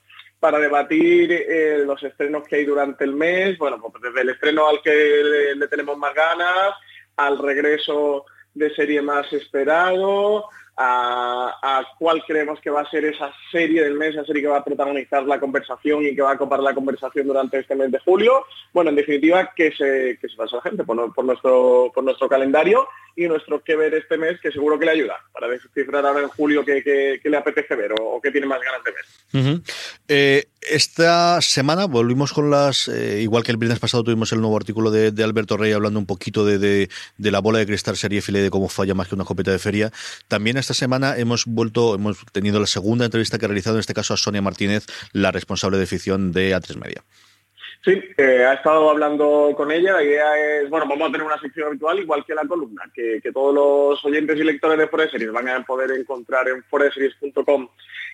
para 0.44 0.58
debatir 0.58 1.32
eh, 1.32 1.84
los 1.86 2.02
estrenos 2.02 2.46
que 2.46 2.56
hay 2.56 2.66
durante 2.66 3.02
el 3.02 3.14
mes, 3.14 3.56
bueno, 3.56 3.80
pues 3.80 3.94
desde 4.02 4.20
el 4.20 4.28
estreno 4.28 4.68
al 4.68 4.82
que 4.82 5.54
le 5.56 5.68
tenemos 5.68 5.96
más 5.96 6.12
ganas, 6.12 6.74
al 7.16 7.38
regreso 7.38 8.26
de 8.52 8.68
serie 8.74 9.00
más 9.00 9.32
esperado, 9.32 10.44
a, 10.76 11.82
cuál 11.98 12.22
creemos 12.26 12.60
que 12.60 12.68
va 12.68 12.82
a 12.82 12.90
ser 12.90 13.06
esa 13.06 13.32
serie 13.50 13.84
del 13.84 13.94
mes, 13.94 14.10
esa 14.10 14.26
serie 14.26 14.42
que 14.42 14.48
va 14.48 14.58
a 14.58 14.64
protagonizar 14.64 15.22
la 15.22 15.40
conversación 15.40 16.04
y 16.04 16.14
que 16.14 16.20
va 16.20 16.32
a 16.32 16.36
copar 16.36 16.60
la 16.60 16.74
conversación 16.74 17.26
durante 17.26 17.60
este 17.60 17.74
mes 17.74 17.90
de 17.90 18.00
julio. 18.00 18.44
Bueno, 18.74 18.90
en 18.90 18.96
definitiva, 18.96 19.50
que 19.56 19.72
se, 19.72 20.18
que 20.20 20.28
se 20.28 20.36
pasa 20.36 20.56
la 20.56 20.62
gente 20.62 20.84
por, 20.84 21.24
nuestro, 21.24 21.90
por 21.94 22.04
nuestro 22.04 22.28
calendario 22.28 22.86
y 23.16 23.26
nuestro 23.26 23.62
que 23.62 23.76
ver 23.76 23.94
este 23.94 24.18
mes, 24.18 24.40
que 24.40 24.50
seguro 24.50 24.78
que 24.78 24.86
le 24.86 24.92
ayuda 24.92 25.16
para 25.32 25.48
descifrar 25.48 26.04
ahora 26.04 26.20
en 26.20 26.28
julio 26.28 26.64
qué, 26.64 27.20
le 27.22 27.36
apetece 27.36 27.74
ver 27.76 27.92
o, 28.00 28.20
qué 28.20 28.30
tiene 28.30 28.46
más 28.46 28.60
ganas 28.60 28.82
de 28.84 28.92
ver. 28.92 29.62
Eh, 30.08 30.44
esta 30.60 31.40
semana 31.40 31.86
volvimos 31.86 32.32
con 32.32 32.50
las, 32.50 32.88
eh, 32.88 33.20
igual 33.20 33.44
que 33.44 33.52
el 33.52 33.58
viernes 33.58 33.78
pasado 33.78 34.04
tuvimos 34.04 34.32
el 34.32 34.40
nuevo 34.40 34.56
artículo 34.56 34.90
de, 34.90 35.24
Alberto 35.24 35.56
Rey 35.56 35.72
hablando 35.72 35.98
un 35.98 36.06
poquito 36.06 36.44
de, 36.44 36.58
de, 36.58 37.30
la 37.30 37.40
bola 37.40 37.58
de 37.58 37.66
cristal 37.66 37.96
serie 37.96 38.22
file 38.22 38.42
de 38.42 38.50
cómo 38.50 38.68
falla 38.68 38.94
más 38.94 39.08
que 39.08 39.14
una 39.14 39.24
copeta 39.24 39.52
de 39.52 39.58
feria. 39.58 39.92
También 40.28 40.56
esta 40.56 40.74
semana 40.74 41.16
hemos 41.16 41.46
vuelto, 41.46 41.94
hemos 41.94 42.24
tenido 42.32 42.60
la 42.60 42.66
segunda 42.66 43.04
entrevista 43.04 43.38
que 43.38 43.44
ha 43.44 43.48
realizado 43.48 43.76
en 43.76 43.80
este 43.80 43.94
caso 43.94 44.14
a 44.14 44.16
Sonia 44.16 44.42
Martínez, 44.42 44.86
la 45.12 45.30
responsable 45.30 45.78
de 45.78 45.86
ficción 45.86 46.32
de 46.32 46.54
A3 46.56 46.76
Media. 46.76 47.04
Sí, 47.84 48.02
eh, 48.16 48.46
ha 48.46 48.54
estado 48.54 48.88
hablando 48.88 49.52
con 49.54 49.70
ella. 49.70 49.92
La 49.92 50.02
idea 50.02 50.38
es, 50.38 50.70
bueno, 50.70 50.86
vamos 50.88 51.06
a 51.06 51.12
tener 51.12 51.26
una 51.26 51.38
sección 51.38 51.68
habitual 51.68 51.98
igual 51.98 52.24
que 52.24 52.34
la 52.34 52.46
columna, 52.46 52.90
que, 52.94 53.20
todos 53.30 53.54
los 53.54 54.02
oyentes 54.06 54.38
y 54.38 54.42
lectores 54.42 54.78
de 54.78 54.88
Forest 54.88 55.12
Series 55.12 55.30
van 55.30 55.48
a 55.50 55.62
poder 55.64 55.90
encontrar 55.90 56.48
en 56.48 56.62
foreseries.com 56.64 57.68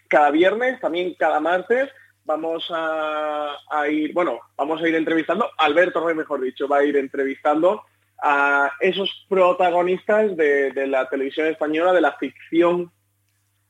cada 0.09 0.33
viernes, 0.33 0.81
también 0.81 1.15
cada 1.15 1.39
martes. 1.39 1.89
Vamos 2.25 2.67
a, 2.71 3.57
ir, 3.89 4.13
bueno, 4.13 4.41
vamos 4.57 4.83
a 4.83 4.89
ir 4.89 4.97
entrevistando, 4.97 5.49
Alberto 5.59 6.05
Rey, 6.05 6.17
mejor 6.17 6.41
dicho, 6.41 6.67
va 6.67 6.79
a 6.79 6.85
ir 6.85 6.97
entrevistando 6.97 7.85
a 8.21 8.73
esos 8.81 9.25
protagonistas 9.29 10.37
de 10.37 10.87
la 10.89 11.09
televisión 11.09 11.47
española, 11.47 11.93
de 11.93 12.01
la 12.01 12.13
ficción 12.15 12.91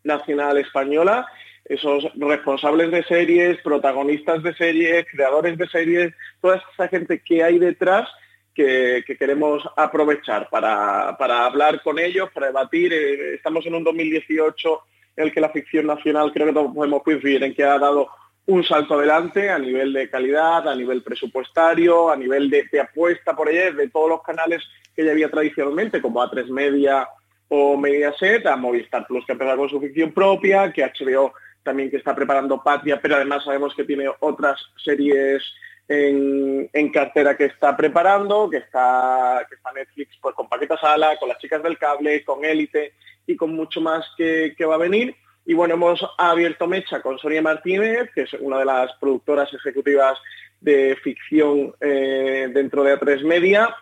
nacional 0.03 0.57
española 0.57 1.27
esos 1.71 2.05
responsables 2.17 2.91
de 2.91 3.05
series, 3.05 3.63
protagonistas 3.63 4.43
de 4.43 4.53
series, 4.55 5.07
creadores 5.09 5.57
de 5.57 5.69
series, 5.69 6.13
toda 6.41 6.61
esa 6.75 6.89
gente 6.89 7.21
que 7.21 7.45
hay 7.45 7.61
detrás 7.61 8.09
que, 8.53 9.05
queremos 9.17 9.63
aprovechar 9.77 10.49
para, 10.51 11.11
hablar 11.47 11.81
con 11.83 12.01
ellos, 12.01 12.29
para 12.35 12.49
debatir. 12.49 12.93
Eh, 12.93 13.35
estamos 13.35 13.65
en 13.67 13.77
un 13.77 13.85
2018 13.85 14.83
en 15.17 15.25
el 15.25 15.33
que 15.33 15.41
la 15.41 15.51
ficción 15.51 15.87
nacional 15.87 16.33
creo 16.33 16.49
que 16.49 16.53
todos 16.53 16.75
podemos 16.75 17.05
coincidir 17.05 17.45
en 17.45 17.55
que 17.55 17.63
ha 17.63 17.79
dado 17.79 18.09
un 18.47 18.65
salto 18.65 18.95
adelante 18.95 19.49
a 19.49 19.59
nivel 19.61 19.93
de 19.93 20.11
calidad, 20.11 20.69
a 20.69 20.75
nivel 20.75 21.05
presupuestario, 21.05 22.11
a 22.11 22.17
nivel 22.17 22.51
de, 22.51 22.81
apuesta 22.81 23.37
por 23.37 23.49
ella, 23.49 23.71
de 23.71 23.89
todos 23.89 24.09
los 24.09 24.23
canales 24.23 24.61
que 24.97 25.05
ya 25.05 25.13
había 25.13 25.31
tradicionalmente, 25.31 26.03
como 26.03 26.21
A3 26.21 26.49
Media 26.49 27.09
o 27.47 27.77
Mediaset, 27.77 28.45
a 28.49 28.57
Movistar 28.57 29.07
Plus, 29.07 29.25
que 29.25 29.33
ha 29.33 29.35
empezado 29.35 29.59
con 29.59 29.69
su 29.69 29.81
ficción 29.81 30.11
propia, 30.11 30.73
que 30.73 30.83
HBO 30.83 31.33
también 31.63 31.91
que 31.91 31.99
está 31.99 32.15
preparando 32.15 32.63
Patria, 32.63 33.01
pero 33.01 33.17
además 33.17 33.45
sabemos 33.45 33.75
que 33.75 33.85
tiene 33.85 34.11
otras 34.21 34.61
series 34.83 35.43
en, 35.89 36.93
cartera 36.93 37.37
que 37.37 37.47
está 37.47 37.77
preparando, 37.77 38.49
que 38.49 38.59
está, 38.59 39.45
que 39.49 39.57
está 39.57 39.73
Netflix 39.73 40.17
pues, 40.21 40.35
con 40.37 40.49
Paqueta 40.49 40.79
Sala, 40.79 41.17
con 41.19 41.29
las 41.29 41.39
chicas 41.39 41.63
del 41.63 41.79
cable, 41.79 42.25
con 42.25 42.45
Élite 42.45 42.95
y 43.27 43.37
con 43.37 43.55
mucho 43.55 43.81
más 43.81 44.07
que, 44.17 44.55
va 44.61 44.77
a 44.77 44.79
venir. 44.79 45.15
Y 45.45 45.55
bueno, 45.55 45.75
hemos 45.75 46.01
abierto 46.17 46.69
mecha 46.69 47.03
con 47.03 47.19
Sonia 47.19 47.43
Martínez, 47.43 48.11
que 48.15 48.23
es 48.23 48.33
una 48.35 48.59
de 48.59 48.67
las 48.67 48.93
productoras 49.01 49.53
ejecutivas 49.53 50.17
de 50.61 50.97
ficción 51.03 51.75
eh, 51.81 52.49
dentro 52.53 52.85
de 52.85 52.99
A3 52.99 53.25
Media, 53.25 53.75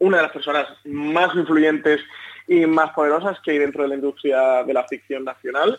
una 0.00 0.18
de 0.18 0.22
las 0.24 0.32
personas 0.32 0.66
más 0.84 1.34
influyentes 1.34 2.00
y 2.46 2.66
más 2.66 2.90
poderosas 2.90 3.38
que 3.40 3.52
hay 3.52 3.58
dentro 3.58 3.84
de 3.84 3.88
la 3.88 3.94
industria 3.94 4.64
de 4.64 4.74
la 4.74 4.84
ficción 4.86 5.24
nacional 5.24 5.78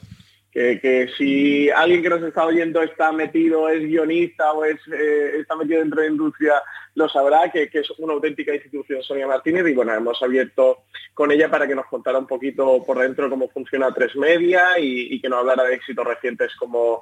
que, 0.56 1.10
si 1.18 1.70
alguien 1.70 2.02
que 2.02 2.10
nos 2.10 2.24
está 2.24 2.46
oyendo 2.46 2.82
está 2.82 3.12
metido, 3.12 3.68
es 3.68 3.82
guionista 3.82 4.54
o 4.54 4.64
eh, 4.64 4.78
está 5.38 5.54
metido 5.58 5.82
dentro 5.82 6.00
de 6.00 6.08
la 6.08 6.14
industria, 6.14 6.54
lo 6.94 7.10
sabrá, 7.10 7.52
que, 7.52 7.70
es 7.74 7.90
una 7.98 8.14
auténtica 8.14 8.54
institución 8.54 9.04
Sonia 9.04 9.28
Martínez 9.28 9.68
y 9.68 9.74
bueno, 9.74 9.94
hemos 9.94 10.22
abierto 10.24 10.86
con 11.14 11.30
ella 11.32 11.52
para 11.52 11.68
que 11.68 11.76
nos 11.76 11.88
contara 11.88 12.18
un 12.18 12.26
poquito 12.26 12.82
por 12.86 13.00
dentro 13.00 13.30
cómo 13.30 13.50
funciona 13.50 13.94
Tres 13.94 14.16
Media 14.16 14.80
y, 14.80 15.20
que 15.20 15.28
nos 15.28 15.40
hablara 15.40 15.66
de 15.66 15.76
éxitos 15.76 16.08
recientes 16.08 16.56
como 16.56 17.02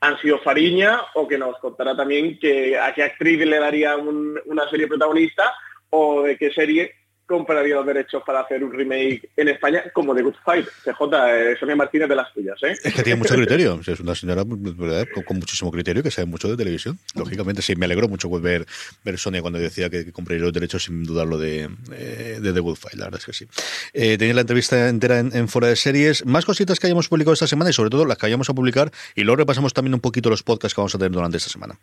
han 0.00 0.18
sido 0.20 0.38
Fariña 0.38 1.02
o 1.14 1.28
que 1.28 1.36
nos 1.36 1.58
contara 1.58 1.94
también 1.94 2.38
a 2.80 2.94
qué 2.94 3.02
actriz 3.02 3.38
le 3.44 3.58
daría 3.58 3.96
una 3.96 4.68
serie 4.70 4.86
protagonista 4.86 5.52
o 5.90 6.22
de 6.22 6.38
qué 6.38 6.50
serie 6.52 7.03
compraría 7.26 7.76
los 7.76 7.86
derechos 7.86 8.22
para 8.24 8.40
hacer 8.40 8.62
un 8.62 8.72
remake 8.72 9.30
en 9.36 9.48
España 9.48 9.84
como 9.92 10.14
The 10.14 10.22
Good 10.22 10.34
Fight. 10.44 10.66
CJ, 10.84 11.00
eh, 11.28 11.56
Sonia 11.58 11.76
Martínez 11.76 12.08
de 12.08 12.16
las 12.16 12.32
tuyas, 12.32 12.62
¿eh? 12.62 12.76
Es 12.82 12.94
que 12.94 13.02
tiene 13.02 13.18
mucho 13.18 13.34
criterio. 13.34 13.80
Es 13.86 14.00
una 14.00 14.14
señora 14.14 14.44
Con, 14.44 15.38
muchísimo 15.38 15.70
criterio 15.70 16.02
que 16.02 16.10
sabe 16.10 16.26
mucho 16.26 16.48
de 16.48 16.56
televisión. 16.56 16.98
Lógicamente, 17.14 17.62
sí, 17.62 17.76
me 17.76 17.86
alegro 17.86 18.08
mucho 18.08 18.28
ver, 18.40 18.66
ver 19.04 19.18
Sonia 19.18 19.40
cuando 19.40 19.58
decía 19.58 19.88
que, 19.90 20.12
compraría 20.12 20.44
los 20.44 20.52
derechos 20.52 20.84
sin 20.84 21.04
dudarlo 21.04 21.38
de, 21.38 21.68
eh, 21.92 22.38
de 22.40 22.52
The 22.52 22.60
Good 22.60 22.76
Fight. 22.76 22.96
La 22.96 23.06
verdad 23.06 23.20
es 23.20 23.26
que 23.26 23.32
sí. 23.32 23.46
Eh, 23.92 24.18
tenía 24.18 24.34
la 24.34 24.42
entrevista 24.42 24.88
entera 24.88 25.18
en, 25.18 25.34
en, 25.34 25.48
Fuera 25.48 25.68
de 25.68 25.76
Series. 25.76 26.26
Más 26.26 26.44
cositas 26.44 26.78
que 26.78 26.86
hayamos 26.86 27.08
publicado 27.08 27.32
esta 27.32 27.46
semana 27.46 27.70
y 27.70 27.72
sobre 27.72 27.90
todo 27.90 28.04
las 28.04 28.18
que 28.18 28.26
hayamos 28.26 28.50
a 28.50 28.54
publicar. 28.54 28.90
Y 29.14 29.22
luego 29.22 29.36
repasamos 29.36 29.72
también 29.72 29.94
un 29.94 30.00
poquito 30.00 30.30
los 30.30 30.42
podcasts 30.42 30.74
que 30.74 30.80
vamos 30.80 30.94
a 30.94 30.98
tener 30.98 31.12
durante 31.12 31.38
esta 31.38 31.50
semana. 31.50 31.78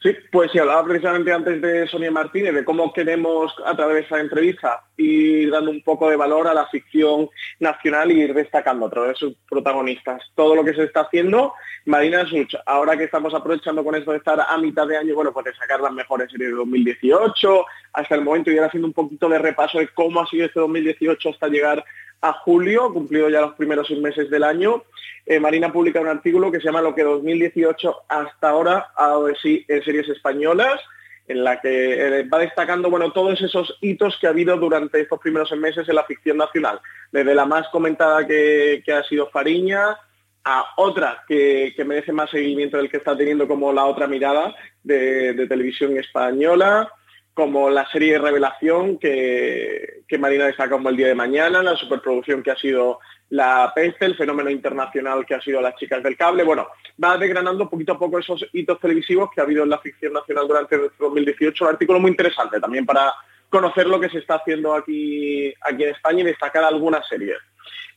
Sí, 0.00 0.14
pues 0.30 0.52
sí, 0.52 0.60
hablaba 0.60 0.84
precisamente 0.84 1.32
antes 1.32 1.60
de 1.60 1.88
Sonia 1.88 2.12
Martínez, 2.12 2.54
de 2.54 2.64
cómo 2.64 2.92
queremos 2.92 3.52
a 3.64 3.74
través 3.74 3.96
de 3.96 4.00
esa 4.02 4.20
entrevista 4.20 4.84
ir 4.96 5.50
dando 5.50 5.72
un 5.72 5.82
poco 5.82 6.08
de 6.08 6.14
valor 6.14 6.46
a 6.46 6.54
la 6.54 6.68
ficción 6.68 7.28
nacional 7.58 8.12
y 8.12 8.20
ir 8.20 8.32
destacando 8.32 8.86
a 8.86 8.90
través 8.90 9.10
de 9.10 9.16
sus 9.16 9.34
protagonistas 9.50 10.22
todo 10.36 10.54
lo 10.54 10.64
que 10.64 10.74
se 10.74 10.84
está 10.84 11.00
haciendo. 11.00 11.52
Marina 11.84 12.24
Such, 12.28 12.54
ahora 12.66 12.96
que 12.96 13.04
estamos 13.04 13.34
aprovechando 13.34 13.82
con 13.82 13.96
esto 13.96 14.12
de 14.12 14.18
estar 14.18 14.40
a 14.40 14.56
mitad 14.58 14.86
de 14.86 14.98
año, 14.98 15.16
bueno, 15.16 15.32
pues 15.32 15.46
de 15.46 15.54
sacar 15.54 15.80
las 15.80 15.92
mejores 15.92 16.30
series 16.30 16.50
de 16.50 16.56
2018 16.56 17.64
hasta 17.94 18.14
el 18.14 18.22
momento 18.22 18.52
y 18.52 18.54
ir 18.54 18.62
haciendo 18.62 18.86
un 18.86 18.94
poquito 18.94 19.28
de 19.28 19.38
repaso 19.38 19.78
de 19.78 19.88
cómo 19.88 20.20
ha 20.20 20.26
sido 20.28 20.46
este 20.46 20.60
2018 20.60 21.30
hasta 21.30 21.48
llegar 21.48 21.84
a 22.20 22.32
julio, 22.32 22.92
cumplido 22.92 23.28
ya 23.28 23.40
los 23.40 23.54
primeros 23.54 23.86
seis 23.86 24.00
meses 24.00 24.30
del 24.30 24.44
año, 24.44 24.82
eh, 25.26 25.38
Marina 25.38 25.72
publica 25.72 26.00
un 26.00 26.08
artículo 26.08 26.50
que 26.50 26.58
se 26.58 26.64
llama 26.64 26.82
Lo 26.82 26.94
que 26.94 27.02
2018 27.02 27.96
hasta 28.08 28.48
ahora 28.48 28.88
ha 28.96 29.08
dado 29.08 29.26
de 29.26 29.36
sí 29.36 29.64
en 29.68 29.82
series 29.82 30.08
españolas, 30.08 30.80
en 31.26 31.44
la 31.44 31.60
que 31.60 32.20
eh, 32.20 32.22
va 32.22 32.38
destacando 32.38 32.90
bueno, 32.90 33.12
todos 33.12 33.40
esos 33.42 33.76
hitos 33.82 34.16
que 34.18 34.26
ha 34.26 34.30
habido 34.30 34.56
durante 34.56 35.00
estos 35.00 35.20
primeros 35.20 35.50
seis 35.50 35.60
meses 35.60 35.88
en 35.88 35.94
la 35.94 36.04
ficción 36.04 36.38
nacional, 36.38 36.80
desde 37.12 37.34
la 37.34 37.44
más 37.44 37.68
comentada 37.68 38.26
que, 38.26 38.82
ha 38.88 39.02
sido 39.04 39.28
Fariña, 39.28 39.98
a 40.44 40.64
otra 40.78 41.24
que, 41.28 41.74
merece 41.86 42.12
más 42.12 42.30
seguimiento 42.30 42.78
del 42.78 42.88
que 42.88 42.96
está 42.96 43.16
teniendo 43.16 43.46
como 43.46 43.72
la 43.72 43.84
otra 43.84 44.06
mirada 44.06 44.54
de 44.82 45.46
televisión 45.46 45.96
española, 45.98 46.90
como 47.38 47.70
la 47.70 47.88
serie 47.88 48.14
de 48.14 48.18
Revelación 48.18 48.98
que, 48.98 50.02
Marina 50.18 50.46
destaca 50.46 50.70
como 50.70 50.88
el 50.88 50.96
día 50.96 51.06
de 51.06 51.14
mañana, 51.14 51.62
la 51.62 51.76
superproducción 51.76 52.42
que 52.42 52.50
ha 52.50 52.56
sido 52.56 52.98
la 53.30 53.70
peste, 53.76 54.06
el 54.06 54.16
fenómeno 54.16 54.50
internacional 54.50 55.24
que 55.24 55.36
ha 55.36 55.40
sido 55.40 55.60
las 55.60 55.76
chicas 55.76 56.02
del 56.02 56.16
cable. 56.16 56.42
Bueno, 56.42 56.66
va 57.00 57.16
desgranando 57.16 57.70
poquito 57.70 57.92
a 57.92 57.98
poco 57.98 58.18
esos 58.18 58.44
hitos 58.52 58.80
televisivos 58.80 59.30
que 59.32 59.40
ha 59.40 59.44
habido 59.44 59.62
en 59.62 59.70
la 59.70 59.78
ficción 59.78 60.14
nacional 60.14 60.48
durante 60.48 60.80
2018. 60.98 61.64
Un 61.64 61.70
artículo 61.70 62.00
muy 62.00 62.10
interesante 62.10 62.58
también 62.58 62.84
para 62.84 63.14
conocer 63.48 63.86
lo 63.86 64.00
que 64.00 64.10
se 64.10 64.18
está 64.18 64.34
haciendo 64.34 64.74
aquí, 64.74 65.54
aquí 65.60 65.84
en 65.84 65.90
España 65.90 66.22
y 66.22 66.24
destacar 66.24 66.64
algunas 66.64 67.06
series. 67.06 67.38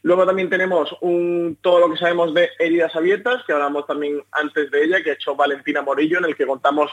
Luego 0.03 0.23
también 0.23 0.51
tenemos 0.51 0.95
un, 1.01 1.57
todo 1.61 1.79
lo 1.79 1.91
que 1.91 1.97
sabemos 1.97 2.31
de 2.35 2.47
Heridas 2.59 2.95
Abiertas, 2.95 3.43
que 3.47 3.53
hablamos 3.53 3.87
también 3.87 4.21
antes 4.33 4.69
de 4.69 4.83
ella, 4.83 5.01
que 5.01 5.09
ha 5.09 5.13
hecho 5.13 5.35
Valentina 5.35 5.81
Morillo, 5.81 6.19
en 6.19 6.25
el 6.25 6.35
que 6.35 6.45
contamos 6.45 6.91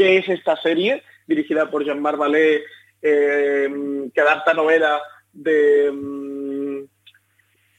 qué 0.00 0.16
es 0.16 0.30
esta 0.30 0.56
serie, 0.56 1.02
dirigida 1.26 1.70
por 1.70 1.84
Jean-Marc 1.84 2.16
Vallée, 2.16 2.64
eh, 3.02 4.08
que 4.14 4.20
adapta 4.22 4.54
novela 4.54 4.98
de... 5.30 5.92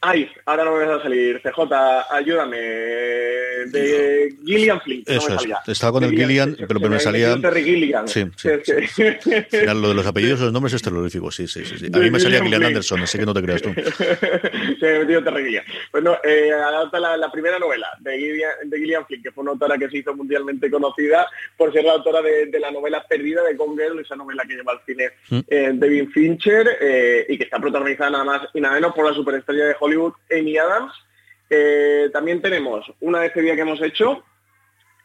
Ay, 0.04 0.28
ahora 0.48 0.66
no 0.66 0.76
me 0.78 0.86
va 0.86 0.96
a 0.96 1.02
salir. 1.04 1.40
CJ, 1.42 1.72
ayúdame. 2.10 2.58
De 2.58 4.36
Gillian 4.44 4.82
Flynn. 4.82 5.04
Eso 5.06 5.36
es. 5.36 5.48
Estaba 5.68 5.92
con 5.92 6.04
el 6.04 6.12
Gillian, 6.12 6.56
pero, 6.58 6.80
pero 6.80 6.90
me 6.90 7.00
salía... 7.00 7.38
Gillian. 7.54 8.08
Sí, 8.08 8.26
sí, 8.36 8.50
sí. 8.90 9.04
lo 9.66 9.90
de 9.90 9.94
los 9.94 10.06
apellidos 10.08 10.40
los 10.40 10.52
nombres 10.52 10.74
es 10.74 10.82
terrorífico, 10.82 11.30
sí, 11.30 11.48
sí, 11.48 11.64
sí. 11.64 11.88
A 11.94 11.98
mí 12.00 12.10
me 12.10 12.20
salía 12.20 12.42
Gillian 12.42 12.64
Anderson, 12.64 13.02
así 13.02 13.20
que 13.20 13.26
no 13.28 13.34
te 13.36 13.44
creas 13.44 13.62
tú. 13.62 13.70
sí, 13.98 14.76
me 14.82 15.00
metido 15.00 15.24
Terry 15.24 15.44
Gillian. 15.44 15.66
Bueno, 15.92 16.18
eh, 16.24 16.52
adapta 16.52 17.00
la, 17.00 17.32
primera 17.32 17.60
novela 17.60 17.88
de 18.00 18.18
Gillian, 18.18 18.52
de 18.66 18.78
Gillian 18.80 19.06
Flynn, 19.06 19.22
que 19.22 19.32
fue 19.32 19.44
una 19.44 19.52
autora 19.52 19.78
que 19.78 19.88
se 19.90 19.98
hizo 19.98 20.16
mundialmente 20.16 20.72
conocida 20.72 21.28
por 21.58 21.72
ser 21.72 21.84
la 21.84 21.94
autora 21.94 22.24
de, 22.24 22.60
la 22.60 22.72
novela 22.72 23.06
Perdida 23.08 23.44
de 23.44 23.54
Gone 23.54 23.82
Girl, 23.82 24.00
esa 24.00 24.16
novela 24.16 24.44
que 24.48 24.56
lleva 24.56 24.74
al 24.74 24.82
cine 24.86 25.12
mm. 25.30 25.40
eh, 25.48 25.72
David 25.76 26.10
Fincher, 26.12 26.78
eh, 26.82 27.26
y 27.30 27.38
que 27.38 27.44
está 27.44 27.60
protagonizada 27.60 28.10
nada 28.10 28.24
más 28.24 28.42
y 28.54 28.62
nada 28.62 28.76
menos 28.76 28.96
por 28.96 29.08
la 29.08 29.14
superestrella 29.14 29.66
de 29.66 29.76
Hollywood 29.80 29.91
Hollywood, 29.92 30.14
Adams. 30.60 30.94
Eh, 31.50 32.10
también 32.14 32.42
tenemos 32.42 32.92
una 33.02 33.20
despedida 33.20 33.56
que 33.56 33.62
hemos 33.62 33.82
hecho 33.82 34.24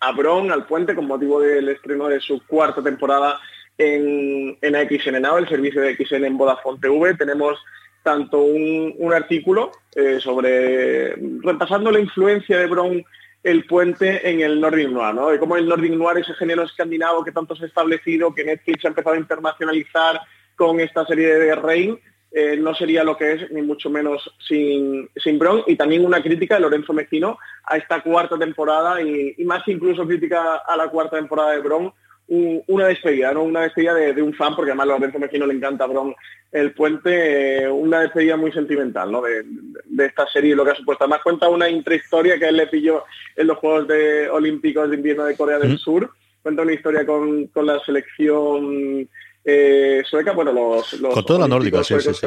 a 0.00 0.12
Bron, 0.12 0.52
al 0.52 0.66
puente, 0.66 0.94
con 0.94 1.06
motivo 1.06 1.40
del 1.40 1.68
estreno 1.68 2.08
de 2.08 2.20
su 2.20 2.46
cuarta 2.46 2.82
temporada 2.82 3.40
en, 3.78 4.56
en 4.60 4.76
AXN 4.76 5.20
Now, 5.20 5.38
el 5.38 5.48
servicio 5.48 5.80
de 5.80 5.96
XN 5.96 6.24
en 6.24 6.38
Vodafone 6.38 6.78
TV. 6.80 7.14
Tenemos 7.14 7.58
tanto 8.02 8.42
un, 8.42 9.12
artículo 9.12 9.72
eh, 9.94 10.20
sobre 10.20 11.16
repasando 11.42 11.90
la 11.90 11.98
influencia 11.98 12.58
de 12.58 12.66
Bron 12.66 13.04
el 13.42 13.64
puente 13.64 14.28
en 14.28 14.40
el 14.40 14.60
Nordic 14.60 14.88
Noir, 14.90 15.14
¿no? 15.14 15.28
De 15.28 15.38
cómo 15.38 15.56
el 15.56 15.68
Nordic 15.68 15.92
Noir, 15.92 16.18
ese 16.18 16.34
género 16.34 16.62
escandinavo 16.62 17.24
que 17.24 17.32
tanto 17.32 17.54
se 17.54 17.64
ha 17.64 17.68
establecido, 17.68 18.34
que 18.34 18.44
Netflix 18.44 18.84
ha 18.84 18.88
empezado 18.88 19.14
a 19.14 19.18
internacionalizar 19.18 20.20
con 20.56 20.80
esta 20.80 21.04
serie 21.06 21.34
de 21.34 21.54
Rain, 21.54 21.98
eh, 22.32 22.56
no 22.56 22.74
sería 22.74 23.04
lo 23.04 23.16
que 23.16 23.32
es, 23.32 23.50
ni 23.50 23.62
mucho 23.62 23.88
menos 23.90 24.30
sin, 24.46 25.08
sin 25.16 25.38
Bron. 25.38 25.62
Y 25.66 25.76
también 25.76 26.04
una 26.04 26.22
crítica 26.22 26.56
de 26.56 26.60
Lorenzo 26.60 26.92
Mezquino 26.92 27.38
a 27.64 27.76
esta 27.76 28.02
cuarta 28.02 28.38
temporada 28.38 29.00
y, 29.00 29.34
y 29.38 29.44
más 29.44 29.66
incluso 29.68 30.06
crítica 30.06 30.56
a 30.56 30.76
la 30.76 30.88
cuarta 30.88 31.16
temporada 31.16 31.52
de 31.52 31.60
Bron, 31.60 31.92
una 32.28 32.88
despedida, 32.88 33.32
¿no? 33.32 33.44
Una 33.44 33.62
despedida 33.62 33.94
de, 33.94 34.20
un 34.20 34.34
fan, 34.34 34.56
porque 34.56 34.72
además 34.72 34.88
a 34.88 34.98
Lorenzo 34.98 35.18
Mejino 35.18 35.46
le 35.46 35.54
encanta 35.54 35.86
Bron 35.86 36.14
el 36.50 36.72
puente, 36.72 37.62
eh, 37.62 37.68
una 37.68 38.00
despedida 38.00 38.36
muy 38.36 38.50
sentimental, 38.50 39.12
¿no? 39.12 39.22
De, 39.22 39.44
esta 40.04 40.26
serie 40.28 40.52
y 40.52 40.54
lo 40.54 40.64
que 40.64 40.72
ha 40.72 40.76
supuesto. 40.76 41.04
Además 41.04 41.20
cuenta 41.22 41.48
una 41.48 41.68
intrahistoria 41.68 42.38
que 42.38 42.48
él 42.48 42.56
le 42.56 42.66
pilló 42.66 43.04
en 43.36 43.46
los 43.46 43.58
Juegos 43.58 43.86
de 43.88 44.28
Olímpicos 44.28 44.90
de 44.90 44.96
Invierno 44.96 45.24
de 45.24 45.36
Corea 45.36 45.58
del 45.58 45.78
Sur. 45.78 46.10
Cuenta 46.42 46.62
una 46.62 46.72
historia 46.72 47.06
con, 47.06 47.46
con 47.48 47.66
la 47.66 47.78
selección 47.84 49.08
eh, 49.48 50.02
sueca, 50.04 50.32
bueno, 50.32 50.52
los, 50.52 50.96
Con 51.14 51.24
toda 51.24 51.38
la 51.38 51.48
nórdica, 51.48 51.84
sí, 51.84 51.94
sí, 52.00 52.10
sí. 52.12 52.26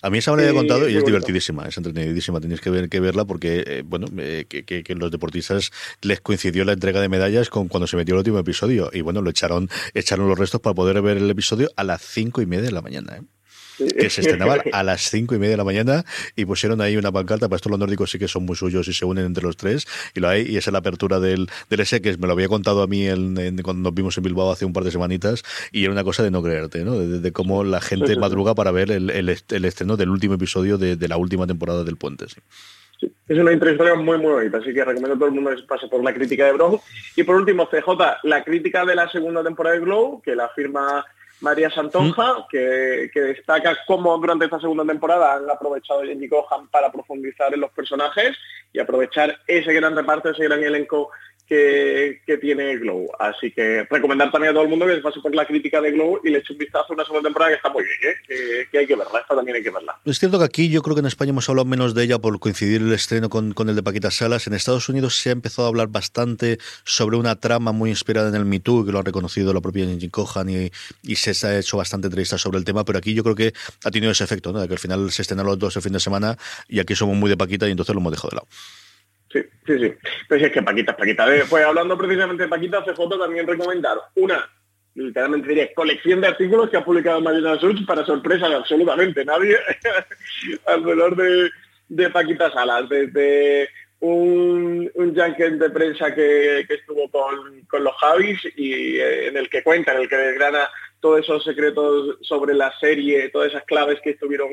A 0.00 0.08
mí 0.08 0.18
esa 0.18 0.34
me 0.34 0.42
la 0.42 0.50
he 0.50 0.54
contado 0.54 0.88
y, 0.88 0.96
es 0.96 1.04
divertidísima, 1.04 1.66
es 1.66 1.76
entretenidísima, 1.76 2.40
tenéis 2.40 2.62
que, 2.62 2.70
ver, 2.70 2.88
que 2.88 3.00
verla 3.00 3.26
porque, 3.26 3.64
eh, 3.66 3.82
bueno, 3.84 4.06
eh, 4.16 4.46
que, 4.48 4.94
los 4.94 5.10
deportistas 5.10 5.70
les 6.00 6.22
coincidió 6.22 6.64
la 6.64 6.72
entrega 6.72 7.02
de 7.02 7.10
medallas 7.10 7.50
con 7.50 7.68
cuando 7.68 7.86
se 7.86 7.96
metió 7.96 8.14
el 8.14 8.20
último 8.20 8.38
episodio 8.38 8.88
y, 8.94 9.02
bueno, 9.02 9.20
lo 9.20 9.28
echaron, 9.28 9.68
echaron 9.92 10.26
los 10.26 10.38
restos 10.38 10.62
para 10.62 10.74
poder 10.74 11.02
ver 11.02 11.18
el 11.18 11.28
episodio 11.28 11.70
a 11.76 11.84
las 11.84 12.00
cinco 12.00 12.40
y 12.40 12.46
media 12.46 12.64
de 12.64 12.72
la 12.72 12.82
mañana, 12.82 13.16
¿eh? 13.16 13.22
Que 13.78 14.10
se 14.10 14.20
estrenaba 14.20 14.56
a 14.72 14.82
las 14.82 15.10
cinco 15.10 15.34
y 15.34 15.38
media 15.38 15.52
de 15.52 15.56
la 15.58 15.64
mañana 15.64 16.04
y 16.36 16.44
pusieron 16.44 16.80
ahí 16.80 16.96
una 16.96 17.12
pancarta, 17.12 17.48
para 17.48 17.56
esto 17.56 17.68
los 17.68 17.78
nórdicos 17.78 18.10
sí 18.10 18.18
que 18.18 18.28
son 18.28 18.44
muy 18.44 18.56
suyos 18.56 18.88
y 18.88 18.92
se 18.92 19.04
unen 19.04 19.26
entre 19.26 19.44
los 19.44 19.56
tres, 19.56 19.86
y 20.14 20.20
lo 20.20 20.28
hay, 20.28 20.42
y 20.42 20.56
esa 20.56 20.70
es 20.70 20.72
la 20.72 20.78
apertura 20.78 21.20
del, 21.20 21.48
del 21.70 21.80
ese, 21.80 22.00
que 22.00 22.16
me 22.16 22.26
lo 22.26 22.32
había 22.32 22.48
contado 22.48 22.82
a 22.82 22.86
mí 22.86 23.06
cuando 23.62 23.82
nos 23.82 23.94
vimos 23.94 24.16
en 24.16 24.24
Bilbao 24.24 24.50
hace 24.50 24.64
un 24.64 24.72
par 24.72 24.84
de 24.84 24.90
semanitas, 24.90 25.42
y 25.72 25.84
era 25.84 25.92
una 25.92 26.04
cosa 26.04 26.22
de 26.22 26.30
no 26.30 26.42
creerte, 26.42 26.84
¿no? 26.84 26.98
De, 26.98 27.32
cómo 27.32 27.64
la 27.64 27.80
gente 27.80 28.16
madruga 28.16 28.54
para 28.54 28.70
ver 28.70 28.90
el, 28.90 29.10
el, 29.10 29.64
estreno 29.64 29.96
del 29.96 30.10
último 30.10 30.34
episodio 30.34 30.78
de, 30.78 31.08
la 31.08 31.16
última 31.16 31.46
temporada 31.46 31.84
del 31.84 31.96
Puente. 31.96 32.26
Es 33.28 33.38
una 33.38 33.52
historia 33.52 33.94
muy, 33.94 34.18
muy 34.18 34.32
bonita, 34.32 34.58
así 34.58 34.72
que 34.72 34.84
recomiendo 34.84 35.14
a 35.14 35.18
todo 35.18 35.26
el 35.26 35.34
mundo 35.34 35.50
que 35.50 35.62
pase 35.62 35.88
por 35.88 36.02
la 36.02 36.14
crítica 36.14 36.46
de 36.46 36.52
Bro. 36.52 36.80
Y 37.16 37.22
por 37.24 37.36
último, 37.36 37.68
CJ, 37.68 37.88
la 38.22 38.44
crítica 38.44 38.84
de 38.84 38.94
la 38.94 39.10
segunda 39.10 39.42
temporada 39.42 39.74
de 39.74 39.82
Glow, 39.82 40.22
que 40.22 40.34
la 40.34 40.48
firma 40.50 41.04
María 41.44 41.70
Santonja, 41.70 42.38
mm. 42.38 42.46
que, 42.50 43.10
destaca 43.14 43.76
cómo 43.86 44.16
durante 44.18 44.46
esta 44.46 44.58
segunda 44.58 44.84
temporada 44.84 45.34
han 45.34 45.48
aprovechado 45.48 46.02
Jenny 46.02 46.28
Cohan 46.28 46.68
para 46.68 46.90
profundizar 46.90 47.52
en 47.52 47.60
los 47.60 47.70
personajes 47.70 48.36
y 48.72 48.80
aprovechar 48.80 49.38
ese 49.46 49.72
gran 49.74 49.94
reparto, 49.94 50.30
ese 50.30 50.44
gran 50.44 50.64
elenco 50.64 51.10
que, 51.46 52.20
tiene 52.40 52.76
Glow. 52.76 53.08
Así 53.18 53.50
que 53.50 53.86
recomendar 53.90 54.30
también 54.30 54.50
a 54.50 54.54
todo 54.54 54.64
el 54.64 54.68
mundo 54.68 54.86
que 54.86 54.96
se 54.96 55.00
pase 55.00 55.20
por 55.20 55.34
la 55.34 55.46
crítica 55.46 55.80
de 55.80 55.92
Glow 55.92 56.20
y 56.24 56.30
le 56.30 56.38
eche 56.38 56.52
un 56.52 56.58
vistazo 56.58 56.86
a 56.90 56.94
una 56.94 57.04
segunda 57.04 57.28
temporada 57.28 57.50
que 57.50 57.56
está 57.56 57.70
muy 57.70 57.84
bien, 57.84 58.12
¿eh? 58.12 58.66
que, 58.70 58.78
hay 58.78 58.86
que 58.86 58.96
verla, 58.96 59.20
esta 59.20 59.34
también 59.34 59.56
hay 59.56 59.62
que 59.62 59.70
verla. 59.70 59.96
Es 60.04 60.18
cierto 60.18 60.38
que 60.38 60.44
aquí 60.44 60.68
yo 60.68 60.82
creo 60.82 60.94
que 60.94 61.00
en 61.00 61.06
España 61.06 61.30
hemos 61.30 61.48
hablado 61.48 61.66
menos 61.66 61.94
de 61.94 62.04
ella 62.04 62.18
por 62.18 62.38
coincidir 62.40 62.82
el 62.82 62.92
estreno 62.92 63.28
con, 63.28 63.54
el 63.68 63.76
de 63.76 63.82
Paquita 63.82 64.10
Salas. 64.10 64.46
En 64.46 64.54
Estados 64.54 64.88
Unidos 64.88 65.16
se 65.16 65.30
ha 65.30 65.32
empezado 65.32 65.66
a 65.66 65.68
hablar 65.68 65.88
bastante 65.88 66.58
sobre 66.84 67.16
una 67.16 67.36
trama 67.36 67.72
muy 67.72 67.90
inspirada 67.90 68.28
en 68.28 68.34
el 68.34 68.44
Me 68.44 68.60
Too, 68.60 68.86
que 68.86 68.92
lo 68.92 68.98
ha 68.98 69.02
reconocido 69.02 69.52
la 69.52 69.60
propia 69.60 69.86
Jim 69.86 70.10
Cohan 70.10 70.48
y, 70.48 70.70
se 71.16 71.46
ha 71.46 71.58
hecho 71.58 71.76
bastante 71.76 72.08
entrevistas 72.08 72.40
sobre 72.40 72.58
el 72.58 72.64
tema, 72.64 72.84
pero 72.84 72.98
aquí 72.98 73.14
yo 73.14 73.22
creo 73.22 73.34
que 73.34 73.52
ha 73.84 73.90
tenido 73.90 74.12
ese 74.12 74.24
efecto, 74.24 74.52
¿no? 74.52 74.60
de 74.60 74.68
que 74.68 74.74
al 74.74 74.78
final 74.78 75.10
se 75.10 75.22
estrenaron 75.22 75.50
los 75.50 75.58
dos 75.58 75.76
el 75.76 75.82
fin 75.82 75.92
de 75.92 76.00
semana 76.00 76.36
y 76.68 76.80
aquí 76.80 76.94
somos 76.94 77.16
muy 77.16 77.30
de 77.30 77.36
Paquita 77.36 77.66
y 77.68 77.70
entonces 77.70 77.94
lo 77.94 78.00
hemos 78.00 78.12
dejado 78.12 78.30
de 78.30 78.36
lado. 78.36 78.48
Sí, 79.34 79.42
sí, 79.66 79.78
sí. 79.80 79.92
Pues 80.28 80.42
es 80.44 80.52
que 80.52 80.62
Paquita, 80.62 80.96
Paquita. 80.96 81.26
Pues 81.50 81.64
hablando 81.64 81.98
precisamente 81.98 82.44
de 82.44 82.48
Paquita, 82.48 82.84
CJ 82.84 83.18
también 83.18 83.48
recomendar 83.48 83.98
una, 84.14 84.48
literalmente 84.94 85.48
diría, 85.48 85.74
colección 85.74 86.20
de 86.20 86.28
artículos 86.28 86.70
que 86.70 86.76
ha 86.76 86.84
publicado 86.84 87.20
Marina 87.20 87.58
Such 87.58 87.84
para 87.84 88.06
sorpresa 88.06 88.48
de 88.48 88.54
absolutamente 88.54 89.24
nadie 89.24 89.56
alrededor 90.66 91.16
de, 91.16 91.50
de 91.88 92.10
Paquita 92.10 92.52
Salas, 92.52 92.88
desde 92.88 93.68
un, 93.98 94.88
un 94.94 95.16
junket 95.16 95.54
de 95.54 95.70
prensa 95.70 96.14
que, 96.14 96.60
estuvo 96.60 97.10
con, 97.10 97.82
los 97.82 97.94
Javis 97.96 98.40
y 98.56 98.98
eh, 98.98 99.26
en 99.26 99.36
el 99.36 99.50
que 99.50 99.64
cuenta, 99.64 99.94
en 99.94 100.02
el 100.02 100.08
que 100.08 100.16
desgrana 100.16 100.70
todos 101.00 101.24
esos 101.24 101.42
secretos 101.42 102.18
sobre 102.20 102.54
la 102.54 102.72
serie, 102.78 103.30
todas 103.30 103.48
esas 103.48 103.64
claves 103.64 103.98
que 104.00 104.10
estuvieron 104.10 104.50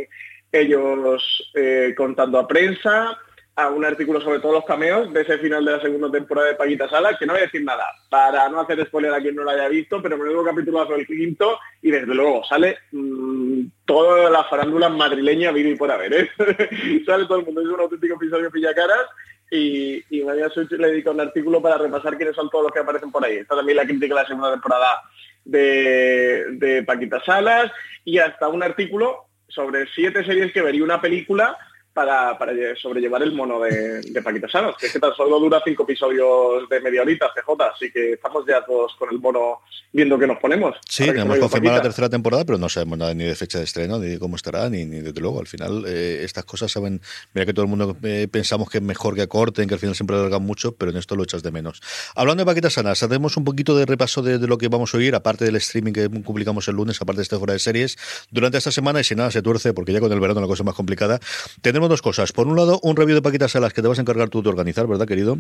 ellos 0.52 1.52
eh, 1.54 1.94
contando 1.96 2.40
a 2.40 2.48
prensa, 2.48 3.16
a 3.56 3.70
un 3.70 3.84
artículo 3.84 4.22
sobre 4.22 4.40
todos 4.40 4.56
los 4.56 4.66
cameos 4.66 5.12
de 5.12 5.22
ese 5.22 5.38
final 5.38 5.66
de 5.66 5.74
la 5.74 5.82
segunda 5.82 6.10
temporada 6.10 6.48
de 6.48 6.56
Paquita 6.56 6.88
Sala, 6.90 7.18
que 7.18 7.26
no 7.26 7.34
voy 7.34 7.42
a 7.42 7.46
decir 7.46 7.64
nada, 7.64 7.86
para 8.10 8.48
no 8.50 8.62
hacer 8.62 8.86
spoiler 8.86 9.14
a 9.14 9.20
quien 9.20 9.36
no 9.36 9.44
lo 9.44 9.52
haya 9.52 9.68
visto, 9.68 10.02
pero 10.02 10.18
nuevo 10.18 10.44
capítulo 10.44 10.86
fue 10.88 11.00
el 11.00 11.08
quinto 11.08 11.60
y 11.82 11.92
desde 11.92 12.16
luego 12.16 12.44
sale 12.46 12.78
mm, 12.92 13.64
toda 13.86 14.30
la 14.30 14.46
farándula 14.46 14.90
madrileña 14.90 15.52
vive 15.52 15.72
y 15.72 15.76
por 15.76 15.92
haber, 15.92 16.14
¿eh? 16.14 16.30
sale 17.06 17.26
todo 17.26 17.40
el 17.40 17.46
mundo, 17.46 17.62
es 17.62 17.68
un 17.68 17.80
auténtico 17.82 18.16
episodio 18.16 18.50
pillacaras 18.50 19.08
y, 19.52 20.02
y 20.10 20.24
María 20.24 20.50
Such 20.50 20.72
le 20.72 20.88
dedica 20.88 21.12
un 21.12 21.20
artículo 21.20 21.62
para 21.62 21.78
repasar 21.78 22.16
quiénes 22.16 22.36
son 22.36 22.50
todos 22.50 22.66
los 22.66 22.74
que 22.74 22.80
aparecen 22.80 23.12
por 23.12 23.26
ahí. 23.26 23.38
Está 23.38 23.58
también 23.58 23.76
la 23.76 23.86
crítica 23.86 24.16
de 24.16 24.22
la 24.22 24.28
segunda 24.28 24.52
temporada 24.52 25.02
de, 25.44 26.46
de 26.54 26.84
Paquita 26.84 27.22
Salas 27.26 27.70
y 28.06 28.18
hasta 28.18 28.48
un 28.48 28.64
artículo 28.64 29.26
sobre 29.50 29.88
siete 29.94 30.24
series 30.24 30.54
que 30.54 30.62
vería 30.62 30.86
una 30.86 31.02
película 31.02 31.58
para, 31.94 32.38
para 32.38 32.54
sobrellevar 32.82 33.22
el 33.24 33.34
mono 33.34 33.60
de, 33.60 34.02
de 34.02 34.50
Sanos, 34.52 34.76
que 34.78 34.88
es 34.88 34.94
que 34.94 35.00
tan 35.00 35.14
solo 35.14 35.40
dura 35.40 35.62
cinco 35.64 35.84
episodios 35.84 36.68
de 36.70 36.80
media 36.82 37.02
horita, 37.02 37.32
CJ, 37.34 37.64
así 37.74 37.92
que 37.92 38.14
estamos 38.14 38.46
ya 38.48 38.64
todos 38.66 38.96
con 38.96 39.10
el 39.12 39.20
mono 39.20 39.60
viendo 39.92 40.18
que 40.18 40.28
nos 40.28 40.38
ponemos. 40.40 40.76
Sí, 40.88 41.04
hemos 41.04 41.38
confirmado 41.38 41.78
la 41.78 41.82
tercera 41.82 42.10
temporada, 42.10 42.46
pero 42.46 42.58
no 42.58 42.70
sabemos 42.70 42.98
nada 42.98 43.14
ni 43.14 43.26
de 43.26 43.36
fecha 43.36 43.58
de 43.58 43.66
estreno, 43.66 44.00
ni 44.00 44.08
de 44.08 44.20
cómo 44.20 44.36
estará, 44.36 44.70
ni, 44.70 44.86
ni 44.86 45.02
desde 45.02 45.20
luego. 45.20 45.40
Al 45.40 45.48
final, 45.48 45.84
eh, 45.86 46.22
estas 46.24 46.46
cosas 46.46 46.72
saben, 46.72 47.02
mira 47.34 47.46
que 47.46 47.54
todo 47.54 47.64
el 47.64 47.70
mundo 47.70 47.98
eh, 48.04 48.28
pensamos 48.32 48.70
que 48.70 48.78
es 48.78 48.84
mejor 48.84 49.16
que 49.16 49.22
acorten, 49.22 49.68
que 49.68 49.74
al 49.74 49.80
final 49.80 49.96
siempre 49.96 50.16
alargan 50.16 50.44
mucho, 50.44 50.74
pero 50.76 50.92
en 50.92 50.98
esto 50.98 51.16
lo 51.16 51.24
echas 51.24 51.44
de 51.44 51.52
menos. 51.52 51.82
Hablando 52.16 52.42
de 52.42 52.46
Paquita 52.46 52.70
Sanas, 52.70 53.04
hacemos 53.04 53.36
un 53.38 53.44
poquito 53.44 53.76
de 53.76 53.86
repaso 53.86 54.22
de, 54.22 54.40
lo 54.40 54.58
que 54.58 54.70
vamos 54.70 54.94
a 54.94 54.98
oír, 54.98 55.14
aparte 55.16 55.46
del 55.46 55.58
streaming 55.58 55.94
que 55.94 56.10
publicamos 56.10 56.68
el 56.68 56.76
lunes, 56.76 57.02
aparte 57.02 57.18
de 57.18 57.24
este 57.24 57.38
fuera 57.38 57.54
de 57.54 57.60
series, 57.60 57.98
durante 58.32 58.58
esta 58.58 58.72
semana, 58.72 59.02
y 59.02 59.04
si 59.04 59.16
nada 59.16 59.32
se 59.32 59.42
tuerce, 59.42 59.74
porque 59.74 59.92
ya 59.92 60.00
con 60.00 60.12
el 60.12 60.20
verano 60.20 60.42
la 60.42 60.48
cosa 60.48 60.64
es 60.64 60.66
más 60.66 60.76
complicada, 60.76 61.20
tenemos 61.62 61.81
dos 61.88 62.02
cosas. 62.02 62.32
Por 62.32 62.48
un 62.48 62.56
lado, 62.56 62.80
un 62.84 62.96
review 62.96 63.16
de 63.16 63.22
Paquita 63.22 63.48
Salas 63.48 63.74
que 63.74 63.82
te 63.82 63.88
vas 63.88 63.98
a 63.98 64.02
encargar 64.02 64.30
tú 64.30 64.42
de 64.42 64.50
organizar, 64.50 64.88
¿verdad, 64.88 65.08
querido? 65.08 65.38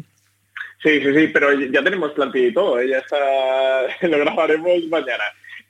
Sí, 0.84 1.00
sí, 1.00 1.14
sí, 1.14 1.28
pero 1.28 1.54
ya 1.54 1.84
tenemos 1.84 2.12
plantilla 2.12 2.48
y 2.48 2.54
todo, 2.54 2.80
¿eh? 2.80 2.90
ya 2.90 2.98
está, 2.98 3.18
lo 4.08 4.18
grabaremos 4.18 4.84
mañana. 4.90 5.24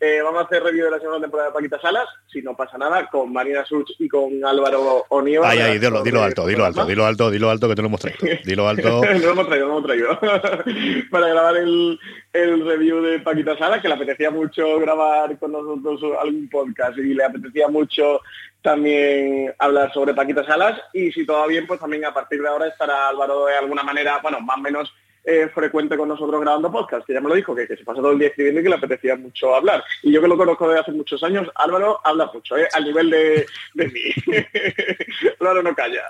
Eh, 0.04 0.20
vamos 0.24 0.42
a 0.42 0.46
hacer 0.46 0.64
review 0.64 0.86
de 0.86 0.90
la 0.90 0.98
segunda 0.98 1.22
temporada 1.22 1.50
de 1.50 1.54
Paquita 1.54 1.80
Salas, 1.80 2.08
si 2.26 2.42
no 2.42 2.56
pasa 2.56 2.76
nada, 2.76 3.08
con 3.08 3.32
Marina 3.32 3.64
Such 3.64 3.92
y 4.00 4.10
con 4.10 4.44
Álvaro 4.44 5.06
Onieva. 5.10 5.48
Ay, 5.48 5.60
ay, 5.60 5.78
dilo, 5.78 6.02
dilo 6.02 6.24
alto, 6.24 6.48
dilo 6.48 6.66
alto, 6.66 6.88
dilo 6.88 7.06
alto, 7.06 7.30
dilo 7.30 7.52
alto, 7.52 7.70
que 7.70 7.76
te 7.76 7.84
lo 7.84 7.88
hemos 7.88 8.02
traído. 8.02 8.40
Dilo 8.44 8.68
alto. 8.68 9.02
no 9.06 9.20
lo 9.20 9.30
hemos 9.30 9.48
traído, 9.48 9.68
no 9.68 9.74
lo 9.74 9.78
hemos 9.78 9.86
traído. 9.86 10.20
Para 11.12 11.28
grabar 11.28 11.56
el, 11.58 12.00
el 12.34 12.66
review 12.66 13.04
de 13.04 13.20
Paquita 13.20 13.56
Salas, 13.60 13.80
que 13.80 13.90
le 13.90 13.94
apetecía 13.94 14.32
mucho 14.32 14.80
grabar 14.80 15.38
con 15.38 15.52
nosotros 15.52 16.02
algún 16.20 16.50
podcast 16.50 16.98
y 16.98 17.14
le 17.14 17.24
apetecía 17.24 17.68
mucho 17.68 18.22
también 18.64 19.54
hablar 19.60 19.94
sobre 19.94 20.16
Paquita 20.16 20.44
Salas 20.44 20.82
y 20.94 21.12
si 21.12 21.28
todo 21.28 21.42
va 21.42 21.48
bien, 21.48 21.68
pues 21.68 21.80
también 21.80 22.06
a 22.06 22.14
partir 22.14 22.42
de 22.42 22.48
ahora 22.48 22.68
estará 22.68 23.08
Álvaro 23.08 23.46
de 23.46 23.56
alguna 23.56 23.84
manera, 23.84 24.20
bueno, 24.24 24.40
más 24.42 24.58
o 24.58 24.62
menos 24.62 24.94
eh, 25.24 25.50
frecuente 25.54 25.98
con 25.98 26.10
nosotros 26.10 26.42
grabando 26.42 26.72
podcast, 26.72 27.06
que 27.06 27.14
ya 27.14 27.22
me 27.22 27.30
lo 27.30 27.36
dijo, 27.36 27.56
que, 27.56 27.68
se 27.68 27.84
pasa 27.84 28.02
todo 28.02 28.12
el 28.12 28.20
día 28.20 28.30
escribiendo 28.30 28.60
y 28.60 28.64
que 28.64 28.70
le 28.70 28.76
apetecía 28.76 29.16
mucho 29.16 29.56
hablar. 29.56 29.84
Y 30.02 30.12
yo 30.12 30.22
que 30.22 30.28
lo 30.28 30.38
conozco 30.38 30.68
desde 30.68 30.82
hace 30.82 30.92
muchos 30.92 31.24
años, 31.24 31.48
Álvaro 31.56 32.00
habla 32.04 32.30
mucho, 32.34 32.58
¿eh? 32.58 32.68
al 32.74 32.86
nivel 32.86 33.10
de, 33.10 33.46
de 33.76 33.88
mí. 33.88 34.14
Álvaro 35.40 35.64
no 35.64 35.76
calla. 35.76 36.04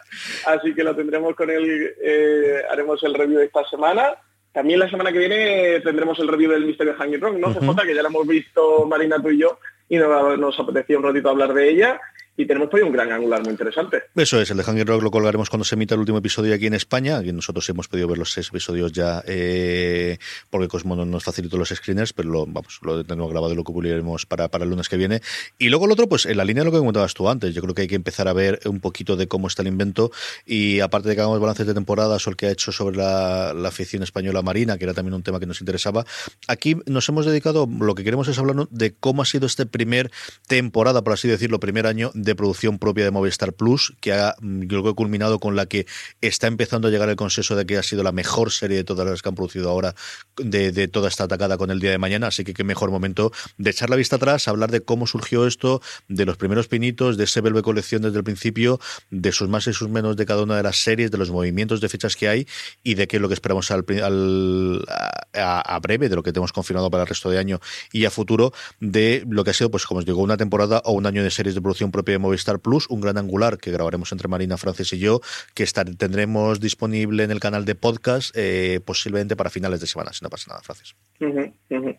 Así 0.45 0.74
que 0.74 0.84
lo 0.84 0.95
tendremos 0.95 1.36
con 1.36 1.49
él, 1.49 1.93
eh, 2.01 2.62
haremos 2.70 3.03
el 3.03 3.14
review 3.14 3.39
de 3.39 3.45
esta 3.45 3.66
semana. 3.66 4.16
También 4.53 4.80
la 4.80 4.89
semana 4.89 5.12
que 5.12 5.20
viene 5.20 5.80
tendremos 5.80 6.20
el 6.20 6.28
review 6.28 6.51
del 6.51 6.66
Misterio 6.66 6.95
Hanging 6.95 7.22
Rock, 7.22 7.38
¿no? 7.38 7.47
Uh 7.47 7.76
que 7.76 7.95
ya 7.95 8.01
lo 8.01 8.09
hemos 8.09 8.28
visto 8.28 8.86
Marina 8.86 9.22
tú 9.22 9.30
y 9.30 9.39
yo 9.39 9.59
y 9.88 9.97
nos, 9.97 10.39
nos 10.39 10.57
apetecía 10.57 10.97
un 10.97 11.03
ratito 11.03 11.30
hablar 11.30 11.53
de 11.53 11.70
ella. 11.70 11.99
Y 12.38 12.45
tenemos 12.45 12.69
por 12.69 12.82
un 12.82 12.91
gran 12.91 13.11
angular 13.11 13.41
muy 13.41 13.51
interesante. 13.51 14.03
Eso 14.15 14.41
es, 14.41 14.49
el 14.49 14.57
de 14.57 14.63
Hanging 14.63 14.88
Rock 14.88 15.03
lo 15.03 15.11
colgaremos 15.11 15.49
cuando 15.49 15.63
se 15.63 15.75
emita 15.75 15.95
el 15.95 15.99
último 15.99 16.19
episodio 16.19 16.55
aquí 16.55 16.65
en 16.65 16.73
España, 16.73 17.17
aquí 17.17 17.32
nosotros 17.32 17.67
hemos 17.69 17.88
podido 17.88 18.07
ver 18.07 18.17
los 18.17 18.32
seis 18.32 18.49
episodios 18.49 18.91
ya 18.91 19.23
eh, 19.27 20.17
porque 20.49 20.67
Cosmo 20.67 20.95
no 20.95 21.05
nos 21.05 21.23
facilitó 21.23 21.57
los 21.57 21.69
screeners, 21.69 22.13
pero 22.13 22.29
lo, 22.29 22.45
vamos, 22.45 22.79
lo 22.84 23.03
tenemos 23.03 23.29
grabado 23.29 23.53
y 23.53 23.55
lo 23.55 23.63
publicaremos 23.63 24.25
para, 24.25 24.47
para 24.47 24.63
el 24.63 24.69
lunes 24.69 24.89
que 24.89 24.97
viene. 24.97 25.21
Y 25.57 25.69
luego 25.69 25.86
el 25.86 25.91
otro, 25.91 26.07
pues 26.07 26.25
en 26.25 26.38
la 26.38 26.45
línea 26.45 26.61
de 26.61 26.65
lo 26.65 26.71
que 26.71 26.79
comentabas 26.79 27.13
tú 27.13 27.29
antes, 27.29 27.53
yo 27.53 27.61
creo 27.61 27.75
que 27.75 27.84
hay 27.84 27.88
que 27.88 27.95
empezar 27.95 28.27
a 28.27 28.34
ver 28.34 28.59
un 28.65 28.79
poquito 28.79 29.15
de 29.15 29.27
cómo 29.27 29.47
está 29.47 29.61
el 29.61 29.67
invento 29.67 30.11
y 30.45 30.79
aparte 30.79 31.09
de 31.09 31.15
que 31.15 31.21
hagamos 31.21 31.39
balances 31.39 31.67
de 31.67 31.73
temporada 31.73 32.17
o 32.25 32.29
el 32.29 32.36
que 32.36 32.47
ha 32.47 32.51
hecho 32.51 32.71
sobre 32.71 32.95
la, 32.95 33.53
la 33.53 33.69
afición 33.69 34.03
española 34.03 34.41
marina, 34.41 34.77
que 34.77 34.86
era 34.86 34.93
también 34.93 35.13
un 35.13 35.23
tema 35.23 35.39
que 35.39 35.45
nos 35.45 35.59
interesaba, 35.59 36.05
aquí 36.47 36.77
nos 36.86 37.07
hemos 37.09 37.25
dedicado, 37.25 37.67
lo 37.79 37.95
que 37.95 38.03
queremos 38.03 38.27
es 38.27 38.38
hablar 38.39 38.67
de 38.69 38.93
cómo 38.93 39.21
ha 39.21 39.25
sido 39.25 39.45
este 39.45 39.65
primer 39.65 40.11
temporada, 40.47 41.03
por 41.03 41.13
así 41.13 41.27
decirlo, 41.27 41.59
primer 41.59 41.88
año 41.88 42.11
de 42.24 42.36
producción 42.36 42.80
propia 42.80 43.03
de 43.03 43.11
Movistar 43.11 43.53
Plus, 43.53 43.93
que 43.99 44.13
ha, 44.13 44.36
yo 44.41 44.67
creo 44.67 44.84
que 44.84 44.89
ha 44.89 44.93
culminado 44.93 45.39
con 45.39 45.55
la 45.55 45.65
que 45.65 45.86
está 46.22 46.47
empezando 46.47 46.88
a 46.88 46.91
llegar 46.91 47.09
el 47.09 47.15
consenso 47.15 47.55
de 47.55 47.65
que 47.65 47.78
ha 47.78 47.84
sido 47.84 48.03
la 48.03 48.11
mejor 48.11 48.51
serie 48.51 48.78
de 48.78 48.84
todas 48.84 49.07
las 49.07 49.22
que 49.22 49.30
han 49.30 49.36
producido 49.36 49.69
ahora 49.69 49.95
de, 50.38 50.72
de 50.72 50.88
toda 50.88 51.07
esta 51.07 51.26
atacada 51.26 51.57
con 51.57 51.72
el 51.72 51.80
día 51.80 51.91
de 51.91 51.97
mañana, 51.97 52.28
así 52.28 52.43
que 52.43 52.53
qué 52.53 52.63
mejor 52.63 52.91
momento 52.91 53.32
de 53.57 53.69
echar 53.69 53.89
la 53.89 53.95
vista 53.95 54.15
atrás, 54.17 54.47
hablar 54.47 54.72
de 54.72 54.82
cómo 54.82 55.07
surgió 55.07 55.47
esto, 55.47 55.82
de 56.07 56.26
los 56.26 56.38
primeros 56.38 56.67
pinitos, 56.67 57.17
de 57.17 57.24
ese 57.24 57.41
Belve 57.41 57.61
colección 57.61 58.01
desde 58.01 58.17
el 58.17 58.24
principio, 58.24 58.80
de 59.09 59.32
sus 59.32 59.49
más 59.49 59.67
y 59.67 59.74
sus 59.74 59.89
menos 59.89 60.17
de 60.17 60.26
cada 60.26 60.43
una 60.43 60.57
de 60.57 60.63
las 60.63 60.78
series, 60.78 61.11
de 61.11 61.17
los 61.17 61.32
movimientos 61.32 61.82
de 61.82 61.89
fechas 61.89 62.15
que 62.15 62.28
hay 62.28 62.47
y 62.84 62.95
de 62.95 63.07
qué 63.07 63.17
es 63.17 63.22
lo 63.22 63.28
que 63.28 63.34
esperamos 63.34 63.72
al, 63.72 63.86
al 64.03 64.86
a, 65.34 65.76
a, 65.76 65.80
breve, 65.80 66.09
de 66.09 66.15
lo 66.15 66.24
que 66.24 66.32
tenemos 66.32 66.53
confirmado 66.53 66.89
para 66.89 67.03
el 67.03 67.09
resto 67.09 67.30
de 67.30 67.38
año 67.38 67.59
y 67.91 68.05
a 68.05 68.11
futuro, 68.11 68.53
de 68.80 69.24
lo 69.28 69.43
que 69.43 69.51
ha 69.51 69.53
sido, 69.53 69.72
pues 69.72 69.86
como 69.86 69.99
os 69.99 70.05
digo, 70.05 70.22
una 70.22 70.38
temporada 70.38 70.82
o 70.86 70.93
un 70.93 71.05
año 71.05 71.24
de 71.24 71.32
series 71.32 71.55
de 71.55 71.61
producción 71.61 71.91
propia 71.91 72.11
Movistar 72.20 72.59
Plus, 72.59 72.88
un 72.89 73.01
gran 73.01 73.18
angular 73.18 73.57
que 73.57 73.72
grabaremos 73.72 74.12
entre 74.12 74.28
Marina, 74.28 74.57
Francis 74.57 74.93
y 74.93 74.99
yo, 74.99 75.22
que 75.53 75.64
estar, 75.64 75.89
tendremos 75.95 76.59
disponible 76.59 77.24
en 77.24 77.32
el 77.32 77.39
canal 77.39 77.66
de 77.66 77.76
podcast 77.76 78.36
eh, 78.36 78.80
posiblemente 78.86 79.36
para 79.36 79.49
finales 79.49 79.80
de 79.80 79.88
semana, 79.88 80.14
si 80.14 80.24
no 80.24 80.30
pasa 80.30 80.49
nada, 80.49 80.62
Francis. 80.62 80.95
Uh 81.20 81.26
-huh, 81.26 81.53
uh 81.70 81.76
-huh. 81.76 81.97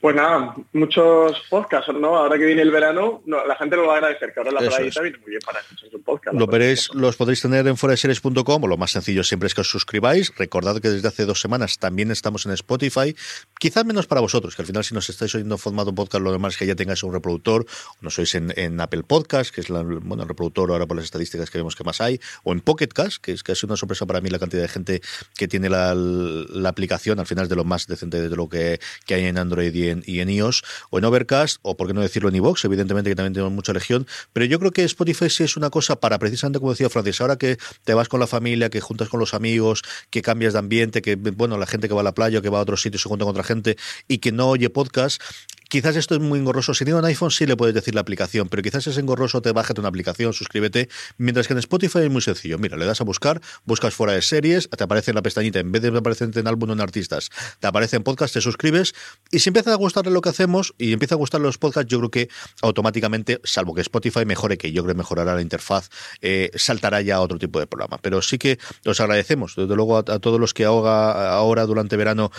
Pues 0.00 0.16
nada, 0.16 0.54
muchos 0.72 1.42
podcasts, 1.50 1.92
¿no? 1.92 2.16
Ahora 2.16 2.38
que 2.38 2.46
viene 2.46 2.62
el 2.62 2.70
verano, 2.70 3.20
no, 3.26 3.46
la 3.46 3.54
gente 3.56 3.76
lo 3.76 3.86
va 3.86 3.94
a 3.94 3.96
agradecer, 3.98 4.32
que 4.32 4.40
ahora 4.40 4.50
la 4.50 4.60
playita 4.60 5.02
viene 5.02 5.18
muy 5.18 5.28
bien 5.28 5.42
para 5.44 5.60
escuchar 5.60 5.90
su 5.90 6.02
podcast. 6.02 6.38
Lo 6.38 6.46
veréis, 6.46 6.88
los 6.94 7.16
podréis 7.16 7.42
tener 7.42 7.66
en 7.66 7.76
foraseries.com, 7.76 8.64
lo 8.64 8.78
más 8.78 8.92
sencillo 8.92 9.22
siempre 9.24 9.48
es 9.48 9.54
que 9.54 9.60
os 9.60 9.68
suscribáis. 9.68 10.32
Recordad 10.38 10.80
que 10.80 10.88
desde 10.88 11.06
hace 11.06 11.26
dos 11.26 11.42
semanas 11.42 11.78
también 11.78 12.10
estamos 12.10 12.46
en 12.46 12.52
Spotify, 12.52 13.14
quizás 13.58 13.84
menos 13.84 14.06
para 14.06 14.22
vosotros, 14.22 14.56
que 14.56 14.62
al 14.62 14.66
final 14.66 14.84
si 14.84 14.94
nos 14.94 15.10
estáis 15.10 15.34
oyendo 15.34 15.56
en 15.56 15.58
formato 15.58 15.94
podcast, 15.94 16.24
lo 16.24 16.32
demás 16.32 16.54
es 16.54 16.58
que 16.58 16.66
ya 16.66 16.74
tengáis 16.74 17.02
un 17.02 17.12
reproductor, 17.12 17.66
o 17.66 17.98
no 18.00 18.08
sois 18.08 18.34
en, 18.34 18.54
en 18.56 18.80
Apple 18.80 19.02
Podcast, 19.02 19.29
que 19.30 19.60
es 19.60 19.70
la, 19.70 19.82
bueno, 19.82 20.24
el 20.24 20.28
reproductor 20.28 20.70
ahora 20.70 20.86
por 20.86 20.96
las 20.96 21.04
estadísticas 21.04 21.50
que 21.50 21.58
vemos 21.58 21.76
que 21.76 21.84
más 21.84 22.00
hay, 22.00 22.20
o 22.42 22.52
en 22.52 22.60
Pocket 22.60 22.88
Cast, 22.88 23.18
que 23.22 23.32
es 23.32 23.40
sido 23.40 23.68
una 23.68 23.76
sorpresa 23.76 24.06
para 24.06 24.20
mí 24.20 24.28
la 24.28 24.38
cantidad 24.38 24.62
de 24.62 24.68
gente 24.68 25.02
que 25.36 25.48
tiene 25.48 25.68
la, 25.68 25.90
aplicación, 26.68 27.18
al 27.18 27.26
final 27.26 27.44
es 27.44 27.48
de 27.48 27.56
lo 27.56 27.64
más 27.64 27.86
decente 27.86 28.20
de 28.20 28.36
lo 28.36 28.48
que, 28.48 28.80
que 29.06 29.14
hay 29.14 29.24
en 29.26 29.38
Android 29.38 29.74
y 29.74 30.20
en, 30.20 30.30
iOS 30.30 30.62
o 30.90 30.98
en 30.98 31.04
Overcast, 31.04 31.58
o 31.62 31.76
por 31.76 31.86
qué 31.86 31.94
no 31.94 32.00
decirlo 32.00 32.28
en 32.28 32.36
iVoox, 32.36 32.64
evidentemente 32.64 33.10
que 33.10 33.16
también 33.16 33.32
tenemos 33.32 33.52
mucha 33.52 33.72
legión, 33.72 34.06
pero 34.32 34.46
yo 34.46 34.58
creo 34.58 34.72
que 34.72 34.84
Spotify 34.84 35.30
sí 35.30 35.44
es 35.44 35.56
una 35.56 35.70
cosa 35.70 35.96
para 35.96 36.18
precisamente, 36.18 36.58
como 36.58 36.72
decía 36.72 36.90
Francis, 36.90 37.20
ahora 37.20 37.36
que 37.36 37.58
te 37.84 37.94
vas 37.94 38.08
con 38.08 38.20
la 38.20 38.26
familia, 38.26 38.70
que 38.70 38.80
juntas 38.80 39.08
con 39.08 39.20
los 39.20 39.34
amigos, 39.34 39.82
que 40.10 40.22
cambias 40.22 40.52
de 40.52 40.58
ambiente, 40.58 41.02
que, 41.02 41.16
bueno, 41.16 41.56
la 41.58 41.66
gente 41.66 41.88
que 41.88 41.94
va 41.94 42.00
a 42.00 42.04
la 42.04 42.14
playa 42.14 42.40
que 42.40 42.48
va 42.48 42.58
a 42.58 42.62
otros 42.62 42.82
sitios 42.82 43.02
se 43.02 43.08
junta 43.08 43.24
con 43.24 43.32
otra 43.32 43.44
gente 43.44 43.76
y 44.08 44.18
que 44.18 44.32
no 44.32 44.48
oye 44.48 44.70
podcast, 44.70 45.20
quizás 45.70 45.96
esto 45.96 46.16
es 46.16 46.20
muy 46.20 46.38
engorroso. 46.38 46.74
Si 46.74 46.84
tienes 46.84 47.00
un 47.00 47.06
iPhone, 47.06 47.30
sí 47.30 47.46
le 47.46 47.56
puedes 47.56 47.74
decir 47.74 47.94
la 47.94 48.02
aplicación, 48.02 48.48
pero 48.48 48.62
quizás 48.62 48.86
es 48.86 48.98
engorroso, 48.98 49.40
te 49.40 49.52
bájate 49.52 49.80
una 49.80 49.88
aplicación, 49.88 50.34
suscríbete. 50.34 50.88
Mientras 51.16 51.46
que 51.46 51.54
en 51.54 51.60
Spotify 51.60 52.00
es 52.00 52.10
muy 52.10 52.20
sencillo. 52.20 52.58
Mira, 52.58 52.76
le 52.76 52.84
das 52.84 53.00
a 53.00 53.04
buscar, 53.04 53.40
buscas 53.64 53.94
fuera 53.94 54.12
de 54.12 54.20
series, 54.20 54.68
te 54.68 54.84
aparece 54.84 55.12
en 55.12 55.14
la 55.14 55.22
pestañita, 55.22 55.60
en 55.60 55.72
vez 55.72 55.80
de 55.80 55.96
aparecer 55.96 56.30
en 56.34 56.46
álbum 56.46 56.70
o 56.70 56.72
en 56.72 56.80
artistas, 56.80 57.30
te 57.60 57.66
aparece 57.66 57.96
en 57.96 58.02
podcast, 58.02 58.34
te 58.34 58.40
suscribes. 58.40 58.94
Y 59.30 59.38
si 59.38 59.48
empieza 59.48 59.72
a 59.72 59.76
gustarle 59.76 60.10
lo 60.10 60.20
que 60.20 60.28
hacemos 60.28 60.74
y 60.76 60.92
empieza 60.92 61.14
a 61.14 61.18
gustarle 61.18 61.46
los 61.46 61.58
podcasts, 61.58 61.90
yo 61.90 61.98
creo 61.98 62.10
que 62.10 62.28
automáticamente, 62.62 63.40
salvo 63.44 63.74
que 63.74 63.80
Spotify 63.80 64.24
mejore, 64.26 64.58
que 64.58 64.72
yo 64.72 64.82
creo 64.82 64.94
que 64.94 64.98
mejorará 64.98 65.34
la 65.36 65.42
interfaz, 65.42 65.88
eh, 66.20 66.50
saltará 66.56 67.00
ya 67.00 67.16
a 67.16 67.20
otro 67.20 67.38
tipo 67.38 67.60
de 67.60 67.68
programa. 67.68 67.98
Pero 68.02 68.20
sí 68.22 68.38
que 68.38 68.58
os 68.84 69.00
agradecemos, 69.00 69.54
desde 69.56 69.76
luego, 69.76 69.98
a, 69.98 70.02
todos 70.02 70.40
los 70.40 70.52
que 70.52 70.64
ahora, 70.64 71.30
ahora 71.30 71.64
durante 71.64 71.96
verano, 71.96 72.32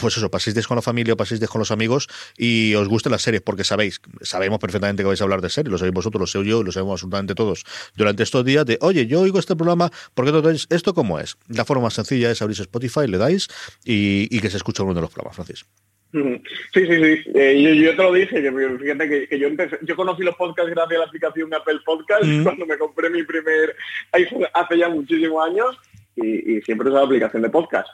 pues 0.00 0.16
eso, 0.16 0.30
paséis 0.30 0.66
con 0.66 0.74
la 0.76 0.82
familia 0.82 1.12
paséis 1.16 1.40
con 1.48 1.60
los 1.60 1.70
amigos 1.70 2.08
y 2.36 2.71
os 2.74 2.88
gusten 2.88 3.12
las 3.12 3.22
series, 3.22 3.42
porque 3.42 3.64
sabéis, 3.64 4.00
sabemos 4.22 4.58
perfectamente 4.58 5.02
que 5.02 5.06
vais 5.06 5.20
a 5.20 5.24
hablar 5.24 5.40
de 5.40 5.50
series, 5.50 5.70
lo 5.70 5.78
sabéis 5.78 5.94
vosotros, 5.94 6.20
lo 6.20 6.26
sé 6.26 6.48
yo, 6.48 6.62
lo 6.62 6.72
sabemos 6.72 6.94
absolutamente 6.94 7.34
todos 7.34 7.64
durante 7.96 8.22
estos 8.22 8.44
días, 8.44 8.66
de 8.66 8.78
oye, 8.80 9.06
yo 9.06 9.20
oigo 9.20 9.38
este 9.38 9.56
programa, 9.56 9.90
¿por 10.14 10.24
qué 10.24 10.32
no 10.32 10.42
tenéis 10.42 10.66
esto 10.70 10.94
cómo 10.94 11.18
es? 11.18 11.36
La 11.48 11.64
forma 11.64 11.84
más 11.84 11.94
sencilla 11.94 12.30
es 12.30 12.42
abrir 12.42 12.60
Spotify, 12.60 13.06
le 13.06 13.18
dais 13.18 13.48
y, 13.84 14.28
y 14.30 14.40
que 14.40 14.50
se 14.50 14.56
escuche 14.56 14.82
uno 14.82 14.94
de 14.94 15.00
los 15.00 15.10
programas, 15.10 15.36
Francis. 15.36 15.66
Sí, 16.12 16.42
sí, 16.74 16.86
sí. 16.86 17.30
Eh, 17.34 17.62
yo, 17.62 17.70
yo, 17.72 17.96
te 17.96 18.02
lo 18.02 18.12
dije, 18.12 18.42
que 18.42 18.52
fíjate 18.52 19.08
que, 19.08 19.28
que, 19.28 19.38
yo 19.38 19.48
empecé, 19.48 19.78
yo 19.80 19.96
conocí 19.96 20.22
los 20.22 20.36
podcasts 20.36 20.70
gracias 20.70 20.96
a 20.96 20.98
la 20.98 21.06
aplicación 21.06 21.54
Apple 21.54 21.80
Podcast 21.86 22.24
mm. 22.24 22.42
cuando 22.42 22.66
me 22.66 22.76
compré 22.76 23.08
mi 23.08 23.22
primer 23.22 23.74
iPhone 24.12 24.44
hace 24.52 24.76
ya 24.76 24.90
muchísimos 24.90 25.46
años 25.46 25.78
y, 26.16 26.56
y 26.56 26.62
siempre 26.62 26.88
usaba 26.88 27.02
la 27.02 27.06
aplicación 27.06 27.42
de 27.42 27.48
podcast. 27.48 27.88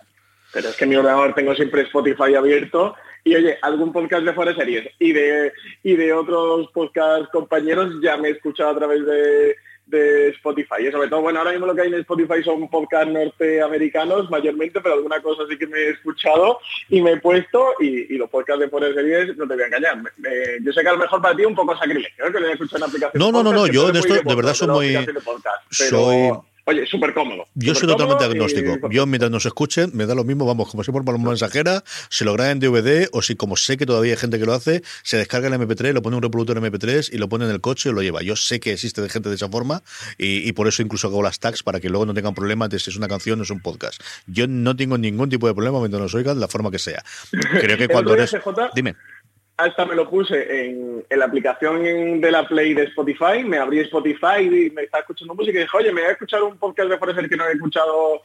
Pero 0.52 0.68
es 0.68 0.76
que 0.76 0.84
en 0.84 0.90
mi 0.90 0.96
ordenador 0.96 1.32
tengo 1.34 1.54
siempre 1.54 1.82
Spotify 1.82 2.34
abierto 2.34 2.96
y 3.24 3.34
oye, 3.34 3.58
algún 3.62 3.92
podcast 3.92 4.24
de 4.24 4.32
fuera 4.32 4.54
series 4.54 4.88
y 4.98 5.12
de, 5.12 5.52
y 5.82 5.96
de 5.96 6.12
otros 6.12 6.68
podcast 6.72 7.30
compañeros 7.30 7.94
ya 8.02 8.16
me 8.16 8.28
he 8.28 8.32
escuchado 8.32 8.70
a 8.70 8.78
través 8.78 9.04
de, 9.04 9.56
de 9.88 10.28
Spotify. 10.28 10.86
Y 10.86 10.92
sobre 10.92 11.08
todo, 11.08 11.22
bueno, 11.22 11.40
ahora 11.40 11.52
mismo 11.52 11.66
lo 11.66 11.74
que 11.74 11.82
hay 11.82 11.88
en 11.88 12.00
Spotify 12.00 12.42
son 12.44 12.68
podcasts 12.68 13.12
norteamericanos 13.12 14.30
mayormente, 14.30 14.80
pero 14.80 14.94
alguna 14.94 15.20
cosa 15.20 15.42
sí 15.48 15.56
que 15.56 15.66
me 15.66 15.78
he 15.78 15.90
escuchado 15.90 16.58
y 16.88 17.00
me 17.00 17.12
he 17.12 17.16
puesto 17.20 17.74
y, 17.80 18.14
y 18.14 18.18
los 18.18 18.30
podcasts 18.30 18.60
de 18.60 18.68
fuera 18.68 18.88
de 18.88 18.94
series, 18.94 19.36
no 19.36 19.46
te 19.46 19.54
voy 19.54 19.62
a 19.62 19.66
engañar. 19.66 19.98
Eh, 20.24 20.58
yo 20.62 20.72
sé 20.72 20.82
que 20.82 20.88
a 20.88 20.92
lo 20.92 20.98
mejor 20.98 21.20
para 21.20 21.36
ti 21.36 21.44
un 21.44 21.54
poco 21.54 21.76
sacrilegio, 21.76 22.26
¿eh? 22.26 22.32
que 22.32 22.40
le 22.40 22.48
he 22.48 22.52
escuchado 22.52 22.84
en 22.84 22.88
aplicación. 22.90 23.20
No, 23.20 23.32
no, 23.32 23.42
no, 23.42 23.52
no, 23.52 23.66
yo 23.66 23.90
de 23.90 23.98
esto 23.98 24.14
de 24.14 24.34
verdad 24.34 24.54
soy 24.54 24.68
muy... 24.68 25.06
Podcast, 25.24 25.62
soy 25.70 26.30
Oye, 26.68 26.86
súper 26.86 27.14
cómodo. 27.14 27.46
Yo 27.54 27.74
soy 27.74 27.88
totalmente 27.88 28.24
agnóstico. 28.24 28.76
Y... 28.90 28.94
Yo, 28.94 29.06
mientras 29.06 29.30
nos 29.30 29.46
escuchen, 29.46 29.90
me 29.94 30.04
da 30.04 30.14
lo 30.14 30.22
mismo, 30.22 30.44
vamos, 30.44 30.70
como 30.70 30.84
si 30.84 30.92
por 30.92 31.00
una 31.00 31.16
mensajera, 31.16 31.82
se 32.10 32.26
lo 32.26 32.34
graben 32.34 32.52
en 32.52 32.60
DVD, 32.60 33.08
o 33.12 33.22
si, 33.22 33.36
como 33.36 33.56
sé 33.56 33.78
que 33.78 33.86
todavía 33.86 34.12
hay 34.12 34.18
gente 34.18 34.38
que 34.38 34.44
lo 34.44 34.52
hace, 34.52 34.82
se 35.02 35.16
descarga 35.16 35.48
el 35.48 35.54
MP3, 35.54 35.94
lo 35.94 36.02
pone 36.02 36.16
un 36.16 36.22
reproductor 36.22 36.60
MP3 36.60 37.08
y 37.10 37.16
lo 37.16 37.30
pone 37.30 37.46
en 37.46 37.52
el 37.52 37.62
coche 37.62 37.88
y 37.88 37.92
lo 37.94 38.02
lleva. 38.02 38.20
Yo 38.20 38.36
sé 38.36 38.60
que 38.60 38.72
existe 38.72 39.00
de 39.00 39.08
gente 39.08 39.30
de 39.30 39.36
esa 39.36 39.48
forma 39.48 39.82
y, 40.18 40.46
y 40.46 40.52
por 40.52 40.68
eso 40.68 40.82
incluso 40.82 41.06
hago 41.06 41.22
las 41.22 41.40
tags 41.40 41.62
para 41.62 41.80
que 41.80 41.88
luego 41.88 42.04
no 42.04 42.12
tengan 42.12 42.34
problemas 42.34 42.68
de 42.68 42.78
si 42.78 42.90
es 42.90 42.96
una 42.96 43.08
canción 43.08 43.40
o 43.40 43.44
es 43.44 43.50
un 43.50 43.60
podcast. 43.60 44.02
Yo 44.26 44.46
no 44.46 44.76
tengo 44.76 44.98
ningún 44.98 45.30
tipo 45.30 45.46
de 45.46 45.54
problema 45.54 45.78
mientras 45.78 46.02
nos 46.02 46.14
oigan, 46.14 46.38
la 46.38 46.48
forma 46.48 46.70
que 46.70 46.78
sea. 46.78 47.02
Creo 47.60 47.78
que 47.78 47.88
cuando 47.88 48.12
eres. 48.12 48.36
Dime 48.74 48.94
hasta 49.58 49.84
me 49.84 49.96
lo 49.96 50.08
puse 50.08 50.66
en, 50.66 51.04
en, 51.10 51.18
la 51.18 51.24
aplicación 51.24 52.20
de 52.20 52.30
la 52.30 52.46
Play 52.46 52.74
de 52.74 52.84
Spotify, 52.84 53.42
me 53.44 53.58
abrí 53.58 53.80
Spotify 53.80 54.40
y 54.40 54.70
me 54.70 54.84
estaba 54.84 55.00
escuchando 55.00 55.34
música 55.34 55.58
y 55.58 55.62
dije, 55.62 55.76
oye, 55.76 55.92
me 55.92 56.00
voy 56.00 56.10
a 56.10 56.12
escuchar 56.12 56.44
un 56.44 56.56
podcast 56.56 56.88
de 56.88 56.96
Forever 56.96 57.28
que 57.28 57.36
no 57.36 57.44
he 57.44 57.52
escuchado 57.52 58.22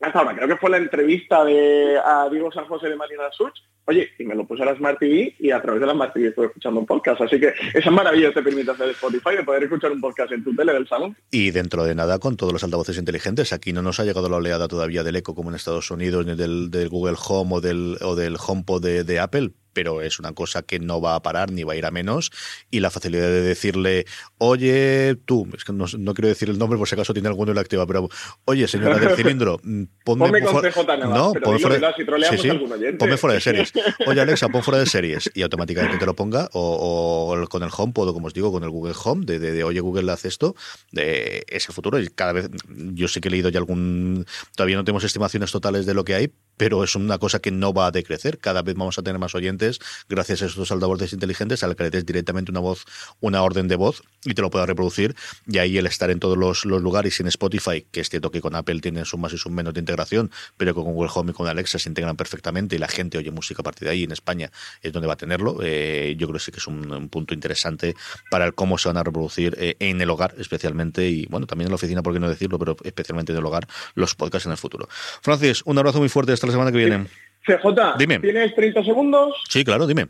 hasta 0.00 0.18
ahora. 0.18 0.34
Creo 0.34 0.48
que 0.48 0.56
fue 0.56 0.70
la 0.70 0.78
entrevista 0.78 1.44
de 1.44 1.98
a 2.04 2.28
Diego 2.28 2.50
San 2.50 2.64
José 2.66 2.88
de 2.88 2.96
Marina 2.96 3.30
Such. 3.30 3.60
Oye, 3.84 4.10
y 4.18 4.24
me 4.24 4.34
lo 4.34 4.44
puse 4.44 4.62
a 4.62 4.66
la 4.66 4.76
Smart 4.76 4.98
TV 4.98 5.34
y 5.38 5.52
a 5.52 5.62
través 5.62 5.80
de 5.80 5.86
la 5.86 5.94
Smart 5.94 6.12
TV 6.12 6.28
estoy 6.28 6.46
escuchando 6.46 6.80
un 6.80 6.86
podcast. 6.86 7.20
Así 7.20 7.38
que 7.38 7.54
esa 7.72 7.90
maravilla 7.90 8.32
te 8.32 8.42
permite 8.42 8.72
hacer 8.72 8.90
Spotify 8.90 9.36
de 9.36 9.44
poder 9.44 9.62
escuchar 9.62 9.92
un 9.92 10.00
podcast 10.00 10.32
en 10.32 10.42
tu 10.42 10.54
tele 10.54 10.72
del 10.72 10.88
salón. 10.88 11.16
Y 11.30 11.52
dentro 11.52 11.84
de 11.84 11.94
nada 11.94 12.18
con 12.18 12.36
todos 12.36 12.52
los 12.52 12.64
altavoces 12.64 12.98
inteligentes. 12.98 13.52
Aquí 13.52 13.72
no 13.72 13.82
nos 13.82 14.00
ha 14.00 14.04
llegado 14.04 14.28
la 14.28 14.36
oleada 14.36 14.66
todavía 14.66 15.04
del 15.04 15.16
eco 15.16 15.36
como 15.36 15.50
en 15.50 15.56
Estados 15.56 15.90
Unidos, 15.92 16.26
ni 16.26 16.34
del, 16.34 16.72
del 16.72 16.88
Google 16.88 17.16
Home 17.28 17.54
o 17.54 17.60
del, 17.60 17.98
o 18.00 18.16
del 18.16 18.36
HomePod 18.36 18.82
de 18.82 19.20
Apple, 19.20 19.52
pero 19.72 20.02
es 20.02 20.18
una 20.18 20.32
cosa 20.32 20.62
que 20.62 20.78
no 20.78 21.00
va 21.00 21.14
a 21.14 21.22
parar 21.22 21.50
ni 21.50 21.64
va 21.64 21.74
a 21.74 21.76
ir 21.76 21.86
a 21.86 21.90
menos. 21.90 22.30
Y 22.70 22.80
la 22.80 22.90
facilidad 22.90 23.28
de 23.28 23.42
decirle, 23.42 24.06
oye, 24.38 25.16
tú, 25.24 25.48
es 25.56 25.64
que 25.64 25.72
no, 25.72 25.86
no 25.98 26.14
quiero 26.14 26.28
decir 26.28 26.48
el 26.48 26.58
nombre 26.58 26.78
por 26.78 26.88
si 26.88 26.94
acaso 26.94 27.12
tiene 27.12 27.28
alguno 27.28 27.50
en 27.52 27.56
la 27.56 27.62
activa, 27.62 27.86
pero 27.86 28.08
oye, 28.44 28.66
señora 28.68 28.98
del 28.98 29.16
cilindro, 29.16 29.58
ponme, 30.04 30.26
ponme 30.26 30.42
consejo 30.42 30.84
tan 30.84 31.00
no, 31.00 31.32
ponme 31.32 31.58
fuera, 31.58 31.94
si 32.30 32.36
sí, 32.36 32.50
sí, 32.50 32.58
ponme 32.98 33.16
fuera 33.16 33.34
de 33.34 33.40
series. 33.40 33.72
Oye, 34.06 34.20
Alexa, 34.20 34.48
pon 34.48 34.62
fuera 34.62 34.78
de 34.78 34.86
series 34.86 35.30
y 35.34 35.42
automáticamente 35.42 35.98
te 35.98 36.06
lo 36.06 36.14
ponga, 36.14 36.48
o, 36.52 37.34
o 37.34 37.48
con 37.48 37.62
el 37.62 37.70
HomePod, 37.76 38.08
o 38.08 38.14
como 38.14 38.26
os 38.26 38.34
digo, 38.34 38.52
con 38.52 38.64
el 38.64 38.70
Google 38.70 38.94
Home, 39.04 39.24
de, 39.24 39.38
de, 39.38 39.52
de 39.52 39.64
oye, 39.64 39.80
Google 39.80 40.10
hace 40.12 40.28
esto, 40.28 40.54
de 40.92 41.44
ese 41.48 41.72
futuro. 41.72 42.00
Y 42.00 42.08
cada 42.08 42.32
vez, 42.32 42.50
yo 42.68 43.08
sé 43.08 43.20
que 43.20 43.28
he 43.28 43.30
leído 43.30 43.48
ya 43.48 43.58
algún, 43.58 44.26
todavía 44.56 44.76
no 44.76 44.84
tenemos 44.84 45.04
estimaciones 45.04 45.52
totales 45.52 45.86
de 45.86 45.94
lo 45.94 46.04
que 46.04 46.14
hay, 46.14 46.32
pero 46.60 46.84
es 46.84 46.94
una 46.94 47.16
cosa 47.16 47.38
que 47.38 47.50
no 47.50 47.72
va 47.72 47.86
a 47.86 47.90
decrecer. 47.90 48.38
Cada 48.38 48.60
vez 48.60 48.74
vamos 48.74 48.98
a 48.98 49.02
tener 49.02 49.18
más 49.18 49.34
oyentes 49.34 49.78
gracias 50.10 50.42
a 50.42 50.44
estos 50.44 50.70
altavoces 50.70 51.14
inteligentes 51.14 51.62
al 51.62 51.74
que 51.74 51.84
le 51.84 51.90
des 51.90 52.04
directamente 52.04 52.50
una 52.50 52.60
voz, 52.60 52.84
una 53.20 53.42
orden 53.42 53.66
de 53.66 53.76
voz 53.76 54.02
y 54.26 54.34
te 54.34 54.42
lo 54.42 54.50
pueda 54.50 54.66
reproducir. 54.66 55.16
Y 55.46 55.56
ahí 55.56 55.78
el 55.78 55.86
estar 55.86 56.10
en 56.10 56.20
todos 56.20 56.36
los, 56.36 56.66
lugares 56.66 57.18
y 57.18 57.22
en 57.22 57.28
Spotify, 57.28 57.86
que 57.90 58.00
es 58.02 58.10
cierto 58.10 58.30
que 58.30 58.42
con 58.42 58.54
Apple 58.54 58.78
tienen 58.82 59.06
sus 59.06 59.18
más 59.18 59.32
y 59.32 59.38
sus 59.38 59.50
menos 59.50 59.72
de 59.72 59.80
integración, 59.80 60.30
pero 60.58 60.74
con 60.74 60.84
Google 60.84 61.10
Home 61.14 61.30
y 61.30 61.34
con 61.34 61.46
Alexa 61.46 61.78
se 61.78 61.88
integran 61.88 62.14
perfectamente 62.14 62.76
y 62.76 62.78
la 62.78 62.88
gente 62.88 63.16
oye 63.16 63.30
música 63.30 63.62
a 63.62 63.64
partir 63.64 63.88
de 63.88 63.92
ahí. 63.92 64.04
En 64.04 64.12
España 64.12 64.52
es 64.82 64.92
donde 64.92 65.06
va 65.06 65.14
a 65.14 65.16
tenerlo. 65.16 65.60
Eh, 65.62 66.14
yo 66.18 66.26
creo 66.26 66.34
que 66.34 66.44
sí 66.44 66.52
que 66.52 66.58
es 66.58 66.66
un, 66.66 67.08
punto 67.08 67.32
interesante 67.32 67.96
para 68.30 68.52
cómo 68.52 68.76
se 68.76 68.90
van 68.90 68.98
a 68.98 69.02
reproducir 69.02 69.56
eh, 69.58 69.76
en 69.78 69.98
el 70.02 70.10
hogar, 70.10 70.34
especialmente, 70.36 71.08
y 71.08 71.24
bueno, 71.24 71.46
también 71.46 71.68
en 71.68 71.70
la 71.70 71.76
oficina, 71.76 72.02
por 72.02 72.12
qué 72.12 72.20
no 72.20 72.28
decirlo, 72.28 72.58
pero 72.58 72.76
especialmente 72.84 73.32
en 73.32 73.38
el 73.38 73.46
hogar, 73.46 73.66
los 73.94 74.14
podcasts 74.14 74.44
en 74.44 74.52
el 74.52 74.58
futuro. 74.58 74.90
Francis, 75.22 75.62
un 75.64 75.78
abrazo 75.78 76.00
muy 76.00 76.10
fuerte 76.10 76.34
hasta 76.34 76.49
la 76.50 76.52
semana 76.52 76.72
que 76.72 76.78
viene. 76.78 77.06
CJ, 77.46 77.96
dime. 77.98 78.18
¿tienes 78.18 78.54
30 78.54 78.84
segundos? 78.84 79.42
Sí, 79.48 79.64
claro, 79.64 79.86
dime. 79.86 80.08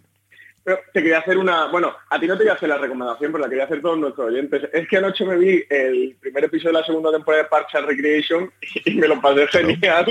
te 0.65 1.03
quería 1.03 1.19
hacer 1.19 1.39
una, 1.39 1.67
bueno, 1.67 1.95
a 2.09 2.19
ti 2.19 2.27
no 2.27 2.37
te 2.37 2.45
voy 2.45 2.51
a 2.51 2.55
hacer 2.55 2.69
la 2.69 2.79
recomendación, 2.79 3.33
pero 3.33 3.45
la 3.45 3.49
quería 3.49 3.65
hacer 3.65 3.81
todos 3.81 3.99
nuestros 3.99 4.29
oyentes. 4.29 4.69
Es 4.73 4.89
que 4.89 4.97
anoche 4.97 5.25
me 5.25 5.37
vi 5.37 5.63
el 5.69 6.17
primer 6.21 6.45
episodio 6.45 6.75
de 6.75 6.81
la 6.81 6.87
segunda 6.87 7.13
temporada 7.13 7.45
de 7.45 7.49
Parks 7.49 7.75
and 7.75 7.87
Recreation 7.87 8.51
y 8.85 8.95
me 8.95 9.09
lo 9.09 9.21
pasé 9.21 9.47
genial 9.49 10.07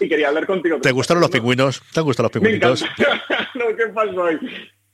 y 0.00 0.08
quería 0.08 0.28
hablar 0.28 0.46
contigo. 0.46 0.80
¿Te 0.80 0.92
gustaron 0.92 1.20
los 1.20 1.30
pingüinos? 1.30 1.82
¿Te 1.92 2.00
han 2.00 2.06
gustado 2.06 2.28
los 2.28 2.32
pingüinos? 2.32 2.84
no, 3.54 3.76
¿qué 3.76 3.86
pasó 3.88 4.22
hoy? 4.22 4.38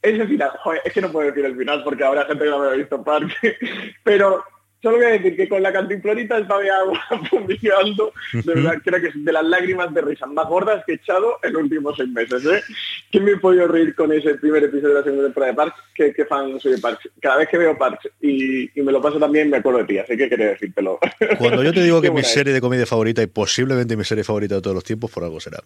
Ese 0.01 0.26
final, 0.26 0.51
joder, 0.62 0.81
es 0.85 0.93
que 0.93 1.01
no 1.01 1.11
puedo 1.11 1.26
decir 1.26 1.45
el 1.45 1.57
final 1.57 1.83
porque 1.83 2.05
habrá 2.05 2.24
gente 2.24 2.45
que 2.45 2.51
no 2.51 2.61
me 2.61 2.68
ha 2.68 2.72
visto 2.72 3.03
Parks, 3.03 3.35
pero 4.05 4.45
Solo 4.81 4.99
voy 4.99 5.07
a 5.07 5.11
decir 5.11 5.37
que 5.37 5.49
con 5.49 5.61
la 5.61 5.72
cantimplorita 5.72 6.39
estaba 6.39 6.62
agua 6.62 7.01
fumigando. 7.31 8.12
De 8.33 8.55
verdad, 8.55 8.79
creo 8.85 9.01
que 9.01 9.09
es 9.09 9.24
de 9.24 9.33
las 9.33 9.45
lágrimas 9.45 9.93
de 9.93 10.03
risa 10.03 10.26
más 10.26 10.47
gordas 10.47 10.85
que 10.87 10.93
he 10.93 10.95
echado 10.97 11.37
en 11.43 11.53
los 11.53 11.62
últimos 11.62 11.97
seis 11.97 12.09
meses. 12.11 12.45
¿eh? 12.47 12.62
¿Quién 13.11 13.24
me 13.24 13.33
he 13.33 13.37
podido 13.39 13.66
reír 13.66 13.95
con 13.97 14.12
ese 14.12 14.35
primer 14.37 14.62
episodio 14.62 14.91
de 14.91 14.95
la 14.95 15.03
segunda 15.03 15.24
temporada 15.24 15.53
de 15.53 15.57
Parks? 15.57 15.81
¿Qué, 15.95 16.24
fan 16.29 16.61
soy 16.61 16.72
de 16.72 16.79
Parks? 16.79 17.09
Cada 17.20 17.39
vez 17.39 17.49
que 17.49 17.59
veo 17.59 17.76
Parks 17.76 18.09
y, 18.20 18.70
me 18.76 18.93
lo 18.93 19.03
paso 19.03 19.18
también, 19.18 19.51
me 19.51 19.57
acuerdo 19.57 19.81
de 19.81 19.85
ti. 19.87 19.99
Así 19.99 20.16
que 20.16 20.29
quería 20.29 20.51
decírtelo. 20.51 21.01
Cuando 21.39 21.64
yo 21.64 21.72
te 21.72 21.83
digo 21.83 22.01
que 22.01 22.12
mi 22.12 22.22
serie 22.22 22.53
de 22.53 22.61
comedia 22.61 22.87
favorita 22.87 23.20
y 23.20 23.26
posiblemente 23.26 23.97
mi 23.97 24.05
serie 24.05 24.22
favorita 24.22 24.55
de 24.55 24.62
todos 24.62 24.74
los 24.74 24.85
tiempos, 24.85 25.11
por 25.11 25.24
algo 25.24 25.41
será. 25.41 25.59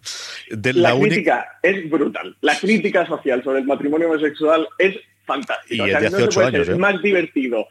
la, 0.49 0.99
crítica 0.99 1.59
es 1.63 1.91
brutal. 1.91 2.35
La 2.41 2.59
crítica 2.59 3.07
social 3.07 3.45
sobre 3.45 3.59
el 3.59 3.67
matrimonio 3.67 4.09
homosexual 4.09 4.67
es 4.79 4.97
fantástica. 5.27 5.87
Y 5.87 5.91
es 5.91 6.01
de 6.01 6.07
hace 6.07 6.23
ocho 6.23 6.41
años. 6.41 6.67
Es 6.67 6.75
¿eh? 6.75 6.79
más 6.79 7.03
divertido 7.03 7.69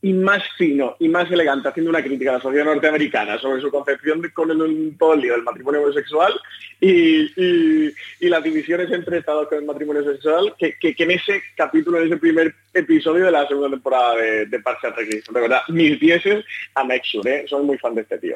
y 0.00 0.12
más 0.12 0.42
fino 0.56 0.96
y 0.98 1.08
más 1.08 1.30
elegante 1.30 1.68
haciendo 1.68 1.90
una 1.90 2.02
crítica 2.02 2.30
a 2.30 2.34
la 2.34 2.40
sociedad 2.40 2.64
norteamericana 2.64 3.38
sobre 3.38 3.60
su 3.60 3.70
concepción 3.70 4.22
con 4.32 4.50
el, 4.50 4.96
todo 4.98 5.14
el 5.14 5.20
del 5.20 5.42
matrimonio 5.42 5.82
homosexual 5.82 6.32
y, 6.80 7.26
las 8.20 8.42
divisiones 8.42 8.90
entre 8.90 9.18
estados 9.18 9.48
con 9.48 9.58
el 9.58 9.64
matrimonio 9.64 10.02
sexual 10.04 10.54
que, 10.58 10.76
en 10.80 11.10
ese 11.10 11.40
capítulo, 11.56 11.98
en 11.98 12.06
ese 12.06 12.16
primer 12.16 12.54
episodio 12.74 13.24
de 13.24 13.30
la 13.30 13.46
segunda 13.46 13.70
temporada 13.70 14.16
de, 14.16 14.46
de 14.46 14.60
Parks 14.60 14.84
and 14.84 14.96
De 14.96 15.40
verdad, 15.40 15.60
mis 15.68 15.98
dieces 16.00 16.44
a 16.74 16.84
Sure, 17.04 17.36
¿eh? 17.36 17.44
soy 17.46 17.62
muy 17.62 17.78
fan 17.78 17.94
de 17.94 18.02
este 18.02 18.18
tío. 18.18 18.34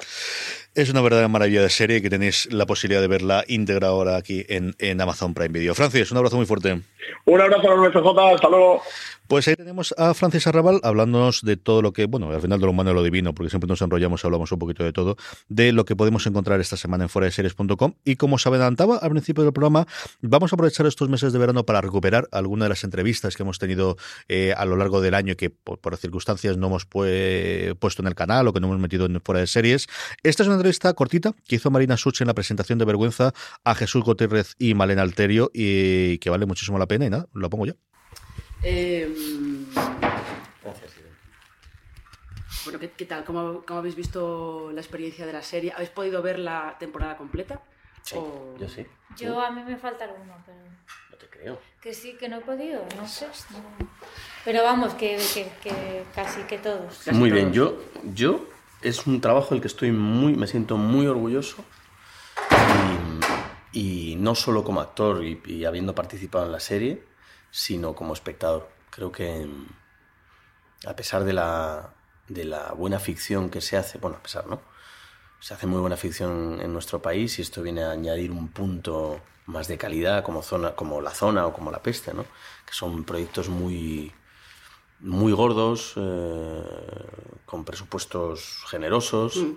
Es 0.75 0.91
una 0.91 1.01
verdadera 1.01 1.29
maravilla 1.29 1.63
de 1.63 1.71
serie 1.71 2.01
que 2.01 2.09
tenéis 2.09 2.53
la 2.53 2.67
posibilidad 2.67 3.01
de 3.01 3.09
verla 3.09 3.45
íntegra 3.49 3.89
ahora 3.89 4.17
aquí 4.17 4.45
en, 4.49 4.75
en 4.79 5.01
Amazon 5.01 5.35
Prime 5.35 5.49
Video. 5.49 5.75
Francis, 5.75 6.13
un 6.13 6.19
abrazo 6.19 6.37
muy 6.37 6.47
fuerte. 6.47 6.81
Un 7.25 7.41
abrazo 7.41 7.73
a 7.73 7.75
los 7.75 8.35
hasta 8.35 8.49
luego. 8.49 8.83
Pues 9.31 9.47
ahí 9.47 9.55
tenemos 9.55 9.95
a 9.97 10.13
Francis 10.13 10.49
Arrabal 10.49 10.81
hablándonos 10.83 11.43
de 11.43 11.57
todo 11.57 11.83
lo 11.83 11.93
que, 11.93 12.07
bueno, 12.07 12.33
al 12.33 12.41
final 12.41 12.59
de 12.59 12.67
lo 12.67 12.73
humano 12.73 12.91
y 12.91 12.95
lo 12.95 13.03
divino, 13.05 13.33
porque 13.33 13.49
siempre 13.49 13.69
nos 13.69 13.81
enrollamos 13.81 14.25
y 14.25 14.27
hablamos 14.27 14.51
un 14.51 14.59
poquito 14.59 14.83
de 14.83 14.93
todo, 14.93 15.17
de 15.49 15.71
lo 15.71 15.85
que 15.85 15.95
podemos 15.95 16.27
encontrar 16.27 16.61
esta 16.61 16.77
semana 16.77 17.05
en 17.05 17.09
fuera 17.09 17.31
series.com. 17.31 17.95
Y 18.05 18.17
como 18.17 18.39
se 18.39 18.49
adelantaba 18.49 18.97
al 18.97 19.11
principio 19.11 19.45
del 19.45 19.53
programa, 19.53 19.87
vamos 20.21 20.53
a 20.53 20.57
aprovechar 20.57 20.85
estos 20.87 21.09
meses 21.09 21.33
de 21.33 21.39
verano 21.39 21.65
para 21.65 21.81
recuperar 21.81 22.27
algunas 22.33 22.65
de 22.65 22.71
las 22.71 22.83
entrevistas 22.83 23.37
que 23.37 23.45
hemos 23.45 23.61
tenido 23.61 23.97
eh, 24.27 24.53
a 24.57 24.65
lo 24.65 24.75
largo 24.75 25.01
del 25.01 25.15
año 25.15 25.37
que 25.37 25.49
por, 25.49 25.97
circunstancias 25.97 26.57
no 26.57 26.67
hemos 26.67 26.87
puesto 26.87 28.03
en 28.03 28.09
el 28.09 28.17
canal 28.17 28.49
o 28.49 28.53
que 28.53 28.59
no 28.59 28.67
hemos 28.67 28.81
metido 28.81 29.07
en 29.07 29.21
fuera 29.21 29.39
de 29.39 29.47
series. 29.47 29.87
Esta 30.25 30.43
es 30.43 30.49
una 30.49 30.57
entrevista 30.57 30.93
cortita 30.95 31.37
que 31.47 31.55
hizo 31.55 31.71
Marina 31.71 31.97
Such 31.97 32.21
en 32.21 32.27
la 32.27 32.35
presentación 32.35 32.81
de 32.81 32.85
Vergüenza 32.85 33.33
a 33.63 33.77
Jesús 33.77 34.03
Gutiérrez 34.03 34.57
y 34.59 34.75
Malena 34.75 35.03
Alterio 35.03 35.53
y 35.55 36.19
que 36.19 36.31
vale 36.31 36.47
muchísimo 36.47 36.81
la 36.81 36.89
pena 36.89 37.07
y 37.07 37.11
nada, 37.11 37.29
lo 37.33 37.49
pongo 37.49 37.67
ya. 37.67 37.77
Em, 38.63 39.67
Gracias, 40.63 40.93
Bueno, 42.65 42.79
¿qué, 42.79 43.07
tal? 43.07 43.25
¿Cómo, 43.25 43.65
habéis 43.69 43.97
visto 43.97 44.71
la 44.73 44.81
experiencia 44.81 45.25
de 45.25 45.33
la 45.33 45.43
serie? 45.43 45.73
¿Habéis 45.73 45.91
podido 45.91 46.21
ver 46.21 46.39
la 46.39 46.77
temporada 46.79 47.17
completa? 47.17 47.63
Sí, 48.03 48.17
yo 48.59 48.69
sí. 48.69 48.87
Yo 49.17 49.41
a 49.41 49.51
mí 49.51 49.63
me 49.63 49.77
falta 49.77 50.05
alguno, 50.05 50.35
pero... 50.45 50.59
No 51.11 51.17
te 51.17 51.27
creo. 51.27 51.59
Que 51.81 51.95
sí, 51.95 52.17
que 52.19 52.29
no 52.29 52.39
he 52.39 52.41
podido, 52.41 52.85
no 52.97 53.09
sé. 53.09 53.27
Pero 54.45 54.63
vamos, 54.63 54.93
que, 54.95 55.19
casi 56.15 56.43
que 56.43 56.59
todos. 56.59 57.07
muy 57.13 57.31
bien, 57.31 57.53
yo, 57.53 57.83
yo 58.15 58.47
es 58.83 59.07
un 59.07 59.21
trabajo 59.21 59.55
del 59.55 59.63
que 59.63 59.69
estoy 59.69 59.91
muy, 59.91 60.35
me 60.35 60.47
siento 60.47 60.77
muy 60.77 61.07
orgulloso 61.07 61.65
y, 63.73 64.17
no 64.17 64.35
solo 64.35 64.65
como 64.65 64.81
actor 64.81 65.25
y 65.25 65.65
habiendo 65.65 65.95
participado 65.95 66.45
en 66.45 66.53
la 66.53 66.61
serie, 66.61 67.10
sino 67.51 67.95
como 67.95 68.13
espectador. 68.13 68.69
Creo 68.91 69.13
que 69.13 69.49
a 70.87 70.97
pesar 70.97 71.25
de 71.25 71.33
la, 71.33 71.91
de 72.29 72.45
la 72.45 72.73
buena 72.73 72.99
ficción 72.99 73.51
que 73.51 73.61
se 73.61 73.77
hace, 73.77 73.99
bueno, 73.99 74.17
a 74.19 74.23
pesar, 74.23 74.47
¿no? 74.47 74.61
Se 75.41 75.55
hace 75.55 75.67
muy 75.67 75.81
buena 75.81 75.97
ficción 75.97 76.61
en 76.61 76.73
nuestro 76.73 77.01
país 77.01 77.39
y 77.39 77.43
esto 77.43 77.63
viene 77.63 77.83
a 77.83 77.93
añadir 77.93 78.31
un 78.31 78.49
punto 78.49 79.21
más 79.47 79.69
de 79.69 79.79
calidad 79.79 80.23
como, 80.23 80.43
zona, 80.43 80.75
como 80.75 81.01
La 81.01 81.11
Zona 81.11 81.47
o 81.47 81.53
como 81.53 81.71
La 81.71 81.83
Peste, 81.83 82.13
¿no? 82.13 82.25
Que 82.67 82.73
son 82.73 83.05
proyectos 83.05 83.49
muy, 83.49 84.13
muy 85.01 85.33
gordos, 85.33 85.95
eh, 85.97 86.63
con 87.47 87.65
presupuestos 87.65 88.65
generosos, 88.69 89.37
mm. 89.37 89.53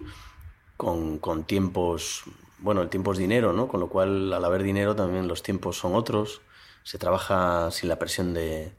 con, 0.78 1.18
con, 1.20 1.44
tiempos... 1.44 2.24
Bueno, 2.60 2.82
el 2.82 2.90
tiempo 2.90 3.12
es 3.12 3.18
dinero, 3.18 3.52
¿no? 3.52 3.68
Con 3.68 3.82
lo 3.82 3.90
cual, 3.90 4.32
al 4.32 4.46
haber 4.46 4.64
dinero, 4.64 4.96
también 4.96 5.28
los 5.28 5.44
tiempos 5.44 5.78
son 5.78 5.96
otros 5.96 6.42
se 6.84 6.98
trabaja 6.98 7.72
sin 7.72 7.90
la 7.90 7.98
presión 7.98 8.34
de, 8.34 8.74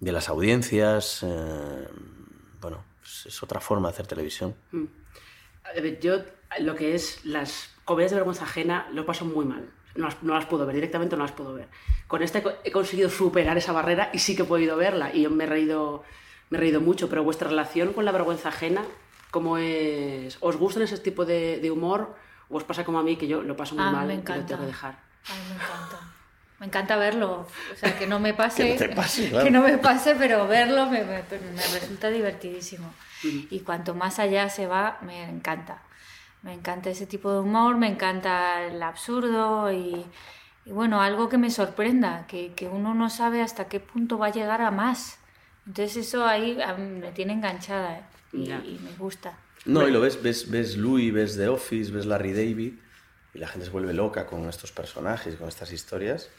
de 0.00 0.12
las 0.12 0.28
audiencias. 0.28 1.22
Eh, 1.22 1.88
bueno, 2.60 2.84
pues 3.00 3.26
es 3.26 3.42
otra 3.42 3.60
forma 3.60 3.88
de 3.88 3.94
hacer 3.94 4.06
televisión. 4.06 4.54
Mm. 4.72 4.84
yo 6.00 6.18
lo 6.60 6.74
que 6.74 6.94
es 6.94 7.24
las 7.24 7.70
comedias 7.84 8.10
de 8.10 8.16
vergüenza 8.16 8.44
ajena 8.44 8.88
lo 8.92 9.06
paso 9.06 9.24
muy 9.24 9.44
mal. 9.44 9.68
No 9.94 10.06
las, 10.06 10.22
no 10.22 10.34
las, 10.34 10.44
puedo 10.44 10.66
ver, 10.66 10.74
directamente 10.74 11.16
no 11.16 11.22
las 11.22 11.32
puedo 11.32 11.54
ver. 11.54 11.68
Con 12.06 12.22
esta 12.22 12.42
he 12.64 12.70
conseguido 12.70 13.08
superar 13.08 13.56
esa 13.56 13.72
barrera 13.72 14.10
y 14.12 14.18
sí 14.18 14.36
que 14.36 14.42
he 14.42 14.46
podido 14.46 14.76
verla 14.76 15.14
y 15.14 15.26
me 15.28 15.44
he 15.44 15.46
reído, 15.46 16.04
me 16.50 16.58
he 16.58 16.60
reído 16.60 16.82
mucho, 16.82 17.08
pero 17.08 17.24
vuestra 17.24 17.48
relación 17.48 17.94
con 17.94 18.04
la 18.04 18.12
vergüenza 18.12 18.50
ajena, 18.50 18.84
¿cómo 19.30 19.56
es? 19.56 20.36
¿Os 20.40 20.56
gusta 20.56 20.84
ese 20.84 20.98
tipo 20.98 21.24
de, 21.24 21.60
de 21.60 21.70
humor 21.70 22.14
o 22.50 22.58
os 22.58 22.64
pasa 22.64 22.84
como 22.84 22.98
a 22.98 23.02
mí 23.02 23.16
que 23.16 23.26
yo 23.26 23.40
lo 23.40 23.56
paso 23.56 23.74
muy 23.74 23.84
ah, 23.84 23.90
mal 23.90 24.10
y 24.10 24.16
lo 24.16 24.22
tengo 24.22 24.60
que 24.60 24.66
dejar? 24.66 24.98
A 25.28 25.34
mí 25.34 25.40
me 25.48 25.54
encanta. 25.54 26.15
Me 26.58 26.66
encanta 26.66 26.96
verlo, 26.96 27.46
o 27.72 27.76
sea, 27.76 27.98
que 27.98 28.06
no 28.06 28.18
me 28.18 28.32
pase, 28.32 28.76
que 28.78 28.88
no, 28.88 28.94
pase, 28.94 29.30
que 29.30 29.50
no 29.50 29.62
me 29.62 29.76
pase, 29.76 30.14
pero 30.14 30.48
verlo 30.48 30.86
me, 30.86 31.04
me, 31.04 31.22
resulta 31.22 32.08
divertidísimo. 32.08 32.92
Y 33.22 33.60
cuanto 33.60 33.94
más 33.94 34.18
allá 34.18 34.48
se 34.48 34.66
va, 34.66 34.98
me 35.02 35.24
encanta. 35.28 35.82
Me 36.42 36.54
encanta 36.54 36.90
ese 36.90 37.06
tipo 37.06 37.32
de 37.32 37.40
humor, 37.40 37.76
me 37.76 37.88
encanta 37.88 38.62
el 38.62 38.82
absurdo 38.82 39.70
y, 39.72 40.06
bueno, 40.64 41.02
algo 41.02 41.28
que 41.28 41.38
me 41.38 41.50
sorprenda, 41.50 42.26
que, 42.26 42.52
que, 42.54 42.68
uno 42.68 42.94
no 42.94 43.10
sabe 43.10 43.42
hasta 43.42 43.68
qué 43.68 43.80
punto 43.80 44.16
va 44.16 44.26
a 44.26 44.32
llegar 44.32 44.62
a 44.62 44.70
más. 44.70 45.18
Entonces 45.66 46.08
eso 46.08 46.24
ahí 46.24 46.56
me 46.78 47.10
tiene 47.12 47.32
enganchada 47.32 47.98
¿eh? 47.98 48.02
y, 48.32 48.50
y, 48.50 48.80
me 48.82 48.92
gusta. 48.96 49.36
No, 49.64 49.86
y 49.86 49.90
lo 49.90 50.00
ves, 50.00 50.22
ves, 50.22 50.48
ves 50.50 50.76
Louis, 50.76 51.12
ves 51.12 51.36
The 51.36 51.48
Office, 51.48 51.90
ves 51.90 52.06
Larry 52.06 52.32
David 52.32 52.74
y 53.34 53.38
la 53.38 53.48
gente 53.48 53.66
se 53.66 53.72
vuelve 53.72 53.92
loca 53.92 54.26
con 54.26 54.48
estos 54.48 54.70
personajes, 54.70 55.34
con 55.34 55.48
estas 55.48 55.72
historias 55.72 56.30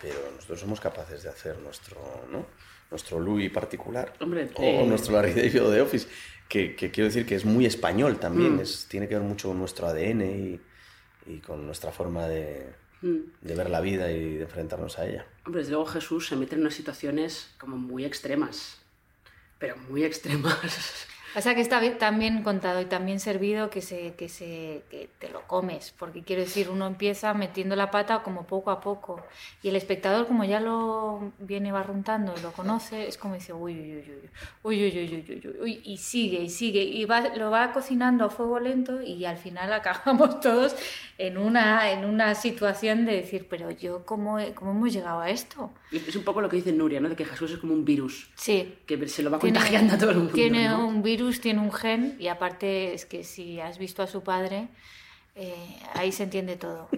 pero 0.00 0.30
nosotros 0.34 0.60
somos 0.60 0.80
capaces 0.80 1.22
de 1.22 1.28
hacer 1.28 1.58
nuestro, 1.58 2.00
¿no? 2.30 2.46
nuestro 2.90 3.20
Louis 3.20 3.50
particular 3.50 4.12
Hombre, 4.20 4.50
o, 4.54 4.62
eh, 4.62 4.86
nuestro 4.86 5.14
Larry 5.14 5.32
David 5.32 5.60
de 5.70 5.80
Office, 5.80 6.08
que, 6.48 6.74
quiero 6.74 7.04
decir 7.04 7.24
que 7.24 7.36
es 7.36 7.44
muy 7.44 7.66
español 7.66 8.18
también, 8.18 8.56
mm. 8.56 8.60
es, 8.60 8.86
tiene 8.88 9.08
que 9.08 9.14
ver 9.14 9.22
mucho 9.24 9.48
con 9.48 9.58
nuestro 9.58 9.86
ADN 9.86 10.22
y, 10.22 10.60
y 11.26 11.38
con 11.38 11.64
nuestra 11.66 11.92
forma 11.92 12.26
de, 12.26 12.72
mm. 13.02 13.16
de, 13.40 13.54
ver 13.54 13.70
la 13.70 13.80
vida 13.80 14.10
y 14.10 14.36
de 14.36 14.42
enfrentarnos 14.42 14.98
a 14.98 15.06
ella. 15.06 15.26
Hombre, 15.44 15.60
desde 15.60 15.72
luego 15.72 15.86
Jesús 15.86 16.26
se 16.26 16.36
mete 16.36 16.56
en 16.56 16.62
unas 16.62 16.74
situaciones 16.74 17.54
como 17.58 17.76
muy 17.76 18.04
extremas, 18.04 18.80
pero 19.58 19.76
muy 19.76 20.04
extremas. 20.04 21.06
O 21.36 21.40
sea 21.40 21.54
que 21.54 21.60
está 21.60 21.78
bien- 21.80 21.98
tan 21.98 22.18
bien 22.18 22.42
contado 22.42 22.80
y 22.80 22.86
tan 22.86 23.06
bien 23.06 23.20
servido 23.20 23.70
que, 23.70 23.80
se, 23.82 24.14
que, 24.14 24.28
se, 24.28 24.82
que 24.90 25.08
te 25.18 25.28
lo 25.28 25.42
comes, 25.46 25.94
porque 25.98 26.22
quiero 26.22 26.42
decir, 26.42 26.68
uno 26.70 26.86
empieza 26.86 27.34
metiendo 27.34 27.76
la 27.76 27.90
pata 27.90 28.22
como 28.22 28.46
poco 28.46 28.70
a 28.70 28.80
poco 28.80 29.20
y 29.62 29.68
el 29.68 29.76
espectador 29.76 30.26
como 30.26 30.44
ya 30.44 30.60
lo 30.60 31.32
viene 31.38 31.72
barruntando 31.72 32.34
lo 32.42 32.52
conoce, 32.52 33.06
es 33.06 33.16
como 33.16 33.34
dice, 33.34 33.52
uy, 33.52 33.74
uy, 33.74 34.04
uy, 34.62 34.84
uy, 34.84 34.84
uy, 34.84 34.98
uy, 34.98 34.98
uy, 34.98 35.24
uy, 35.28 35.40
uy, 35.44 35.46
uy, 35.46 35.56
uy, 35.62 35.80
y 35.84 35.96
sigue 35.98 36.40
y 36.42 36.48
sigue 36.50 36.82
y 36.82 37.04
va, 37.04 37.20
lo 37.36 37.50
va 37.50 37.72
cocinando 37.72 38.24
a 38.24 38.30
fuego 38.30 38.58
lento 38.58 39.00
y 39.02 39.24
al 39.24 39.36
final 39.36 39.72
acabamos 39.72 40.40
todos 40.40 40.74
en 41.18 41.36
una, 41.38 41.90
en 41.92 42.04
una 42.06 42.34
situación 42.34 43.04
de 43.04 43.12
decir, 43.16 43.46
pero 43.48 43.70
yo, 43.70 44.04
¿cómo, 44.06 44.38
cómo 44.54 44.70
hemos 44.72 44.92
llegado 44.92 45.20
a 45.20 45.30
esto? 45.30 45.70
Es 45.92 46.16
un 46.16 46.24
poco 46.24 46.40
lo 46.40 46.48
que 46.48 46.56
dice 46.56 46.72
Nuria, 46.72 46.98
¿no? 47.00 47.08
De 47.10 47.16
que 47.16 47.24
Jesús 47.24 47.50
es 47.52 47.58
como 47.58 47.74
un 47.74 47.84
virus, 47.84 48.30
Sí, 48.36 48.76
que 48.86 49.06
se 49.08 49.22
lo 49.22 49.30
va 49.30 49.38
Tiene- 49.38 49.58
contagiando 49.58 49.94
a 49.94 49.98
todo 49.98 50.10
el 50.12 50.16
mundo. 50.16 50.32
Tiene 50.32 50.68
¿no? 50.68 50.86
un 50.88 51.02
virus, 51.02 51.19
tiene 51.40 51.60
un 51.60 51.72
gen 51.72 52.16
y 52.18 52.28
aparte 52.28 52.94
es 52.94 53.04
que 53.06 53.24
si 53.24 53.60
has 53.60 53.78
visto 53.78 54.02
a 54.02 54.06
su 54.06 54.22
padre, 54.22 54.68
eh, 55.36 55.54
ahí 55.94 56.12
se 56.12 56.24
entiende 56.24 56.56
todo. 56.56 56.88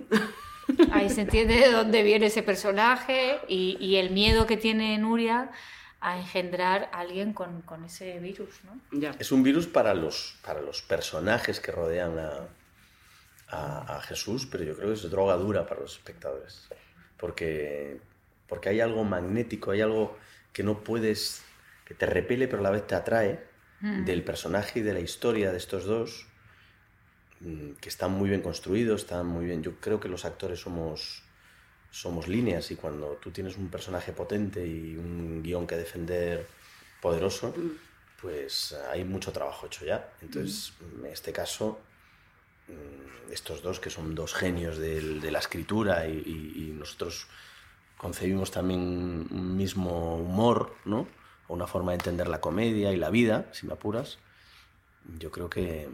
Ahí 0.92 1.08
se 1.10 1.22
entiende 1.22 1.54
de 1.56 1.70
dónde 1.70 2.02
viene 2.02 2.26
ese 2.26 2.42
personaje 2.42 3.38
y, 3.48 3.76
y 3.80 3.96
el 3.96 4.10
miedo 4.10 4.46
que 4.46 4.56
tiene 4.56 4.96
Nuria 4.98 5.50
a 6.00 6.18
engendrar 6.18 6.88
a 6.92 7.00
alguien 7.00 7.32
con, 7.32 7.62
con 7.62 7.84
ese 7.84 8.18
virus, 8.18 8.50
¿no? 8.64 8.78
Ya. 9.00 9.14
Es 9.18 9.32
un 9.32 9.42
virus 9.42 9.66
para 9.66 9.94
los, 9.94 10.36
para 10.44 10.60
los 10.60 10.82
personajes 10.82 11.60
que 11.60 11.72
rodean 11.72 12.18
a, 12.18 12.48
a- 13.48 13.96
a 13.96 14.00
Jesús, 14.02 14.46
pero 14.50 14.64
yo 14.64 14.74
creo 14.76 14.88
que 14.88 14.94
es 14.94 15.10
droga 15.10 15.36
dura 15.36 15.66
para 15.66 15.80
los 15.80 15.96
espectadores. 15.96 16.68
Porque, 17.18 17.98
porque 18.48 18.68
hay 18.70 18.80
algo 18.80 19.04
magnético, 19.04 19.70
hay 19.70 19.80
algo 19.80 20.16
que 20.52 20.62
no 20.62 20.82
puedes, 20.82 21.42
que 21.84 21.94
te 21.94 22.06
repele 22.06 22.48
pero 22.48 22.60
a 22.60 22.62
la 22.64 22.70
vez 22.70 22.86
te 22.86 22.94
atrae 22.94 23.40
del 23.82 24.22
personaje 24.24 24.80
y 24.80 24.82
de 24.82 24.94
la 24.94 25.00
historia 25.00 25.50
de 25.52 25.58
estos 25.58 25.84
dos, 25.84 26.26
mm, 27.40 27.72
que 27.80 27.88
están 27.88 28.12
muy 28.12 28.28
bien 28.28 28.40
construidos, 28.42 29.02
están 29.02 29.26
muy 29.26 29.46
bien. 29.46 29.62
Yo 29.62 29.76
creo 29.80 30.00
que 30.00 30.08
los 30.08 30.24
actores 30.24 30.60
somos, 30.60 31.22
somos 31.90 32.28
líneas 32.28 32.70
y 32.70 32.76
cuando 32.76 33.16
tú 33.22 33.30
tienes 33.30 33.56
un 33.56 33.68
personaje 33.68 34.12
potente 34.12 34.66
y 34.66 34.96
un 34.96 35.42
guion 35.42 35.66
que 35.66 35.76
defender 35.76 36.46
poderoso, 37.00 37.54
pues 38.20 38.72
hay 38.90 39.04
mucho 39.04 39.32
trabajo 39.32 39.66
hecho 39.66 39.84
ya. 39.84 40.12
Entonces, 40.22 40.72
en 41.00 41.06
este 41.06 41.32
caso, 41.32 41.80
mm, 42.68 43.32
estos 43.32 43.62
dos 43.62 43.80
que 43.80 43.90
son 43.90 44.14
dos 44.14 44.34
genios 44.34 44.78
de 44.78 45.30
la 45.30 45.38
escritura 45.40 46.06
y, 46.06 46.18
y- 46.24 46.68
y 46.68 46.72
nosotros 46.72 47.26
concebimos 47.96 48.50
también 48.50 48.80
un 49.30 49.56
mismo 49.56 50.16
humor, 50.16 50.74
¿no? 50.84 51.06
Una 51.52 51.66
forma 51.66 51.92
de 51.92 51.96
entender 51.96 52.28
la 52.28 52.40
comedia 52.40 52.92
y 52.92 52.96
la 52.96 53.10
vida, 53.10 53.46
si 53.52 53.66
me 53.66 53.74
apuras. 53.74 54.18
Yo 55.18 55.30
creo 55.30 55.50
que, 55.50 55.88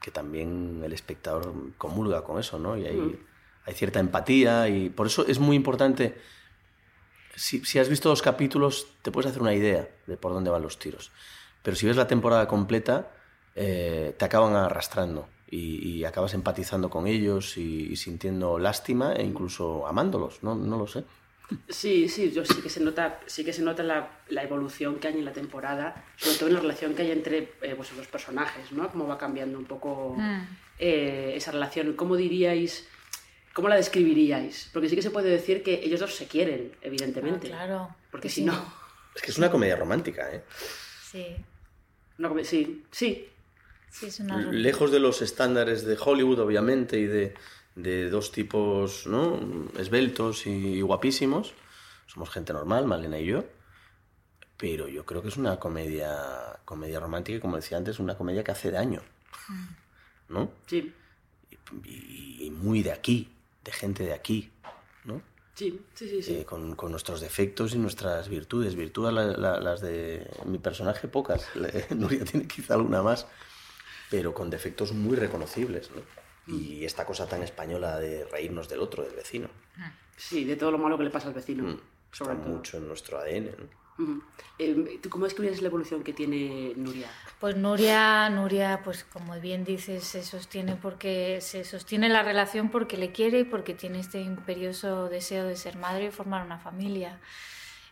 que 0.00 0.10
también 0.10 0.80
el 0.84 0.92
espectador 0.92 1.52
comulga 1.76 2.22
con 2.24 2.38
eso, 2.38 2.58
¿no? 2.58 2.76
Y 2.76 2.86
hay, 2.86 3.20
hay 3.64 3.74
cierta 3.74 4.00
empatía 4.00 4.68
y 4.68 4.88
por 4.88 5.06
eso 5.06 5.26
es 5.26 5.38
muy 5.38 5.56
importante 5.56 6.16
si, 7.38 7.64
si 7.64 7.78
has 7.78 7.88
visto 7.88 8.08
los 8.08 8.20
capítulos, 8.20 8.88
te 9.02 9.12
puedes 9.12 9.30
hacer 9.30 9.42
una 9.42 9.54
idea 9.54 9.88
de 10.06 10.16
por 10.16 10.32
dónde 10.32 10.50
van 10.50 10.62
los 10.62 10.78
tiros. 10.78 11.12
Pero 11.62 11.76
si 11.76 11.86
ves 11.86 11.96
la 11.96 12.06
temporada 12.06 12.48
completa, 12.48 13.12
eh, 13.54 14.14
te 14.18 14.24
acaban 14.24 14.54
arrastrando 14.54 15.28
y, 15.48 15.88
y 15.88 16.04
acabas 16.04 16.34
empatizando 16.34 16.90
con 16.90 17.06
ellos 17.06 17.56
y, 17.56 17.92
y 17.92 17.96
sintiendo 17.96 18.58
lástima 18.58 19.12
e 19.12 19.24
incluso 19.24 19.86
amándolos, 19.86 20.42
no, 20.42 20.54
no 20.54 20.76
lo 20.76 20.86
sé. 20.86 21.04
Sí, 21.68 22.08
sí, 22.08 22.30
yo 22.30 22.44
sí 22.44 22.60
que 22.62 22.68
se 22.68 22.80
nota, 22.80 23.20
sí 23.26 23.44
que 23.44 23.52
se 23.54 23.62
nota 23.62 23.82
la, 23.82 24.10
la 24.28 24.42
evolución 24.42 24.96
que 24.98 25.08
hay 25.08 25.14
en 25.14 25.24
la 25.24 25.32
temporada, 25.32 26.04
sobre 26.16 26.36
todo 26.36 26.48
en 26.48 26.54
la 26.54 26.60
relación 26.60 26.94
que 26.94 27.02
hay 27.02 27.10
entre 27.10 27.52
eh, 27.62 27.74
pues, 27.76 27.90
los 27.94 28.06
personajes, 28.06 28.70
¿no? 28.72 28.90
Cómo 28.90 29.06
va 29.06 29.16
cambiando 29.16 29.58
un 29.58 29.64
poco 29.64 30.16
eh, 30.78 31.32
esa 31.36 31.50
relación. 31.52 31.94
¿Cómo 31.94 32.16
diríais, 32.16 32.86
cómo 33.54 33.68
la 33.68 33.76
describiríais? 33.76 34.68
Porque 34.72 34.88
sí 34.90 34.96
que 34.96 35.02
se 35.02 35.10
puede 35.10 35.30
decir 35.30 35.62
que 35.62 35.80
ellos 35.84 36.00
dos 36.00 36.14
se 36.14 36.26
quieren, 36.26 36.72
evidentemente. 36.82 37.46
Ah, 37.48 37.64
claro. 37.64 37.96
Porque 38.10 38.28
Que 38.28 38.34
si 38.34 38.40
sí. 38.42 38.46
no, 38.46 38.74
Es 39.14 39.22
que 39.22 39.30
es 39.30 39.38
una 39.38 39.50
comedia 39.50 39.76
romántica, 39.76 40.30
¿eh? 40.32 40.42
Sí, 41.10 41.34
no 42.18 42.28
come- 42.28 42.44
sí, 42.44 42.84
sí, 42.90 43.26
sí, 43.90 44.06
es 44.06 44.20
una... 44.20 44.36
Lejos 44.52 44.90
de 44.92 45.00
los 45.00 45.22
estándares 45.22 45.84
de 45.86 45.96
Hollywood, 45.98 46.40
obviamente, 46.40 46.98
y 46.98 47.06
de, 47.06 47.34
de 47.78 48.10
dos 48.10 48.32
tipos 48.32 49.06
¿no? 49.06 49.38
esbeltos 49.78 50.46
y 50.46 50.80
guapísimos. 50.80 51.54
Somos 52.06 52.30
gente 52.30 52.52
normal, 52.52 52.86
Malena 52.86 53.18
y 53.18 53.26
yo. 53.26 53.44
Pero 54.56 54.88
yo 54.88 55.04
creo 55.06 55.22
que 55.22 55.28
es 55.28 55.36
una 55.36 55.60
comedia, 55.60 56.58
comedia 56.64 56.98
romántica 56.98 57.38
y, 57.38 57.40
como 57.40 57.56
decía 57.56 57.78
antes, 57.78 58.00
una 58.00 58.16
comedia 58.16 58.42
que 58.42 58.50
hace 58.50 58.70
daño. 58.72 59.02
¿No? 60.28 60.50
sí, 60.66 60.92
Y, 61.84 62.46
y 62.46 62.50
muy 62.50 62.82
de 62.82 62.92
aquí, 62.92 63.30
de 63.64 63.72
gente 63.72 64.04
de 64.04 64.12
aquí. 64.14 64.50
¿no? 65.04 65.22
sí, 65.54 65.80
sí, 65.94 66.08
sí, 66.08 66.22
sí. 66.22 66.34
Eh, 66.34 66.44
con, 66.44 66.74
con 66.74 66.90
nuestros 66.90 67.20
defectos 67.20 67.74
y 67.74 67.78
nuestras 67.78 68.28
virtudes. 68.28 68.74
Virtudes 68.74 69.12
la- 69.14 69.36
la- 69.36 69.60
las 69.60 69.80
de 69.80 70.28
mi 70.46 70.58
personaje, 70.58 71.06
pocas. 71.08 71.46
Nuria 71.90 72.24
tiene 72.24 72.48
quizá 72.48 72.74
alguna 72.74 73.02
más, 73.02 73.26
pero 74.10 74.34
con 74.34 74.50
defectos 74.50 74.92
muy 74.92 75.16
reconocibles. 75.16 75.90
¿no? 75.92 76.02
Y 76.48 76.84
esta 76.84 77.04
cosa 77.04 77.26
tan 77.28 77.42
española 77.42 77.98
de 77.98 78.24
reírnos 78.24 78.68
del 78.68 78.80
otro, 78.80 79.02
del 79.04 79.14
vecino. 79.14 79.48
Sí, 80.16 80.44
de 80.44 80.56
todo 80.56 80.70
lo 80.72 80.78
malo 80.78 80.96
que 80.98 81.04
le 81.04 81.10
pasa 81.10 81.28
al 81.28 81.34
vecino, 81.34 81.64
Mm, 81.64 81.80
sobre 82.10 82.32
Está 82.32 82.44
todo. 82.44 82.54
mucho 82.56 82.76
en 82.78 82.88
nuestro 82.88 83.18
ADN. 83.18 83.50
¿no? 83.98 84.22
Eh, 84.58 84.98
¿Tú 85.02 85.10
cómo 85.10 85.24
describirías 85.24 85.60
la 85.60 85.68
evolución 85.68 86.02
que 86.04 86.12
tiene 86.12 86.72
Nuria? 86.76 87.08
Pues 87.40 87.56
Nuria, 87.56 88.30
Nuria, 88.30 88.80
pues 88.84 89.04
como 89.04 89.38
bien 89.40 89.64
dices, 89.64 90.04
se 90.04 90.22
sostiene 90.22 90.76
porque 90.76 91.40
se 91.40 91.64
sostiene 91.64 92.08
la 92.08 92.22
relación 92.22 92.70
porque 92.70 92.96
le 92.96 93.10
quiere 93.12 93.40
y 93.40 93.44
porque 93.44 93.74
tiene 93.74 93.98
este 94.00 94.20
imperioso 94.20 95.08
deseo 95.08 95.44
de 95.46 95.56
ser 95.56 95.76
madre 95.76 96.06
y 96.06 96.10
formar 96.10 96.46
una 96.46 96.58
familia. 96.58 97.20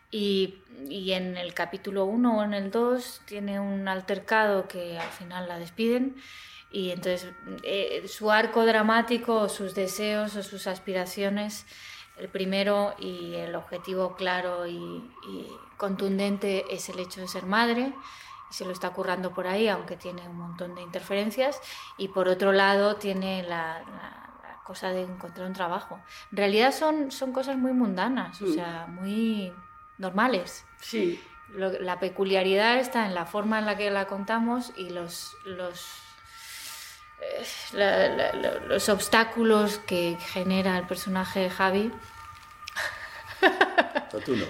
Y, 0.09 0.55
y 0.89 1.11
en 1.11 1.35
el 1.35 1.53
capítulo 1.53 2.05
1 2.05 2.37
o 2.39 2.43
en 2.43 2.53
el 2.53 2.71
2 2.71 3.21
tiene 3.25 3.59
un 3.59 3.87
altercado 3.89 4.67
que 4.69 4.97
al 4.97 5.09
final 5.11 5.47
la 5.49 5.59
despiden 5.59 6.15
y 6.71 6.91
entonces 6.91 7.31
eh, 7.63 8.05
su 8.07 8.29
arco 8.31 8.65
dramático, 8.65 9.47
sus 9.49 9.73
deseos 9.75 10.35
o 10.35 10.43
sus 10.43 10.67
aspiraciones, 10.67 11.65
el 12.17 12.29
primero 12.29 12.93
y 12.99 13.35
el 13.35 13.55
objetivo 13.55 14.15
claro 14.15 14.65
y, 14.67 14.75
y 14.75 15.47
contundente 15.77 16.65
es 16.71 16.89
el 16.89 16.99
hecho 16.99 17.21
de 17.21 17.27
ser 17.27 17.45
madre 17.45 17.93
y 18.49 18.53
se 18.53 18.65
lo 18.65 18.71
está 18.71 18.89
currando 18.91 19.33
por 19.33 19.45
ahí, 19.47 19.67
aunque 19.67 19.95
tiene 19.97 20.27
un 20.27 20.37
montón 20.37 20.73
de 20.75 20.81
interferencias. 20.81 21.59
Y 21.97 22.07
por 22.07 22.27
otro 22.27 22.51
lado 22.53 22.95
tiene 22.95 23.43
la, 23.43 23.79
la- 23.83 24.23
la 24.43 24.63
cosa 24.63 24.89
de 24.89 25.03
encontrar 25.03 25.47
un 25.47 25.53
trabajo. 25.53 25.99
En 26.31 26.37
realidad 26.37 26.73
son, 26.73 27.11
son 27.11 27.31
cosas 27.33 27.57
muy 27.57 27.73
mundanas, 27.73 28.41
o 28.41 28.45
Mm. 28.45 28.53
sea, 28.53 28.87
muy 28.89 29.53
normales. 29.97 30.65
Sí, 30.81 31.21
Lo- 31.49 31.79
la 31.79 31.99
peculiaridad 31.99 32.77
está 32.77 33.05
en 33.05 33.13
la 33.15 33.25
forma 33.25 33.59
en 33.59 33.65
la 33.65 33.77
que 33.77 33.89
la 33.91 34.07
contamos 34.07 34.73
y 34.75 34.89
los, 34.89 35.33
los, 35.45 35.85
la- 37.73 38.07
la- 38.09 38.33
la- 38.33 38.59
los 38.67 38.89
obstáculos 38.89 39.79
que 39.79 40.17
genera 40.33 40.77
el 40.77 40.85
personaje 40.87 41.39
de 41.41 41.49
Javi, 41.49 41.91
No, 44.13 44.19
tú 44.19 44.35
no. 44.35 44.45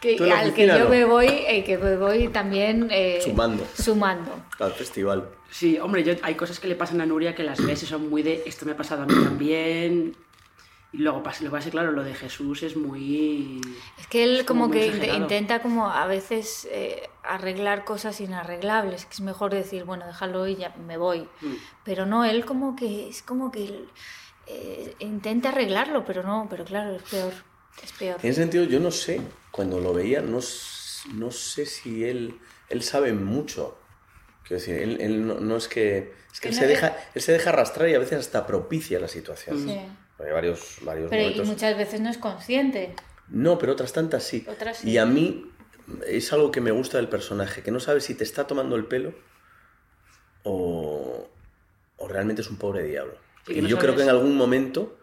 que, 0.00 0.16
Tú 0.16 0.24
al 0.32 0.54
que 0.54 0.66
yo 0.66 0.78
no. 0.84 0.88
me 0.88 1.04
voy, 1.04 1.26
eh, 1.26 1.62
que 1.64 1.76
me 1.78 1.96
voy 1.96 2.28
también 2.28 2.88
eh, 2.90 3.20
Sumando. 3.22 3.66
sumando. 3.76 4.40
Al 4.58 4.72
festival. 4.72 5.28
sí, 5.50 5.78
hombre, 5.78 6.02
yo, 6.04 6.14
hay 6.22 6.34
cosas 6.34 6.58
que 6.60 6.68
le 6.68 6.74
pasan 6.74 7.00
a 7.00 7.06
Nuria 7.06 7.34
que 7.34 7.42
las 7.42 7.64
ves 7.64 7.82
y 7.82 7.86
son 7.86 8.08
muy 8.08 8.22
de 8.22 8.42
esto 8.46 8.64
me 8.66 8.72
ha 8.72 8.76
pasado 8.76 9.02
a 9.02 9.06
mí 9.06 9.14
también. 9.24 10.16
Y 10.90 10.98
luego 10.98 11.22
pasa, 11.22 11.44
lo 11.44 11.50
que 11.50 11.56
pasa, 11.56 11.70
claro, 11.70 11.92
lo 11.92 12.02
de 12.02 12.14
Jesús 12.14 12.62
es 12.62 12.74
muy... 12.74 13.60
Es 13.98 14.06
que 14.06 14.24
él 14.24 14.38
Es 14.38 14.46
como 14.46 14.70
que 14.70 14.86
exagerado. 14.86 15.18
intenta 15.18 15.60
como 15.60 15.90
a 15.90 16.06
veces 16.06 16.66
eh, 16.70 17.10
arreglar 17.22 17.84
cosas 17.84 18.20
inarreglables, 18.22 19.04
que 19.04 19.12
es 19.12 19.20
mejor 19.20 19.52
decir, 19.52 19.84
bueno, 19.84 20.06
déjalo 20.06 20.46
y 20.48 20.56
ya 20.56 20.74
me 20.86 20.96
voy. 20.96 21.28
Mm. 21.42 21.54
Pero 21.84 22.06
no, 22.06 22.24
él 22.24 22.46
como 22.46 22.74
que 22.74 23.08
es 23.08 23.20
como 23.20 23.52
que 23.52 23.64
él, 23.64 23.88
eh, 24.46 24.94
intenta 25.00 25.50
arreglarlo, 25.50 26.06
pero 26.06 26.22
no, 26.22 26.46
pero 26.48 26.64
claro, 26.64 26.96
es 26.96 27.02
peor, 27.02 27.34
es 27.82 27.92
peor. 27.92 28.18
En 28.22 28.30
ese 28.30 28.40
sentido, 28.40 28.64
yo 28.64 28.80
no 28.80 28.90
sé, 28.90 29.20
cuando 29.50 29.80
lo 29.80 29.92
veía, 29.92 30.22
no, 30.22 30.38
no 31.12 31.30
sé 31.30 31.66
si 31.66 32.04
él, 32.04 32.38
él 32.70 32.82
sabe 32.82 33.12
mucho. 33.12 33.78
Quiero 34.42 34.60
decir, 34.60 34.76
él, 34.76 34.96
él 35.02 35.26
no, 35.26 35.34
no 35.34 35.56
es 35.58 35.68
que... 35.68 36.14
Es 36.32 36.40
que 36.40 36.48
él 36.48 36.54
se, 36.54 36.66
deja, 36.66 36.96
él 37.14 37.20
se 37.20 37.32
deja 37.32 37.50
arrastrar 37.50 37.90
y 37.90 37.94
a 37.94 37.98
veces 37.98 38.20
hasta 38.20 38.46
propicia 38.46 38.98
la 38.98 39.08
situación. 39.08 39.66
Sí. 39.68 39.78
Hay 40.18 40.32
varios, 40.32 40.76
varios 40.82 41.10
Pero 41.10 41.22
y 41.22 41.24
momentos. 41.26 41.46
muchas 41.48 41.76
veces 41.76 42.00
no 42.00 42.10
es 42.10 42.18
consciente. 42.18 42.94
No, 43.28 43.58
pero 43.58 43.72
otras 43.72 43.92
tantas 43.92 44.24
sí. 44.24 44.44
Otras 44.48 44.78
sí. 44.78 44.90
Y 44.90 44.98
a 44.98 45.06
mí 45.06 45.50
es 46.06 46.32
algo 46.32 46.50
que 46.50 46.60
me 46.60 46.70
gusta 46.70 46.96
del 46.98 47.08
personaje, 47.08 47.62
que 47.62 47.70
no 47.70 47.78
sabe 47.80 48.00
si 48.00 48.14
te 48.14 48.24
está 48.24 48.46
tomando 48.46 48.74
el 48.76 48.84
pelo 48.86 49.14
o, 50.42 51.28
o 51.96 52.08
realmente 52.08 52.42
es 52.42 52.50
un 52.50 52.56
pobre 52.56 52.82
diablo. 52.84 53.14
Sí, 53.46 53.54
y 53.58 53.62
no 53.62 53.68
yo 53.68 53.78
creo 53.78 53.92
sabes- 53.92 53.96
que 53.98 54.02
en 54.10 54.16
algún 54.16 54.36
momento 54.36 54.98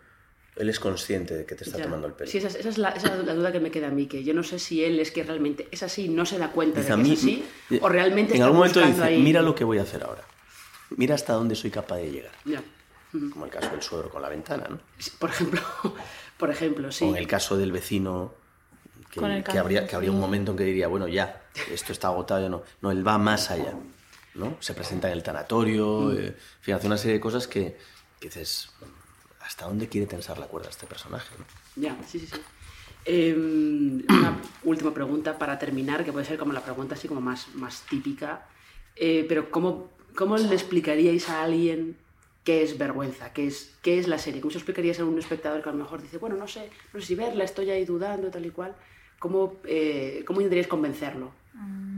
él 0.55 0.69
es 0.69 0.79
consciente 0.79 1.35
de 1.35 1.45
que 1.45 1.55
te 1.55 1.63
está 1.65 1.77
Ya. 1.79 1.83
tomando 1.85 2.07
el 2.07 2.13
pelo. 2.13 2.29
Sí, 2.29 2.37
esa, 2.37 2.47
es- 2.47 2.55
esa 2.55 2.69
es 2.69 2.77
la, 2.77 2.89
esa 2.89 3.15
es 3.19 3.25
la 3.25 3.33
duda 3.33 3.51
que 3.51 3.59
me 3.59 3.71
queda 3.71 3.87
a 3.87 3.91
mí, 3.91 4.07
que 4.07 4.23
yo 4.23 4.33
no 4.33 4.43
sé 4.43 4.59
si 4.59 4.83
él 4.83 4.99
es 4.99 5.11
que 5.11 5.23
realmente 5.23 5.67
es 5.71 5.83
así, 5.83 6.07
no 6.09 6.25
se 6.25 6.37
da 6.37 6.51
cuenta 6.51 6.79
Dice, 6.79 6.89
de 6.89 6.93
a 6.93 6.97
que 6.97 7.03
mí, 7.03 7.13
es 7.13 7.19
así, 7.19 7.43
o 7.81 7.89
realmente 7.89 8.31
en 8.31 8.35
está 8.35 8.45
algún 8.45 8.57
momento 8.59 8.79
dice, 8.81 9.03
ahí- 9.03 9.21
mira 9.21 9.41
lo 9.41 9.55
que 9.55 9.63
voy 9.63 9.77
a 9.79 9.81
hacer 9.83 10.03
ahora. 10.03 10.23
Mira 10.97 11.15
hasta 11.15 11.33
dónde 11.33 11.55
soy 11.55 11.71
capaz 11.71 11.97
de 11.97 12.11
llegar. 12.11 12.31
Ya. 12.45 12.61
Como 13.31 13.45
el 13.45 13.51
caso 13.51 13.69
del 13.69 13.81
suegro 13.81 14.09
con 14.09 14.21
la 14.21 14.29
ventana, 14.29 14.65
¿no? 14.69 14.79
Por 15.19 15.29
ejemplo, 15.29 15.61
por 16.37 16.49
ejemplo, 16.49 16.91
sí. 16.91 17.05
O 17.05 17.09
en 17.09 17.17
el 17.17 17.27
caso 17.27 17.57
del 17.57 17.71
vecino, 17.71 18.33
que, 19.11 19.19
Con 19.19 19.31
habría, 19.31 19.87
que 19.87 19.95
habría 19.95 20.11
un 20.11 20.19
momento 20.19 20.51
en 20.51 20.57
que 20.57 20.63
diría, 20.65 20.87
bueno, 20.87 21.07
ya, 21.07 21.43
esto 21.71 21.91
está 21.93 22.07
agotado, 22.09 22.41
ya 22.41 22.49
no. 22.49 22.63
No, 22.81 22.91
él 22.91 23.05
va 23.07 23.17
más 23.17 23.51
allá. 23.51 23.73
¿no? 24.33 24.57
Se 24.59 24.73
presenta 24.73 25.07
en 25.07 25.13
el 25.13 25.23
tanatorio, 25.23 26.01
Mm. 26.01 26.17
eh, 26.17 26.25
en 26.27 26.35
fin, 26.61 26.73
hace 26.75 26.87
una 26.87 26.97
serie 26.97 27.13
de 27.13 27.19
cosas 27.21 27.47
que, 27.47 27.77
que 28.19 28.27
dices, 28.27 28.69
¿hasta 29.39 29.65
dónde 29.65 29.87
quiere 29.87 30.07
tensar 30.07 30.37
la 30.39 30.47
cuerda 30.47 30.69
este 30.69 30.85
personaje? 30.87 31.33
no? 31.39 31.45
Ya, 31.81 31.95
sí, 32.05 32.19
sí, 32.19 32.27
sí. 32.27 32.41
Eh, 33.05 33.33
una 34.09 34.41
última 34.63 34.93
pregunta 34.93 35.37
para 35.37 35.57
terminar, 35.57 36.03
que 36.03 36.11
puede 36.11 36.25
ser 36.25 36.37
como 36.37 36.51
la 36.51 36.61
pregunta 36.63 36.95
así 36.95 37.07
como 37.07 37.21
más, 37.21 37.47
más 37.55 37.83
típica. 37.89 38.47
Eh, 38.97 39.25
pero 39.29 39.49
¿cómo, 39.51 39.91
¿cómo 40.15 40.35
le 40.37 40.53
explicaríais 40.53 41.29
a 41.29 41.43
alguien 41.43 41.97
qué 42.45 42.63
es 42.63 42.77
vergüenza? 42.77 43.33
¿Qué 43.33 43.47
es, 43.47 43.75
qué 43.81 43.99
es 43.99 44.07
la 44.07 44.17
serie? 44.17 44.39
¿Cómo 44.39 44.51
se 44.51 44.59
explicaríais 44.59 44.99
a 44.99 45.05
un 45.05 45.19
espectador 45.19 45.61
que 45.61 45.69
a 45.69 45.71
lo 45.73 45.79
mejor 45.79 46.01
dice, 46.01 46.17
bueno, 46.19 46.37
no 46.37 46.47
sé, 46.47 46.69
no 46.93 47.01
sé 47.01 47.07
si 47.07 47.15
verla, 47.15 47.43
estoy 47.43 47.71
ahí 47.71 47.83
dudando, 47.83 48.29
tal 48.29 48.45
y 48.45 48.51
cual? 48.51 48.75
¿Cómo, 49.19 49.55
eh, 49.65 50.23
cómo 50.25 50.39
intentaríais 50.39 50.67
convencerlo 50.67 51.31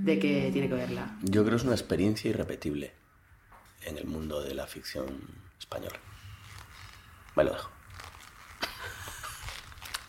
de 0.04 0.18
que 0.18 0.50
tiene 0.52 0.70
que 0.70 0.76
verla? 0.76 1.18
Yo 1.22 1.44
creo 1.44 1.58
que 1.58 1.58
es 1.58 1.64
una 1.64 1.74
experiencia 1.74 2.30
irrepetible 2.30 2.94
en 3.84 3.98
el 3.98 4.06
mundo 4.06 4.42
de 4.42 4.56
la 4.56 4.66
ficción 4.66 5.06
española. 5.60 6.00
Me 7.36 7.44
lo 7.44 7.52
dejo. 7.52 7.70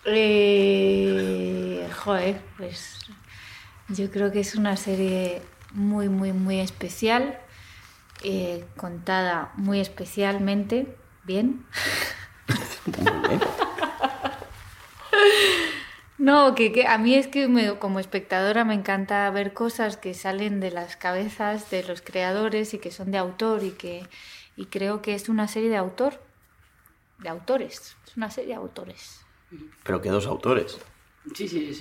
Eh, 0.04 1.86
joder, 2.04 2.40
pues 2.56 3.00
yo 3.88 4.10
creo 4.10 4.30
que 4.30 4.40
es 4.40 4.54
una 4.54 4.76
serie 4.76 5.42
muy, 5.72 6.08
muy, 6.08 6.32
muy 6.32 6.60
especial, 6.60 7.38
eh, 8.22 8.64
contada 8.76 9.52
muy 9.56 9.80
especialmente 9.80 10.96
bien. 11.24 11.64
No, 16.18 16.54
que, 16.56 16.72
que 16.72 16.86
a 16.86 16.98
mí 16.98 17.14
es 17.14 17.28
que 17.28 17.46
me- 17.46 17.78
como 17.78 18.00
espectadora 18.00 18.64
me 18.64 18.74
encanta 18.74 19.30
ver 19.30 19.54
cosas 19.54 19.96
que 19.96 20.14
salen 20.14 20.58
de 20.58 20.72
las 20.72 20.96
cabezas 20.96 21.70
de 21.70 21.84
los 21.84 22.02
creadores 22.02 22.74
y 22.74 22.78
que 22.78 22.90
son 22.90 23.12
de 23.12 23.18
autor 23.18 23.62
y 23.62 23.70
que 23.70 24.02
y 24.56 24.66
creo 24.66 25.00
que 25.00 25.14
es 25.14 25.28
una 25.28 25.46
serie 25.46 25.68
de 25.70 25.76
autor, 25.76 26.20
de 27.20 27.28
autores, 27.28 27.96
es 28.04 28.16
una 28.16 28.30
serie 28.30 28.50
de 28.50 28.54
autores. 28.56 29.20
Pero 29.84 30.00
que 30.00 30.10
dos 30.10 30.26
autores, 30.26 30.78
Sí, 31.34 31.46
sí, 31.46 31.72
sí, 31.72 31.74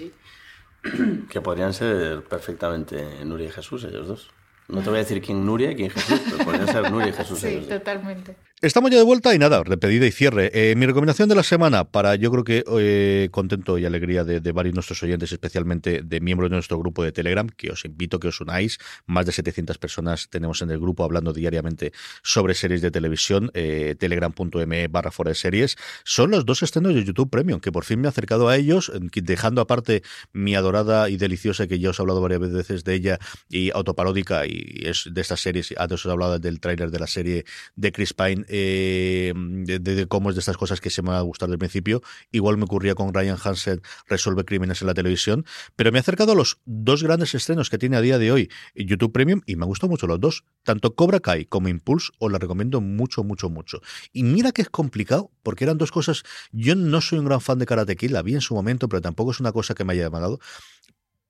sí. 0.84 1.24
que 1.32 1.42
podrían 1.42 1.74
ser 1.74 2.24
perfectamente 2.26 3.26
Nuria 3.26 3.48
y 3.48 3.52
Jesús, 3.52 3.84
ellos 3.86 4.08
dos. 4.08 4.30
No 4.68 4.82
te 4.82 4.90
voy 4.90 4.98
a 4.98 5.04
decir 5.04 5.22
quién 5.22 5.46
Nuria 5.46 5.72
y 5.72 5.76
quién 5.76 5.90
Jesús, 5.90 6.20
pero 6.30 6.44
podrían 6.44 6.68
ser 6.68 6.92
Nuria 6.92 7.10
y 7.10 7.14
Jesús. 7.14 7.40
Sí, 7.40 7.48
ellos 7.48 7.70
totalmente. 7.70 8.36
Estamos 8.60 8.90
ya 8.90 8.98
de 8.98 9.04
vuelta 9.04 9.36
y 9.36 9.38
nada, 9.38 9.64
repetida 9.64 10.08
y 10.08 10.12
cierre. 10.12 10.50
Eh, 10.52 10.76
mi 10.76 10.88
recomendación 10.88 11.30
de 11.30 11.36
la 11.36 11.44
semana 11.44 11.84
para, 11.84 12.16
yo 12.16 12.32
creo 12.32 12.44
que 12.44 12.64
eh, 12.80 13.30
contento 13.30 13.78
y 13.78 13.86
alegría 13.86 14.24
de, 14.24 14.40
de 14.40 14.52
varios 14.52 14.74
de 14.74 14.78
nuestros 14.78 15.04
oyentes, 15.04 15.32
especialmente 15.32 16.02
de 16.04 16.20
miembros 16.20 16.50
de 16.50 16.56
nuestro 16.56 16.80
grupo 16.80 17.04
de 17.04 17.12
Telegram, 17.12 17.48
que 17.48 17.70
os 17.70 17.86
invito 17.86 18.18
a 18.18 18.20
que 18.20 18.30
os 18.30 18.42
unáis. 18.42 18.80
Más 19.06 19.28
de 19.28 19.32
700 19.32 19.78
personas 19.78 20.30
tenemos 20.30 20.64
en 20.64 20.72
el 20.72 20.80
grupo 20.80 21.04
hablando 21.04 21.34
diariamente 21.34 21.94
sobre 22.24 22.56
series 22.56 22.82
de 22.82 22.90
televisión, 22.90 23.52
eh, 23.54 23.96
telegram.me 23.98 24.88
barra 24.88 25.12
fuera 25.12 25.30
de 25.30 25.36
series. 25.36 25.78
Son 26.04 26.32
los 26.32 26.44
dos 26.44 26.64
estrenos 26.64 26.96
de 26.96 27.04
YouTube 27.04 27.30
Premium, 27.30 27.60
que 27.60 27.72
por 27.72 27.86
fin 27.86 28.02
me 28.02 28.08
he 28.08 28.10
acercado 28.10 28.50
a 28.50 28.58
ellos, 28.58 28.92
dejando 29.14 29.62
aparte 29.62 30.02
mi 30.34 30.56
adorada 30.56 31.10
y 31.10 31.18
deliciosa, 31.18 31.68
que 31.68 31.78
ya 31.78 31.92
os 31.92 32.00
he 32.00 32.02
hablado 32.02 32.22
varias 32.22 32.42
veces 32.42 32.84
de 32.84 32.96
ella, 32.96 33.20
y 33.50 33.70
autoparódica, 33.70 34.48
y 34.48 34.57
es 34.84 35.10
de 35.12 35.22
estas 35.22 35.42
series, 35.42 35.74
antes 35.78 36.00
os 36.00 36.06
he 36.06 36.12
hablado 36.12 36.40
del 36.40 36.60
tráiler 36.60 36.92
de 36.92 37.00
la 37.00 37.08
serie 37.08 37.46
de 37.76 37.92
Chris 37.92 38.14
Pine, 38.14 38.46
eh, 38.48 39.34
de, 39.36 40.08
cómo 40.08 40.30
es 40.30 40.36
de 40.36 40.40
estas 40.40 40.58
cosas 40.58 40.82
que 40.82 40.90
se 40.90 41.02
me 41.02 41.10
va 41.10 41.20
a 41.20 41.22
gustar 41.22 41.50
del 41.50 41.58
principio. 41.58 42.02
Igual 42.32 42.58
me 42.58 42.64
ocurría 42.66 42.96
con 42.96 43.14
Ryan 43.14 43.38
Hansen, 43.44 43.82
Resuelve 44.08 44.46
Crímenes 44.46 44.82
en 44.82 44.88
la 44.88 44.94
televisión, 44.94 45.46
pero 45.76 45.92
me 45.92 46.00
he 46.00 46.02
acercado 46.02 46.32
a 46.32 46.36
los 46.36 46.60
dos 46.66 47.04
grandes 47.04 47.34
estrenos 47.36 47.70
que 47.70 47.78
tiene 47.78 47.98
a 47.98 48.02
día 48.02 48.18
de 48.18 48.32
hoy 48.32 48.50
YouTube 48.76 49.12
Premium 49.12 49.42
y 49.46 49.56
me 49.56 49.64
han 49.64 49.70
gustado 49.70 49.90
mucho 49.90 50.08
los 50.08 50.20
dos. 50.20 50.44
Tanto 50.64 50.96
Cobra 50.96 51.20
Kai 51.20 51.46
como 51.46 51.70
Impulse 51.70 52.12
os 52.20 52.32
la 52.32 52.38
recomiendo 52.38 52.82
mucho, 52.82 53.24
mucho, 53.24 53.50
mucho. 53.50 53.82
Y 54.14 54.24
mira 54.24 54.52
que 54.52 54.62
es 54.62 54.70
complicado, 54.70 55.32
porque 55.44 55.64
eran 55.64 55.78
dos 55.78 55.92
cosas. 55.92 56.24
Yo 56.52 56.76
no 56.76 57.02
soy 57.02 57.20
un 57.20 57.26
gran 57.26 57.42
fan 57.42 57.60
de 57.60 57.66
Karate 57.66 57.96
Kid, 57.96 58.12
la 58.12 58.22
vi 58.22 58.34
en 58.34 58.42
su 58.42 58.56
momento, 58.56 58.90
pero 58.90 59.02
tampoco 59.02 59.32
es 59.32 59.40
una 59.40 59.52
cosa 59.52 59.76
que 59.76 59.84
me 59.84 59.94
haya 59.94 60.04
llamado 60.04 60.40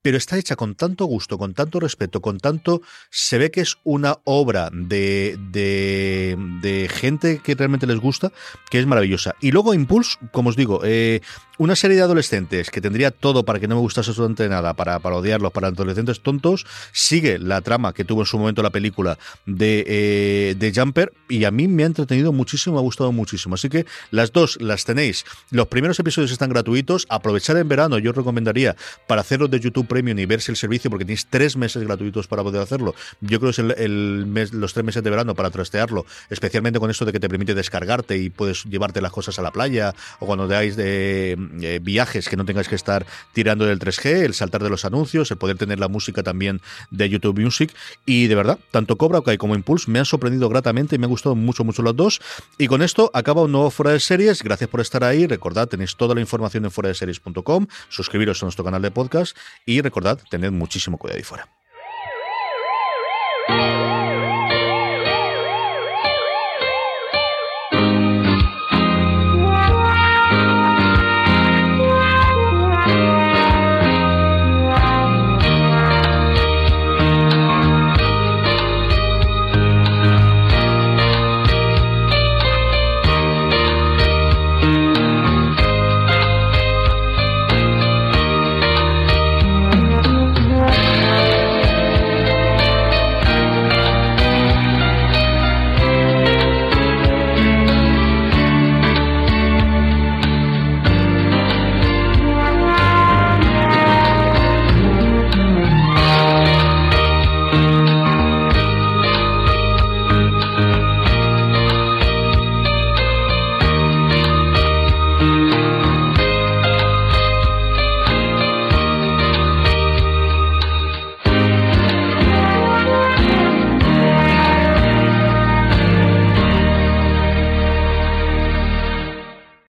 pero 0.07 0.17
está 0.17 0.37
hecha 0.37 0.55
con 0.55 0.73
tanto 0.75 1.03
gusto, 1.03 1.37
con 1.37 1.53
tanto 1.53 1.81
respeto, 1.81 2.21
con 2.21 2.37
tanto... 2.37 2.81
Se 3.09 3.37
ve 3.37 3.51
que 3.51 3.59
es 3.59 3.75
una 3.83 4.19
obra 4.23 4.69
de, 4.71 5.37
de, 5.51 6.37
de 6.61 6.87
gente 6.87 7.41
que 7.43 7.55
realmente 7.55 7.85
les 7.85 7.99
gusta, 7.99 8.31
que 8.69 8.79
es 8.79 8.85
maravillosa. 8.85 9.35
Y 9.41 9.51
luego 9.51 9.73
Impulse, 9.73 10.17
como 10.31 10.47
os 10.47 10.55
digo, 10.55 10.79
eh, 10.85 11.19
una 11.57 11.75
serie 11.75 11.97
de 11.97 12.03
adolescentes 12.03 12.69
que 12.69 12.81
tendría 12.81 13.11
todo 13.11 13.43
para 13.43 13.59
que 13.59 13.67
no 13.67 13.75
me 13.75 13.81
gustase 13.81 14.11
absolutamente 14.11 14.47
nada, 14.49 14.73
para, 14.73 14.99
para 14.99 15.15
odiarlos, 15.15 15.51
para 15.51 15.67
adolescentes 15.67 16.21
tontos, 16.21 16.65
sigue 16.91 17.39
la 17.39 17.61
trama 17.61 17.93
que 17.93 18.05
tuvo 18.05 18.21
en 18.21 18.25
su 18.25 18.37
momento 18.37 18.61
la 18.61 18.69
película 18.69 19.17
de, 19.45 19.83
eh, 19.87 20.55
de 20.57 20.73
Jumper 20.73 21.13
y 21.29 21.43
a 21.45 21.51
mí 21.51 21.67
me 21.67 21.83
ha 21.83 21.87
entretenido 21.87 22.31
muchísimo, 22.31 22.75
me 22.75 22.79
ha 22.79 22.83
gustado 22.83 23.11
muchísimo. 23.11 23.55
Así 23.55 23.69
que 23.69 23.85
las 24.11 24.31
dos 24.31 24.57
las 24.61 24.85
tenéis. 24.85 25.25
Los 25.51 25.67
primeros 25.67 25.99
episodios 25.99 26.31
están 26.31 26.49
gratuitos. 26.49 27.05
Aprovechar 27.09 27.57
en 27.57 27.67
verano, 27.67 27.97
yo 27.97 28.11
os 28.11 28.17
recomendaría 28.17 28.75
para 29.07 29.21
hacerlos 29.21 29.49
de 29.49 29.59
YouTube 29.59 29.87
Premium 29.87 30.19
y 30.19 30.25
verse 30.25 30.51
el 30.51 30.57
servicio, 30.57 30.89
porque 30.89 31.05
tenéis 31.05 31.27
tres 31.29 31.57
meses 31.57 31.83
gratuitos 31.83 32.27
para 32.27 32.43
poder 32.43 32.61
hacerlo. 32.61 32.95
Yo 33.21 33.39
creo 33.39 33.51
que 33.51 33.53
es 33.53 33.59
el, 33.59 33.71
el 33.77 34.25
mes, 34.27 34.53
los 34.53 34.73
tres 34.73 34.85
meses 34.85 35.03
de 35.03 35.09
verano 35.09 35.35
para 35.35 35.49
trastearlo, 35.49 36.05
especialmente 36.29 36.79
con 36.79 36.91
esto 36.91 37.05
de 37.05 37.11
que 37.11 37.19
te 37.19 37.29
permite 37.29 37.53
descargarte 37.53 38.17
y 38.17 38.29
puedes 38.29 38.63
llevarte 38.65 39.01
las 39.01 39.11
cosas 39.11 39.39
a 39.39 39.41
la 39.41 39.51
playa 39.51 39.93
o 40.19 40.25
cuando 40.25 40.47
dais 40.47 40.75
de 40.75 41.46
eh, 41.61 41.79
viajes 41.81 42.29
que 42.29 42.37
no 42.37 42.45
tengáis 42.45 42.67
que 42.67 42.75
estar 42.75 43.05
tirando 43.33 43.65
del 43.65 43.79
3G, 43.79 44.23
el 44.23 44.33
saltar 44.33 44.63
de 44.63 44.69
los 44.69 44.85
anuncios, 44.85 45.31
el 45.31 45.37
poder 45.37 45.57
tener 45.57 45.79
la 45.79 45.87
música 45.87 46.23
también 46.23 46.61
de 46.91 47.09
YouTube 47.09 47.39
Music. 47.39 47.73
Y 48.05 48.27
de 48.27 48.35
verdad, 48.35 48.59
tanto 48.71 48.97
Cobra 48.97 49.21
Kai 49.21 49.37
como 49.37 49.55
Impulse 49.55 49.89
me 49.89 49.99
han 49.99 50.05
sorprendido 50.05 50.49
gratamente 50.49 50.95
y 50.95 50.99
me 50.99 51.05
han 51.05 51.11
gustado 51.11 51.35
mucho, 51.35 51.63
mucho 51.63 51.81
los 51.81 51.95
dos. 51.95 52.21
Y 52.57 52.67
con 52.67 52.81
esto 52.81 53.11
acaba 53.13 53.43
un 53.43 53.51
nuevo 53.51 53.69
Fuera 53.71 53.91
de 53.91 53.99
Series. 53.99 54.43
Gracias 54.43 54.69
por 54.69 54.81
estar 54.81 55.03
ahí. 55.03 55.27
Recordad, 55.27 55.67
tenéis 55.67 55.95
toda 55.95 56.15
la 56.15 56.21
información 56.21 56.65
en 56.65 56.71
fuera 56.71 56.89
de 56.89 56.95
series.com. 56.95 57.67
Suscribiros 57.89 58.41
a 58.41 58.45
nuestro 58.45 58.63
canal 58.63 58.81
de 58.81 58.91
podcast 58.91 59.37
y 59.65 59.81
recordad, 59.81 60.19
tened 60.29 60.51
muchísimo 60.51 60.97
cuidado 60.97 61.17
ahí 61.17 61.23
fuera. 61.23 61.56